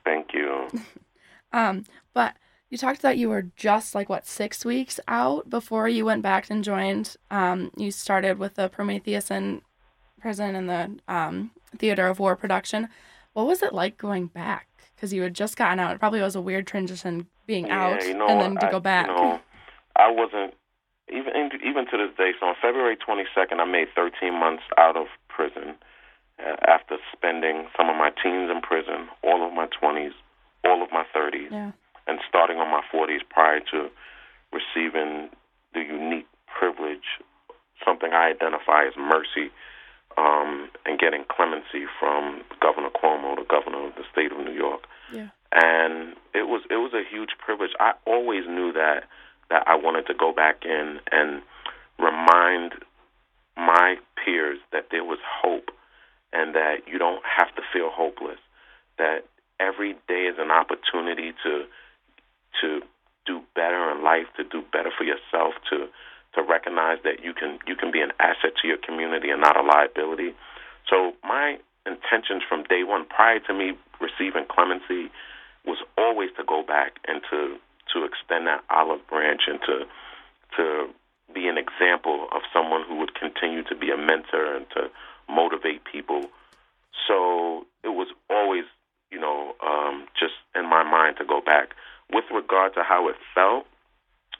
Thank 0.05 0.33
you. 0.33 0.69
um, 1.53 1.85
but 2.15 2.37
you 2.71 2.79
talked 2.79 3.03
that 3.03 3.19
you 3.19 3.29
were 3.29 3.47
just 3.57 3.95
like 3.95 4.09
what 4.09 4.27
six 4.27 4.65
weeks 4.65 5.01
out 5.09 5.51
before 5.51 5.89
you 5.89 6.05
went 6.05 6.23
back 6.23 6.49
and 6.51 6.63
joined. 6.63 7.17
Um, 7.31 7.73
you 7.77 7.91
started 7.91 8.39
with 8.39 8.55
the 8.55 8.69
Prometheus 8.69 9.31
in 9.31 9.63
prison 10.21 10.55
and 10.55 10.69
the 10.69 11.13
um, 11.13 11.51
Theater 11.77 12.07
of 12.07 12.21
War 12.21 12.37
production. 12.37 12.89
What 13.33 13.47
was 13.47 13.63
it 13.63 13.73
like 13.73 13.99
going 13.99 14.27
back? 14.27 14.69
Because 14.95 15.13
you 15.13 15.23
had 15.23 15.35
just 15.35 15.57
gotten 15.57 15.81
out. 15.81 15.95
It 15.95 15.99
probably 15.99 16.21
was 16.21 16.37
a 16.37 16.41
weird 16.41 16.67
transition 16.67 17.27
being 17.51 17.67
yeah, 17.67 17.99
out 17.99 18.07
you 18.07 18.15
know, 18.15 18.29
and 18.29 18.41
then 18.41 18.55
to 18.63 18.69
I, 18.69 18.71
go 18.71 18.81
back. 18.81 19.07
You 19.07 19.15
know, 19.15 19.41
I 19.97 20.11
wasn't 20.11 20.55
even 21.11 21.35
even 21.67 21.85
to 21.91 21.97
this 21.99 22.15
day. 22.17 22.31
So 22.39 22.47
on 22.47 22.55
February 22.63 22.97
22nd, 22.97 23.59
I 23.59 23.65
made 23.67 23.89
13 23.95 24.33
months 24.39 24.63
out 24.79 24.97
of 24.97 25.07
prison 25.29 25.75
uh, 26.39 26.57
after 26.67 26.97
spending 27.13 27.67
some 27.77 27.91
of 27.91 27.97
my 27.97 28.11
teens 28.23 28.51
in 28.55 28.61
prison, 28.63 29.09
all 29.23 29.47
of 29.47 29.53
my 29.53 29.67
20s, 29.67 30.15
all 30.65 30.83
of 30.83 30.91
my 30.93 31.05
30s. 31.15 31.51
Yeah 31.51 31.73
and 32.11 32.19
starting 32.29 32.59
on 32.59 32.69
my 32.69 32.83
40s 32.93 33.23
prior 33.31 33.61
to 33.71 33.89
receiving 34.53 35.31
the 35.75 35.81
unique 35.81 36.27
privilege, 36.47 37.23
something 37.87 38.13
I 38.13 38.35
identify 38.35 38.87
as 38.87 38.95
mercy, 38.99 39.55
um, 40.21 40.69
and 40.85 40.99
getting 40.99 41.25
clemency 41.25 41.89
from 41.99 42.43
Governor 42.61 42.91
Cuomo, 42.91 43.37
the 43.37 43.49
governor 43.49 43.89
of 43.89 43.95
the 43.95 44.05
state 44.13 44.31
of 44.33 44.39
New 44.39 44.53
York. 44.53 44.83
Yeah. 45.13 45.29
And 45.53 46.15
it 46.35 46.47
was 46.47 46.63
it 46.71 46.77
was 46.77 46.93
a 46.93 47.03
huge 47.03 47.31
privilege. 47.39 47.71
I 47.81 47.93
always 48.07 48.45
knew 48.47 48.73
that 48.73 49.05
that 49.49 49.65
I 49.67 49.75
wanted 49.77 50.07
to 50.07 50.15
go 50.15 50.33
back 50.33 50.65
in 50.65 51.01
and 51.11 51.43
remind 51.99 52.75
my 53.57 53.97
peers 54.23 54.59
that 54.73 54.89
there 54.91 55.05
was 55.05 55.19
hope 55.25 55.71
and 56.33 56.55
that 56.55 56.87
you 56.87 56.99
don't 56.99 57.23
have 57.25 57.53
to 57.57 57.63
feel 57.73 57.91
hopeless. 57.91 58.39
That 58.99 59.25
every 59.59 59.95
day 60.07 60.29
is 60.29 60.37
an 60.39 60.51
opportunity 60.51 61.33
to 61.43 61.65
to 62.61 62.81
do 63.27 63.41
better 63.55 63.91
in 63.91 64.05
life, 64.05 64.27
to 64.37 64.45
do 64.45 64.63
better 64.73 64.91
for 64.97 65.05
yourself, 65.05 65.55
to 65.71 65.89
to 66.35 66.43
recognize 66.43 66.99
that 67.05 67.23
you 67.25 67.35
can 67.35 67.59
you 67.67 67.75
can 67.77 67.91
be 67.91 68.01
an 68.01 68.13
asset 68.21 68.53
to 68.63 68.69
your 68.69 68.79
community 68.79 69.31
and 69.31 69.41
not 69.41 69.57
a 69.57 69.63
liability. 69.63 70.35
So 70.89 71.13
my 71.25 71.59
intentions 71.87 72.43
from 72.49 72.65
day 72.65 72.85
one, 72.85 73.07
prior 73.07 73.41
to 73.41 73.55
me 73.55 73.73
receiving 74.01 74.47
clemency, 74.49 75.11
was 75.65 75.79
always 75.99 76.31
to 76.37 76.45
go 76.45 76.63
back 76.63 76.99
and 77.07 77.21
to 77.31 77.57
to 77.93 78.05
extend 78.05 78.47
that 78.47 78.63
olive 78.71 79.07
branch 79.09 79.43
and 79.47 79.61
to 79.67 79.87
to 80.57 80.89
be 81.35 81.47
an 81.47 81.59
example 81.59 82.27
of 82.33 82.43
someone 82.53 82.83
who 82.87 82.97
would 82.97 83.15
continue 83.15 83.63
to 83.65 83.75
be 83.75 83.91
a 83.91 83.97
mentor 83.97 84.57
and 84.57 84.67
to 84.71 84.91
motivate 85.29 85.85
people. 85.85 86.27
So 87.07 87.67
it 87.85 87.91
was 87.91 88.09
always, 88.29 88.65
you 89.11 89.21
know, 89.21 89.55
um, 89.65 90.07
just 90.19 90.35
in 90.55 90.69
my 90.69 90.83
mind 90.83 91.17
to 91.19 91.25
go 91.25 91.41
back. 91.41 91.71
With 92.13 92.25
regard 92.35 92.75
to 92.75 92.83
how 92.83 93.09
it 93.09 93.15
felt, 93.35 93.67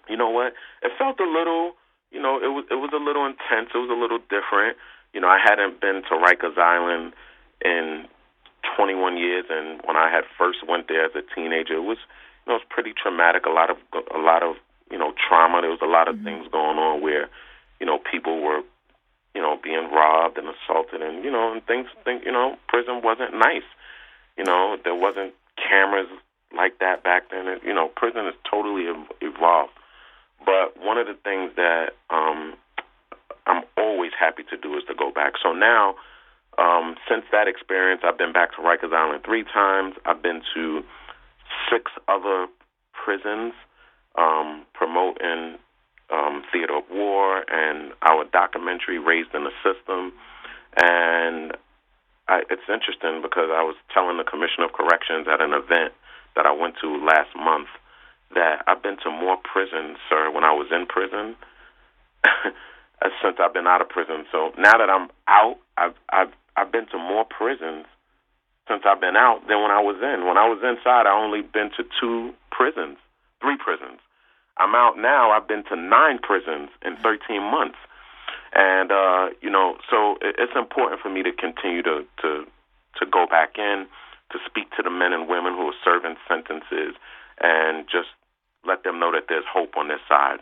you 0.09 0.17
know 0.17 0.31
what? 0.31 0.55
It 0.83 0.91
felt 0.99 1.21
a 1.21 1.25
little, 1.25 1.73
you 2.11 2.21
know, 2.21 2.37
it 2.43 2.51
was 2.51 2.65
it 2.71 2.75
was 2.75 2.91
a 2.93 3.03
little 3.03 3.25
intense. 3.27 3.71
It 3.75 3.79
was 3.79 3.91
a 3.91 3.99
little 3.99 4.19
different. 4.19 4.77
You 5.15 5.21
know, 5.21 5.29
I 5.29 5.39
hadn't 5.43 5.81
been 5.81 6.03
to 6.11 6.15
Rikers 6.19 6.59
Island 6.59 7.13
in 7.65 8.07
21 8.77 9.17
years, 9.17 9.47
and 9.51 9.81
when 9.85 9.97
I 9.97 10.11
had 10.11 10.25
first 10.39 10.67
went 10.67 10.89
there 10.89 11.05
as 11.07 11.13
a 11.15 11.23
teenager, 11.35 11.75
it 11.75 11.87
was, 11.87 11.99
you 12.47 12.53
know, 12.53 12.59
it 12.59 12.63
was 12.63 12.69
pretty 12.71 12.93
traumatic. 12.93 13.47
A 13.47 13.51
lot 13.51 13.71
of 13.71 13.77
a 14.15 14.19
lot 14.19 14.43
of 14.43 14.57
you 14.91 14.99
know 14.99 15.13
trauma. 15.17 15.61
There 15.61 15.71
was 15.71 15.83
a 15.83 15.91
lot 15.91 16.09
of 16.09 16.17
mm-hmm. 16.17 16.25
things 16.25 16.49
going 16.51 16.79
on 16.79 17.01
where, 17.01 17.29
you 17.79 17.87
know, 17.87 17.99
people 17.99 18.43
were, 18.43 18.63
you 19.35 19.41
know, 19.41 19.59
being 19.63 19.91
robbed 19.91 20.39
and 20.39 20.49
assaulted, 20.49 21.03
and 21.03 21.25
you 21.25 21.31
know, 21.31 21.53
and 21.53 21.65
things. 21.67 21.87
Think 22.05 22.25
you 22.25 22.33
know, 22.33 22.57
prison 22.69 23.03
wasn't 23.03 23.35
nice. 23.35 23.67
You 24.37 24.45
know, 24.45 24.77
there 24.83 24.95
wasn't 24.95 25.35
cameras 25.57 26.09
like 26.57 26.79
that 26.81 27.05
back 27.05 27.31
then. 27.31 27.47
You 27.65 27.75
know, 27.75 27.89
prison 27.89 28.25
has 28.25 28.35
totally 28.49 28.87
evolved. 29.21 29.73
But 30.45 30.77
one 30.81 30.99
of 30.99 31.07
the 31.07 31.17
things 31.23 31.53
that 31.57 31.93
um, 32.09 32.55
I'm 33.47 33.65
always 33.77 34.13
happy 34.19 34.43
to 34.51 34.57
do 34.57 34.77
is 34.77 34.85
to 34.89 34.95
go 34.95 35.11
back. 35.13 35.35
So 35.43 35.53
now, 35.53 35.95
um, 36.59 36.97
since 37.09 37.25
that 37.33 37.49
experience, 37.49 38.03
I've 38.05 38.19
been 38.19 38.33
back 38.33 38.55
to 38.57 38.63
Rikers 38.63 38.93
Island 38.93 39.23
three 39.25 39.45
times. 39.45 39.95
I've 40.05 40.23
been 40.23 40.43
to 40.55 40.83
six 41.71 41.91
other 42.09 42.47
prisons 42.93 43.55
um, 44.17 44.67
promoting 44.75 45.59
um, 46.11 46.43
theater 46.53 46.77
of 46.79 46.85
war 46.91 47.45
and 47.49 47.93
our 48.03 48.25
documentary 48.25 48.99
Raised 48.99 49.35
in 49.35 49.45
the 49.45 49.55
System. 49.63 50.13
And 50.77 51.57
I, 52.29 52.43
it's 52.51 52.69
interesting 52.69 53.23
because 53.23 53.51
I 53.51 53.63
was 53.63 53.77
telling 53.95 54.19
the 54.19 54.25
Commissioner 54.25 54.67
of 54.67 54.73
Corrections 54.73 55.27
at 55.33 55.41
an 55.41 55.53
event 55.53 55.95
that 56.37 56.47
I 56.47 56.53
went 56.53 56.75
to 56.83 56.89
last 57.05 57.35
month 57.37 57.69
that 58.35 58.63
I've 58.67 58.83
been 58.83 58.97
to 59.05 59.11
more 59.11 59.37
prisons, 59.37 59.99
sir, 60.09 60.31
when 60.31 60.45
I 60.45 60.53
was 60.53 60.69
in 60.71 60.87
prison 60.87 61.37
since 63.23 63.37
I've 63.41 63.55
been 63.55 63.67
out 63.67 63.81
of 63.81 63.89
prison. 63.89 64.25
So 64.31 64.53
now 64.59 64.77
that 64.79 64.91
I'm 64.91 65.09
out, 65.29 65.57
I've 65.77 65.95
I've 66.11 66.33
I've 66.57 66.73
been 66.73 66.87
to 66.89 66.99
more 66.99 67.25
prisons 67.25 67.87
since 68.69 68.83
I've 68.87 69.01
been 69.01 69.17
out 69.17 69.43
than 69.49 69.63
when 69.63 69.71
I 69.71 69.81
was 69.81 69.97
in. 69.99 70.27
When 70.27 70.39
I 70.39 70.47
was 70.47 70.61
inside, 70.63 71.07
I 71.07 71.17
only 71.17 71.43
been 71.43 71.71
to 71.77 71.85
two 71.99 72.33
prisons, 72.51 72.99
three 73.41 73.57
prisons. 73.57 73.99
I'm 74.59 74.75
out 74.75 74.99
now. 74.99 75.31
I've 75.31 75.49
been 75.49 75.65
to 75.73 75.77
nine 75.77 76.19
prisons 76.19 76.69
in 76.85 76.97
13 77.03 77.43
months, 77.43 77.79
and 78.53 78.93
uh, 78.93 79.31
you 79.41 79.51
know, 79.51 79.77
so 79.91 80.19
it's 80.21 80.55
important 80.55 81.01
for 81.01 81.09
me 81.09 81.23
to 81.23 81.33
continue 81.33 81.83
to 81.83 82.05
to 82.23 82.45
to 82.99 83.07
go 83.07 83.27
back 83.27 83.57
in 83.57 83.87
to 84.33 84.39
speak 84.47 84.71
to 84.77 84.83
the 84.83 84.91
men 84.91 85.13
and 85.13 85.29
women 85.29 85.55
who 85.55 85.67
are 85.67 85.81
serving 85.83 86.15
sentences 86.29 86.95
and 87.41 87.87
just 87.91 88.15
let 88.67 88.85
them 88.85 88.99
know 88.99 89.13
that 89.13 89.25
there's 89.29 89.45
hope 89.53 89.77
on 89.77 89.89
this 89.89 90.01
side. 90.09 90.39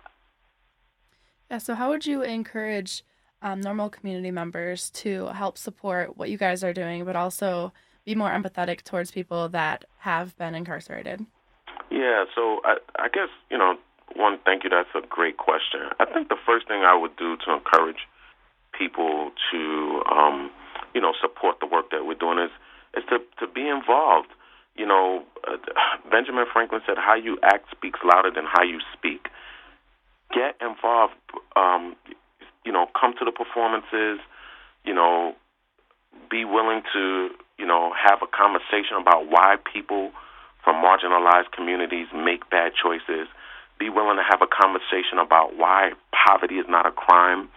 Yeah, 1.50 1.58
so 1.58 1.74
how 1.74 1.88
would 1.90 2.04
you 2.04 2.22
encourage 2.22 3.04
um, 3.40 3.60
normal 3.60 3.88
community 3.88 4.30
members 4.30 4.90
to 4.90 5.26
help 5.28 5.56
support 5.56 6.16
what 6.16 6.30
you 6.30 6.36
guys 6.36 6.62
are 6.62 6.72
doing, 6.72 7.04
but 7.04 7.16
also 7.16 7.72
be 8.04 8.14
more 8.14 8.30
empathetic 8.30 8.82
towards 8.82 9.10
people 9.10 9.48
that 9.50 9.84
have 9.98 10.36
been 10.36 10.54
incarcerated? 10.54 11.24
Yeah, 11.90 12.24
so 12.34 12.60
I, 12.64 12.76
I 12.98 13.08
guess, 13.08 13.28
you 13.50 13.56
know, 13.56 13.76
one, 14.16 14.38
thank 14.44 14.64
you. 14.64 14.70
That's 14.70 14.88
a 14.94 15.06
great 15.06 15.36
question. 15.36 15.80
I 16.00 16.06
think 16.06 16.28
the 16.28 16.36
first 16.44 16.66
thing 16.68 16.82
I 16.82 16.96
would 16.96 17.16
do 17.16 17.36
to 17.44 17.52
encourage 17.52 18.08
people 18.76 19.30
to, 19.50 20.02
um, 20.10 20.50
you 20.94 21.00
know, 21.00 21.12
support 21.20 21.60
the 21.60 21.66
work 21.66 21.90
that 21.90 22.06
we're 22.06 22.14
doing 22.14 22.38
is 22.38 22.50
is 22.96 23.04
to 23.10 23.18
to 23.38 23.52
be 23.52 23.68
involved. 23.68 24.28
You 24.78 24.86
know, 24.86 25.24
uh, 25.46 25.56
Benjamin 26.10 26.46
Franklin 26.52 26.80
said, 26.86 26.96
"How 26.96 27.14
you 27.14 27.38
act 27.42 27.70
speaks 27.70 28.00
louder 28.04 28.30
than 28.30 28.46
how 28.46 28.62
you 28.62 28.80
speak." 28.94 29.28
Get 30.32 30.56
involved. 30.60 31.14
Um, 31.56 31.96
you 32.64 32.72
know, 32.72 32.86
come 32.98 33.14
to 33.18 33.24
the 33.24 33.32
performances. 33.32 34.20
You 34.84 34.94
know, 34.94 35.34
be 36.30 36.44
willing 36.44 36.82
to 36.94 37.30
you 37.58 37.66
know 37.66 37.92
have 37.92 38.22
a 38.22 38.26
conversation 38.26 38.96
about 39.00 39.26
why 39.26 39.56
people 39.72 40.12
from 40.62 40.76
marginalized 40.76 41.50
communities 41.50 42.06
make 42.14 42.48
bad 42.48 42.72
choices. 42.80 43.26
Be 43.78 43.90
willing 43.90 44.16
to 44.16 44.24
have 44.24 44.42
a 44.42 44.46
conversation 44.46 45.18
about 45.18 45.56
why 45.56 45.92
poverty 46.14 46.56
is 46.56 46.66
not 46.68 46.86
a 46.86 46.92
crime. 46.92 47.48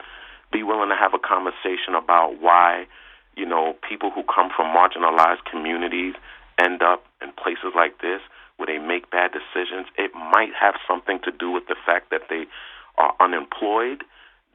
Be 0.52 0.64
willing 0.64 0.90
to 0.90 0.96
have 0.96 1.14
a 1.14 1.20
conversation 1.20 1.96
about 1.96 2.42
why 2.42 2.88
you 3.36 3.46
know, 3.46 3.76
people 3.88 4.12
who 4.12 4.24
come 4.24 4.50
from 4.56 4.76
marginalized 4.76 5.44
communities 5.50 6.16
end 6.62 6.82
up 6.82 7.04
in 7.22 7.32
places 7.34 7.74
like 7.76 8.00
this 8.02 8.22
where 8.58 8.68
they 8.68 8.78
make 8.78 9.10
bad 9.10 9.32
decisions. 9.32 9.88
It 9.98 10.14
might 10.14 10.54
have 10.54 10.76
something 10.88 11.20
to 11.24 11.32
do 11.32 11.50
with 11.50 11.66
the 11.68 11.76
fact 11.86 12.12
that 12.12 12.30
they 12.30 12.46
are 12.98 13.14
unemployed, 13.20 14.04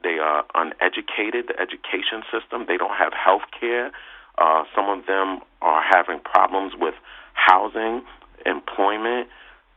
they 0.03 0.17
are 0.21 0.45
uneducated, 0.55 1.47
the 1.51 1.59
education 1.59 2.23
system, 2.31 2.65
they 2.67 2.77
don't 2.77 2.95
have 2.95 3.11
health 3.11 3.49
care. 3.59 3.91
Uh, 4.37 4.63
some 4.75 4.87
of 4.87 5.05
them 5.07 5.41
are 5.61 5.83
having 5.83 6.19
problems 6.19 6.73
with 6.79 6.93
housing, 7.33 8.03
employment. 8.45 9.27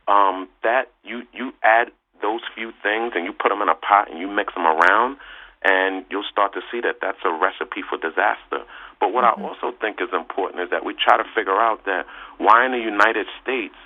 Um, 0.07 0.47
that 0.63 0.91
you 1.03 1.23
you 1.33 1.53
add 1.63 1.91
those 2.21 2.41
few 2.55 2.71
things 2.83 3.13
and 3.15 3.25
you 3.25 3.33
put 3.33 3.49
them 3.49 3.61
in 3.61 3.69
a 3.69 3.75
pot 3.75 4.09
and 4.09 4.19
you 4.19 4.27
mix 4.27 4.53
them 4.53 4.65
around, 4.65 5.17
and 5.63 6.05
you'll 6.09 6.27
start 6.29 6.53
to 6.53 6.61
see 6.71 6.81
that 6.81 6.97
that's 7.01 7.21
a 7.23 7.31
recipe 7.31 7.85
for 7.87 7.97
disaster. 7.97 8.65
But 8.99 9.13
what 9.13 9.23
mm-hmm. 9.23 9.45
I 9.45 9.47
also 9.47 9.77
think 9.77 10.01
is 10.01 10.09
important 10.13 10.61
is 10.61 10.69
that 10.71 10.83
we 10.83 10.93
try 10.93 11.17
to 11.17 11.27
figure 11.35 11.57
out 11.57 11.85
that 11.85 12.05
why 12.37 12.65
in 12.65 12.71
the 12.71 12.81
United 12.81 13.27
States, 13.41 13.77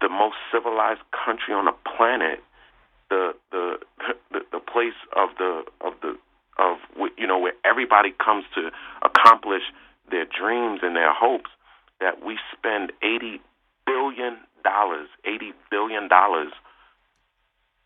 the 0.00 0.08
most 0.08 0.36
civilized 0.50 1.02
country 1.14 1.54
on 1.54 1.66
the 1.66 1.76
planet, 1.86 2.42
the 3.10 3.34
the 3.50 3.78
the, 4.32 4.40
the 4.50 4.60
place 4.60 4.98
of 5.14 5.30
the 5.38 5.62
of 5.80 5.94
the 6.02 6.18
of 6.58 6.78
you 7.16 7.26
know 7.26 7.38
where 7.38 7.54
everybody 7.64 8.12
comes 8.18 8.44
to 8.54 8.70
accomplish 9.02 9.62
their 10.10 10.26
dreams 10.26 10.80
and 10.82 10.96
their 10.96 11.14
hopes, 11.14 11.50
that 12.00 12.24
we 12.26 12.38
spend 12.50 12.90
eighty 13.02 13.40
billion 13.86 14.38
dollars, 14.64 15.08
eighty 15.24 15.52
billion 15.70 16.08
dollars 16.08 16.52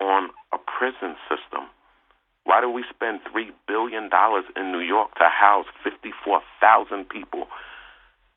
on 0.01 0.31
a 0.53 0.59
prison 0.59 1.17
system 1.29 1.69
why 2.47 2.61
do 2.61 2.71
we 2.71 2.85
spend 2.89 3.21
$3 3.35 3.51
billion 3.67 4.09
in 4.57 4.73
New 4.73 4.81
York 4.81 5.13
to 5.19 5.29
house 5.29 5.67
54,000 5.83 7.09
people? 7.09 7.49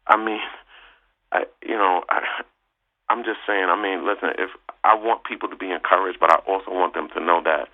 I 0.07 0.17
mean, 0.17 0.41
I, 1.31 1.45
you 1.61 1.77
know, 1.77 2.03
I, 2.09 2.41
I'm 3.07 3.23
just 3.23 3.37
saying, 3.45 3.65
I 3.69 3.79
mean, 3.79 4.07
listen, 4.07 4.29
if 4.39 4.49
I 4.83 4.95
want 4.95 5.25
people 5.25 5.47
to 5.49 5.55
be 5.55 5.69
encouraged, 5.69 6.19
but 6.19 6.31
I 6.31 6.41
also 6.47 6.71
want 6.71 6.95
them 6.95 7.09
to 7.13 7.19
know 7.19 7.41
that 7.45 7.69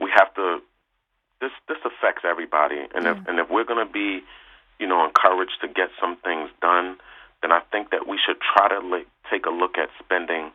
we 0.00 0.10
have 0.16 0.32
to, 0.34 0.60
this, 1.42 1.52
this 1.68 1.78
affects 1.84 2.24
everybody. 2.24 2.80
And 2.94 3.06
if, 3.06 3.18
and 3.28 3.38
if 3.38 3.50
we're 3.50 3.68
going 3.68 3.86
to 3.86 3.92
be, 3.92 4.24
you 4.80 4.86
know, 4.86 5.04
encouraged 5.04 5.60
to 5.60 5.68
get 5.68 5.90
some 6.00 6.16
things 6.24 6.48
done, 6.62 6.96
then 7.42 7.52
I 7.52 7.60
think 7.70 7.90
that 7.90 8.08
we 8.08 8.18
should 8.18 8.38
try 8.40 8.68
to 8.68 8.80
like, 8.80 9.06
take 9.30 9.44
a 9.44 9.50
look 9.50 9.76
at 9.76 9.90
spending 10.02 10.50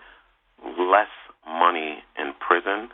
less 0.80 1.14
money 1.46 2.02
in 2.18 2.34
prison 2.40 2.90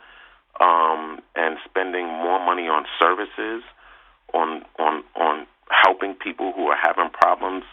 um, 0.60 1.20
and 1.34 1.56
spending 1.64 2.06
more 2.06 2.38
money 2.44 2.68
on 2.68 2.84
services, 3.00 3.62
on 4.34 4.62
on 4.78 5.02
on 5.16 5.46
helping 5.70 6.14
people 6.14 6.52
who 6.54 6.66
are 6.66 6.76
having 6.76 7.10
problems, 7.10 7.64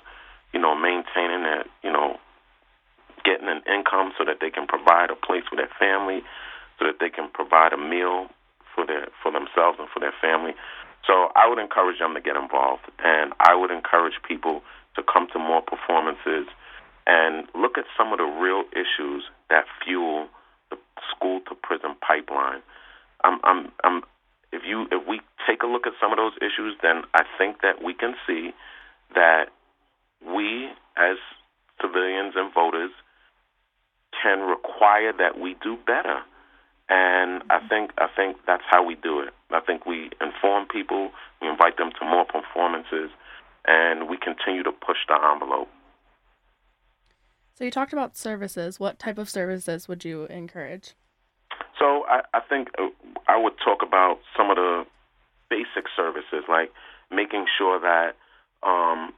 you 0.53 0.59
know, 0.59 0.73
maintaining 0.75 1.43
that, 1.43 1.67
you 1.83 1.91
know, 1.91 2.17
getting 3.25 3.49
an 3.49 3.61
income 3.67 4.13
so 4.17 4.23
that 4.23 4.37
they 4.39 4.49
can 4.49 4.67
provide 4.67 5.09
a 5.09 5.15
place 5.15 5.43
for 5.49 5.55
their 5.55 5.69
family, 5.77 6.21
so 6.79 6.85
that 6.85 6.97
they 6.99 7.09
can 7.09 7.29
provide 7.33 7.73
a 7.73 7.77
meal 7.77 8.27
for 8.73 8.85
their 8.85 9.07
for 9.21 9.31
themselves 9.31 9.77
and 9.79 9.89
for 9.89 9.99
their 9.99 10.13
family. 10.21 10.53
So 11.05 11.29
I 11.35 11.47
would 11.47 11.59
encourage 11.59 11.99
them 11.99 12.13
to 12.15 12.21
get 12.21 12.35
involved, 12.35 12.83
and 12.99 13.33
I 13.39 13.55
would 13.55 13.71
encourage 13.71 14.15
people 14.27 14.61
to 14.95 15.03
come 15.03 15.27
to 15.33 15.39
more 15.39 15.61
performances 15.61 16.47
and 17.05 17.47
look 17.55 17.77
at 17.77 17.85
some 17.97 18.11
of 18.11 18.17
the 18.17 18.25
real 18.25 18.63
issues 18.73 19.23
that 19.49 19.65
fuel 19.83 20.27
school 21.15 21.41
to 21.49 21.55
prison 21.55 21.95
pipeline. 22.05 22.61
I'm, 23.23 23.39
I'm, 23.43 23.71
I'm, 23.83 24.01
if 24.51 24.63
you, 24.65 24.87
if 24.91 25.07
we 25.07 25.21
take 25.47 25.63
a 25.63 25.67
look 25.67 25.87
at 25.87 25.93
some 25.99 26.11
of 26.11 26.17
those 26.17 26.33
issues, 26.37 26.75
then 26.81 27.03
I 27.13 27.23
think 27.37 27.61
that 27.61 27.83
we 27.83 27.93
can 27.93 28.15
see 28.25 28.51
that 29.15 29.45
we, 30.25 30.69
as 30.97 31.17
civilians 31.81 32.33
and 32.35 32.53
voters 32.53 32.91
can 34.21 34.39
require 34.39 35.13
that 35.17 35.39
we 35.39 35.55
do 35.61 35.77
better. 35.85 36.21
And 36.89 37.43
I 37.49 37.59
think 37.67 37.91
I 37.97 38.07
think 38.15 38.37
that's 38.47 38.63
how 38.69 38.83
we 38.85 38.95
do 38.95 39.19
it. 39.19 39.33
I 39.51 39.59
think 39.59 39.85
we 39.85 40.09
inform 40.21 40.67
people, 40.67 41.11
we 41.41 41.49
invite 41.49 41.77
them 41.77 41.91
to 41.99 42.05
more 42.05 42.23
performances, 42.23 43.11
and 43.65 44.07
we 44.07 44.17
continue 44.17 44.63
to 44.63 44.71
push 44.71 44.97
the 45.07 45.15
envelope. 45.15 45.67
So 47.57 47.63
you 47.63 47.71
talked 47.71 47.91
about 47.91 48.15
services. 48.15 48.79
What 48.79 48.99
type 48.99 49.17
of 49.17 49.27
services 49.27 49.87
would 49.87 50.05
you 50.05 50.25
encourage? 50.25 50.93
So 51.79 52.05
I, 52.05 52.21
I 52.31 52.39
think 52.47 52.67
uh, 52.77 52.89
I 53.27 53.35
would 53.35 53.53
talk 53.65 53.81
about 53.81 54.19
some 54.37 54.51
of 54.51 54.57
the 54.57 54.85
basic 55.49 55.89
services, 55.95 56.45
like 56.47 56.71
making 57.09 57.47
sure 57.57 57.79
that 57.79 58.13
um, 58.61 59.11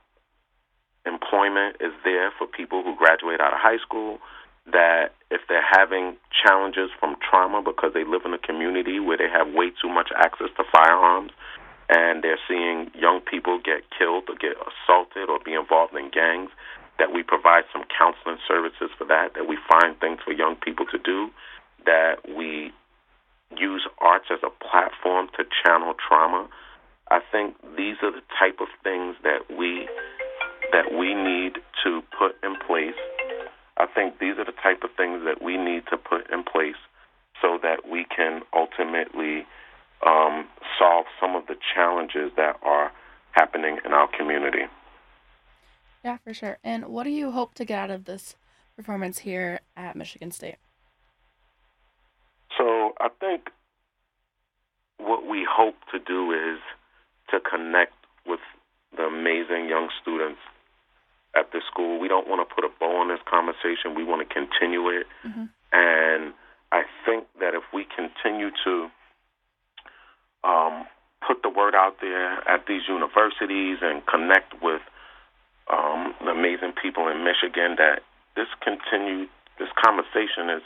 employment 1.05 1.81
is 1.81 1.91
there 2.05 2.31
for 2.37 2.47
people 2.47 2.81
who 2.81 2.95
graduate 2.95 3.41
out 3.41 3.51
of 3.51 3.59
high 3.59 3.79
school, 3.83 4.19
that 4.71 5.15
if 5.29 5.41
they're 5.49 5.75
having 5.75 6.15
challenges 6.31 6.91
from 6.97 7.17
trauma 7.19 7.61
because 7.61 7.91
they 7.93 8.05
live 8.05 8.21
in 8.23 8.33
a 8.33 8.39
community 8.39 9.01
where 9.01 9.17
they 9.17 9.27
have 9.27 9.53
way 9.53 9.67
too 9.81 9.89
much 9.89 10.11
access 10.15 10.47
to 10.55 10.63
firearms 10.71 11.31
and 11.89 12.23
they're 12.23 12.39
seeing 12.47 12.89
young 12.95 13.19
people 13.19 13.59
get 13.59 13.83
killed 13.91 14.29
or 14.29 14.35
get 14.39 14.55
assaulted 14.63 15.27
or 15.27 15.39
be 15.43 15.53
involved 15.53 15.93
in 15.93 16.09
gangs, 16.09 16.51
that 16.99 17.13
we 17.13 17.23
provide 17.23 17.63
some 17.73 17.83
counseling 17.89 18.37
services 18.47 18.91
for 18.97 19.05
that, 19.07 19.33
that 19.35 19.47
we 19.47 19.57
find 19.69 19.99
things 19.99 20.19
for 20.23 20.31
young 20.31 20.55
people 20.55 20.85
to 20.91 20.99
do, 20.99 21.29
that 21.85 22.21
we 22.27 22.71
use 23.57 23.87
arts 23.99 24.25
as 24.29 24.39
a 24.43 24.51
platform 24.63 25.27
to 25.37 25.43
channel 25.63 25.95
trauma. 25.95 26.47
I 27.09 27.19
think 27.31 27.55
these 27.75 27.97
are 28.03 28.11
the 28.11 28.23
type 28.37 28.61
of 28.61 28.67
things 28.83 29.15
that 29.23 29.49
we 29.49 29.87
that 30.71 30.93
we 30.93 31.15
need 31.15 31.57
to 31.83 32.03
put 32.13 32.37
in 32.43 32.53
place 32.67 32.93
I 33.79 33.87
think 33.87 34.19
these 34.19 34.37
are 34.37 34.45
the 34.45 34.59
type 34.61 34.83
of 34.83 34.91
things 34.97 35.23
that 35.23 35.41
we 35.41 35.55
need 35.55 35.87
to 35.89 35.97
put 35.97 36.29
in 36.29 36.43
place 36.43 36.79
so 37.41 37.57
that 37.63 37.87
we 37.89 38.05
can 38.05 38.41
ultimately 38.53 39.47
um, 40.05 40.47
solve 40.77 41.05
some 41.19 41.35
of 41.35 41.47
the 41.47 41.55
challenges 41.73 42.31
that 42.35 42.59
are 42.61 42.91
happening 43.31 43.79
in 43.85 43.93
our 43.93 44.09
community. 44.11 44.67
Yeah, 46.03 46.17
for 46.17 46.33
sure. 46.33 46.57
And 46.63 46.87
what 46.87 47.03
do 47.03 47.09
you 47.09 47.31
hope 47.31 47.53
to 47.55 47.65
get 47.65 47.79
out 47.79 47.91
of 47.91 48.05
this 48.05 48.35
performance 48.75 49.19
here 49.19 49.59
at 49.75 49.95
Michigan 49.95 50.31
State? 50.31 50.55
So 52.57 52.93
I 52.99 53.09
think 53.19 53.49
what 54.97 55.25
we 55.27 55.45
hope 55.49 55.75
to 55.91 55.99
do 55.99 56.31
is 56.31 56.59
to 57.31 57.39
connect 57.39 57.93
with 58.25 58.39
the 58.95 59.03
amazing 59.03 59.67
young 59.69 59.89
students 60.01 60.39
at 61.35 61.51
the 61.51 61.61
school. 61.69 61.99
We 61.99 62.07
don't 62.07 62.27
want 62.27 62.47
to 62.47 62.55
put 62.55 62.63
a 62.63 62.69
bow 62.79 62.97
on 63.01 63.09
this 63.09 63.19
conversation. 63.29 63.95
We 63.95 64.03
want 64.03 64.27
to 64.27 64.33
continue 64.33 64.89
it. 64.89 65.07
Mm-hmm. 65.25 65.45
And 65.71 66.33
I 66.71 66.83
think 67.05 67.25
that 67.39 67.53
if 67.53 67.63
we 67.73 67.85
continue 67.95 68.49
to 68.65 68.89
um, 70.43 70.85
put 71.25 71.43
the 71.43 71.49
word 71.49 71.75
out 71.75 71.97
there 72.01 72.47
at 72.47 72.65
these 72.67 72.83
universities 72.87 73.77
and 73.81 74.05
connect 74.05 74.61
with 74.61 74.81
um, 75.69 76.13
the 76.21 76.31
amazing 76.31 76.73
people 76.81 77.07
in 77.07 77.23
Michigan, 77.23 77.75
that 77.77 78.01
this 78.35 78.47
continue 78.61 79.27
this 79.57 79.69
conversation 79.75 80.49
is 80.49 80.63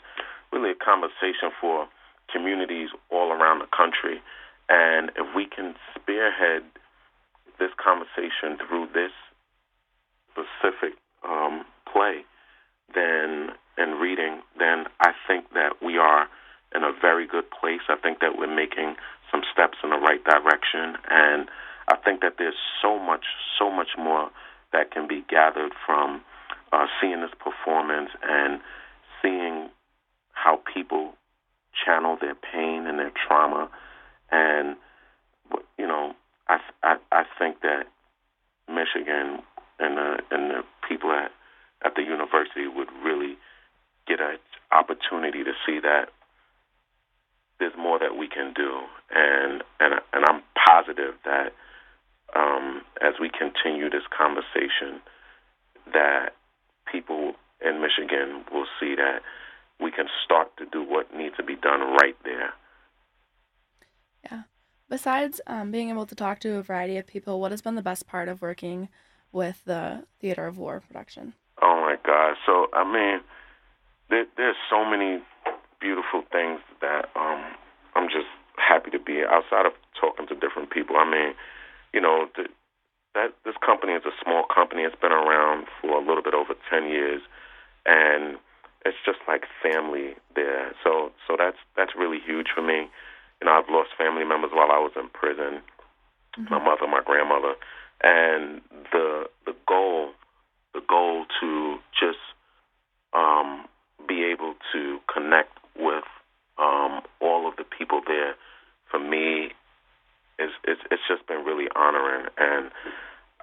really 0.51 0.71
a 0.71 0.75
conversation 0.75 1.49
for 1.59 1.87
communities 2.31 2.89
all 3.09 3.31
around 3.31 3.59
the 3.59 3.69
country. 3.75 4.21
And 4.69 5.11
if 5.17 5.35
we 5.35 5.45
can 5.45 5.75
spearhead 5.95 6.63
this 7.59 7.71
conversation 7.77 8.57
through 8.67 8.87
this 8.93 9.11
specific 10.31 10.97
um, 11.27 11.65
play 11.91 12.25
then 12.93 13.49
and 13.77 13.99
reading, 13.99 14.41
then 14.59 14.85
I 14.99 15.13
think 15.27 15.51
that 15.53 15.81
we 15.81 15.97
are 15.97 16.27
in 16.75 16.83
a 16.83 16.91
very 16.93 17.25
good 17.25 17.49
place. 17.49 17.81
I 17.89 17.95
think 17.95 18.19
that 18.19 18.37
we're 18.37 18.53
making 18.53 18.95
some 19.31 19.41
steps 19.51 19.77
in 19.83 19.89
the 19.89 19.97
right 19.97 20.23
direction, 20.23 20.97
and 21.09 21.49
I 21.87 21.97
think 21.97 22.21
that 22.21 22.35
there's 22.37 22.57
so 22.81 22.99
much, 22.99 23.25
so 23.57 23.71
much 23.71 23.97
more 23.97 24.29
that 24.73 24.91
can 24.91 25.07
be 25.07 25.23
gathered 25.29 25.71
from 25.85 26.21
uh, 26.71 26.87
seeing 26.99 27.21
this 27.21 27.31
performance 27.39 28.09
and 28.23 28.59
seeing 29.21 29.69
how 30.33 30.59
people 30.73 31.13
channel 31.85 32.17
their 32.19 32.35
pain 32.35 32.85
and 32.87 32.99
their 32.99 33.11
trauma, 33.27 33.69
and 34.31 34.75
you 35.77 35.87
know, 35.87 36.13
I 36.47 36.59
I, 36.83 36.95
I 37.11 37.23
think 37.39 37.61
that 37.61 37.85
Michigan 38.67 39.39
and 39.79 39.97
the 39.97 40.17
and 40.31 40.51
the 40.51 40.63
people 40.87 41.11
at 41.11 41.31
at 41.85 41.95
the 41.95 42.01
university 42.01 42.67
would 42.67 42.89
really 43.03 43.37
get 44.07 44.19
an 44.19 44.37
opportunity 44.71 45.43
to 45.43 45.53
see 45.65 45.79
that 45.79 46.09
there's 47.59 47.73
more 47.77 47.99
that 47.99 48.17
we 48.17 48.27
can 48.27 48.53
do, 48.53 48.81
and 49.13 49.63
and 49.79 49.93
and 50.11 50.25
I'm 50.25 50.41
positive 50.67 51.15
that 51.25 51.53
um, 52.35 52.81
as 53.01 53.13
we 53.19 53.29
continue 53.29 53.89
this 53.89 54.03
conversation, 54.15 55.01
that 55.93 56.33
people 56.91 57.33
in 57.61 57.81
Michigan 57.81 58.43
will 58.51 58.65
see 58.79 58.95
that 58.95 59.21
we 59.79 59.91
can 59.91 60.05
start 60.23 60.55
to 60.57 60.65
do 60.65 60.83
what 60.83 61.15
needs 61.15 61.35
to 61.37 61.43
be 61.43 61.55
done 61.55 61.81
right 62.01 62.15
there. 62.23 62.53
Yeah. 64.23 64.43
Besides 64.89 65.41
um, 65.47 65.71
being 65.71 65.89
able 65.89 66.05
to 66.05 66.15
talk 66.15 66.39
to 66.41 66.55
a 66.55 66.63
variety 66.63 66.97
of 66.97 67.07
people, 67.07 67.39
what 67.39 67.51
has 67.51 67.61
been 67.61 67.75
the 67.75 67.81
best 67.81 68.07
part 68.07 68.29
of 68.29 68.41
working 68.41 68.89
with 69.31 69.63
the 69.65 70.03
Theater 70.19 70.47
of 70.47 70.57
War 70.57 70.79
production? 70.79 71.33
Oh 71.61 71.81
my 71.81 71.95
God! 72.05 72.35
So 72.45 72.67
I 72.73 72.83
mean, 72.83 73.21
there, 74.09 74.25
there's 74.37 74.55
so 74.69 74.85
many 74.85 75.21
beautiful 75.79 76.23
things 76.31 76.59
that 76.81 77.09
um, 77.15 77.43
I'm 77.95 78.07
just 78.07 78.29
happy 78.57 78.91
to 78.91 78.99
be 78.99 79.23
outside 79.27 79.65
of 79.65 79.73
talking 79.99 80.27
to 80.27 80.35
different 80.35 80.69
people. 80.69 80.95
I 80.95 81.09
mean, 81.09 81.33
you 81.93 82.01
know, 82.01 82.27
the, 82.35 82.47
that 83.13 83.33
this 83.45 83.55
company 83.63 83.93
is 83.93 84.03
a 84.05 84.15
small 84.23 84.43
company. 84.53 84.83
It's 84.83 84.99
been 84.99 85.11
around 85.11 85.67
for 85.81 85.97
a 85.97 86.05
little 86.05 86.23
bit 86.23 86.33
over 86.33 86.53
ten 86.69 86.89
years, 86.89 87.21
and 87.85 88.37
it's 88.85 88.97
just 89.05 89.19
like 89.27 89.43
family 89.61 90.15
there. 90.35 90.73
So 90.83 91.11
so 91.27 91.35
that's 91.37 91.57
that's 91.77 91.93
really 91.97 92.19
huge 92.19 92.47
for 92.53 92.61
me. 92.61 92.89
You 93.39 93.45
know, 93.45 93.53
I've 93.53 93.69
lost 93.69 93.89
family 93.97 94.25
members 94.25 94.51
while 94.53 94.71
I 94.71 94.79
was 94.79 94.91
in 94.95 95.09
prison. 95.09 95.61
Mm-hmm. 96.37 96.53
My 96.53 96.59
mother, 96.59 96.87
my 96.87 97.01
grandmother, 97.05 97.53
and 98.01 98.61
the 98.91 99.29
the 99.45 99.55
goal 99.67 100.11
the 100.73 100.81
goal 100.89 101.25
to 101.39 101.77
just 101.93 102.17
um, 103.13 103.65
be 104.07 104.23
able 104.23 104.55
to 104.73 104.99
connect 105.11 105.57
with 105.77 106.03
um, 106.57 107.01
all 107.21 107.47
of 107.47 107.55
the 107.57 107.63
people 107.63 108.01
there 108.07 108.35
for 108.89 108.99
me 108.99 109.51
is 110.39 110.51
it's 110.63 110.81
it's 110.91 111.03
just 111.07 111.25
been 111.27 111.43
really 111.45 111.67
honoring 111.75 112.27
and 112.37 112.71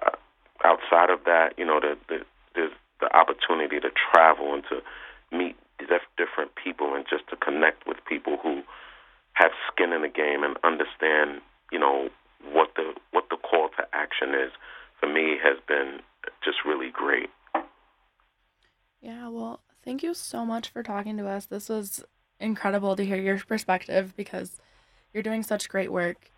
uh, 0.05 0.15
outside 0.63 1.09
of 1.09 1.23
that 1.25 1.53
you 1.57 1.65
know 1.65 1.79
the, 1.79 1.97
the 2.07 2.25
there's 2.55 2.71
the 2.99 3.15
opportunity 3.15 3.79
to 3.79 3.89
travel 4.11 4.53
and 4.53 4.63
to 4.69 4.81
meet 5.35 5.55
different 6.17 6.51
people 6.55 6.93
and 6.93 7.05
just 7.09 7.27
to 7.29 7.35
connect 7.35 7.87
with 7.87 7.97
people 8.07 8.37
who 8.41 8.61
have 9.33 9.51
skin 9.71 9.91
in 9.91 10.01
the 10.01 10.07
game 10.07 10.43
and 10.43 10.57
understand 10.63 11.41
you 11.71 11.79
know 11.79 12.09
what 12.53 12.69
the 12.75 12.93
what 13.11 13.25
the 13.29 13.37
call 13.37 13.69
to 13.69 13.83
action 13.93 14.33
is 14.35 14.51
for 14.99 15.07
me 15.07 15.37
has 15.41 15.57
been 15.67 15.99
just 16.43 16.59
really 16.65 16.91
great. 16.91 17.29
Yeah, 19.01 19.29
well, 19.29 19.61
thank 19.83 20.03
you 20.03 20.13
so 20.13 20.45
much 20.45 20.69
for 20.69 20.83
talking 20.83 21.17
to 21.17 21.27
us. 21.27 21.47
This 21.47 21.69
was 21.69 22.03
incredible 22.39 22.95
to 22.95 23.05
hear 23.05 23.17
your 23.17 23.39
perspective 23.39 24.13
because 24.15 24.59
you're 25.13 25.23
doing 25.23 25.43
such 25.43 25.69
great 25.69 25.91
work, 25.91 26.31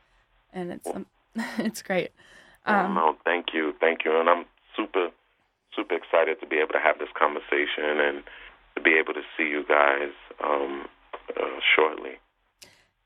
and 0.54 0.72
it's 0.72 0.88
um, 0.88 1.06
it's 1.58 1.82
great. 1.82 2.12
Um, 2.66 2.76
oh, 2.76 2.94
no, 2.94 3.16
thank 3.26 3.48
you, 3.54 3.74
thank 3.80 4.06
you, 4.06 4.20
and 4.20 4.30
I'm 4.30 4.46
super 4.76 5.10
super 5.76 5.96
excited 5.96 6.40
to 6.40 6.48
be 6.48 6.58
able 6.58 6.74
to 6.74 6.80
have 6.80 7.00
this 7.00 7.10
conversation 7.18 8.00
and 8.00 8.24
to 8.76 8.82
be 8.82 8.94
able 9.00 9.14
to 9.14 9.22
see 9.36 9.44
you 9.44 9.66
guys 9.68 10.14
um, 10.44 10.86
uh, 11.36 11.60
shortly 11.76 12.20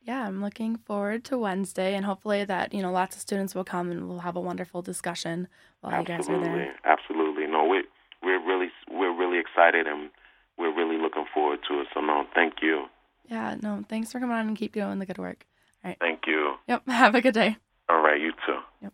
yeah, 0.07 0.25
I'm 0.25 0.41
looking 0.41 0.77
forward 0.77 1.25
to 1.25 1.37
Wednesday, 1.37 1.93
and 1.93 2.05
hopefully 2.05 2.45
that 2.45 2.73
you 2.73 2.81
know 2.81 2.91
lots 2.91 3.17
of 3.17 3.21
students 3.21 3.53
will 3.53 3.65
come 3.65 3.91
and 3.91 4.07
we'll 4.07 4.19
have 4.19 4.37
a 4.37 4.41
wonderful 4.41 4.81
discussion 4.81 5.49
while 5.81 5.93
Absolutely. 5.93 6.35
you 6.35 6.39
guys 6.39 6.47
are 6.47 6.55
there. 6.55 6.75
Absolutely, 6.85 7.47
no, 7.47 7.65
we 7.65 7.83
we're 8.23 8.43
really 8.43 8.69
we're 8.89 9.15
really 9.15 9.37
excited 9.37 9.85
and 9.85 10.09
we're 10.57 10.73
really 10.73 10.97
looking 10.97 11.25
forward 11.33 11.59
to 11.67 11.81
it. 11.81 11.87
So 11.93 11.99
no, 11.99 12.25
thank 12.33 12.55
you. 12.61 12.85
Yeah, 13.29 13.57
no, 13.61 13.83
thanks 13.89 14.13
for 14.13 14.21
coming 14.21 14.35
on 14.35 14.47
and 14.47 14.57
keep 14.57 14.73
doing 14.73 14.99
the 14.99 15.05
good 15.05 15.17
work. 15.17 15.45
Right. 15.87 15.97
Thank 16.01 16.27
you. 16.27 16.55
Yep. 16.67 16.83
Have 16.89 17.15
a 17.15 17.21
good 17.21 17.33
day. 17.33 17.55
All 17.87 18.01
right, 18.01 18.19
you 18.19 18.33
too. 18.45 18.59
Yep. 18.81 18.93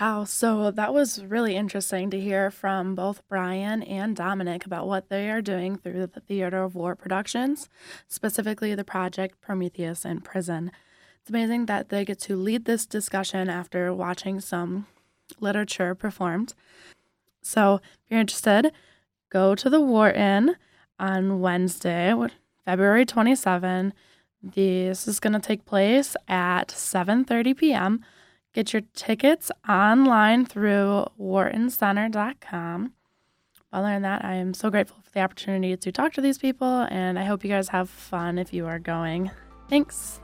Wow, 0.00 0.22
so 0.22 0.70
that 0.70 0.94
was 0.94 1.24
really 1.24 1.56
interesting 1.56 2.08
to 2.10 2.20
hear 2.20 2.52
from 2.52 2.94
both 2.94 3.26
Brian 3.28 3.82
and 3.82 4.14
Dominic 4.14 4.64
about 4.64 4.86
what 4.86 5.08
they 5.08 5.28
are 5.28 5.42
doing 5.42 5.76
through 5.76 6.06
the 6.06 6.20
Theater 6.20 6.62
of 6.62 6.76
War 6.76 6.94
Productions, 6.94 7.68
specifically 8.06 8.76
the 8.76 8.84
project 8.84 9.40
Prometheus 9.40 10.04
in 10.04 10.20
Prison. 10.20 10.70
It's 11.20 11.30
amazing 11.30 11.66
that 11.66 11.88
they 11.88 12.04
get 12.04 12.20
to 12.20 12.36
lead 12.36 12.64
this 12.64 12.86
discussion 12.86 13.50
after 13.50 13.92
watching 13.92 14.38
some 14.38 14.86
literature 15.40 15.96
performed. 15.96 16.54
So, 17.42 17.80
if 17.82 18.10
you're 18.10 18.20
interested, 18.20 18.70
go 19.30 19.56
to 19.56 19.68
the 19.68 19.80
Wharton 19.80 20.54
on 21.00 21.40
Wednesday, 21.40 22.14
February 22.64 23.04
27. 23.04 23.92
This 24.42 25.08
is 25.08 25.20
going 25.20 25.32
to 25.32 25.40
take 25.40 25.64
place 25.64 26.16
at 26.28 26.68
7:30 26.68 27.56
p.m. 27.56 28.04
Get 28.54 28.72
your 28.72 28.82
tickets 28.94 29.50
online 29.68 30.46
through 30.46 31.06
whartoncenter.com. 31.20 32.92
Other 33.70 33.88
than 33.88 34.02
that, 34.02 34.24
I 34.24 34.34
am 34.34 34.54
so 34.54 34.70
grateful 34.70 35.02
for 35.02 35.10
the 35.10 35.20
opportunity 35.20 35.76
to 35.76 35.92
talk 35.92 36.12
to 36.14 36.20
these 36.20 36.38
people, 36.38 36.86
and 36.90 37.18
I 37.18 37.24
hope 37.24 37.44
you 37.44 37.50
guys 37.50 37.68
have 37.68 37.90
fun 37.90 38.38
if 38.38 38.52
you 38.52 38.66
are 38.66 38.78
going. 38.78 39.30
Thanks. 39.68 40.20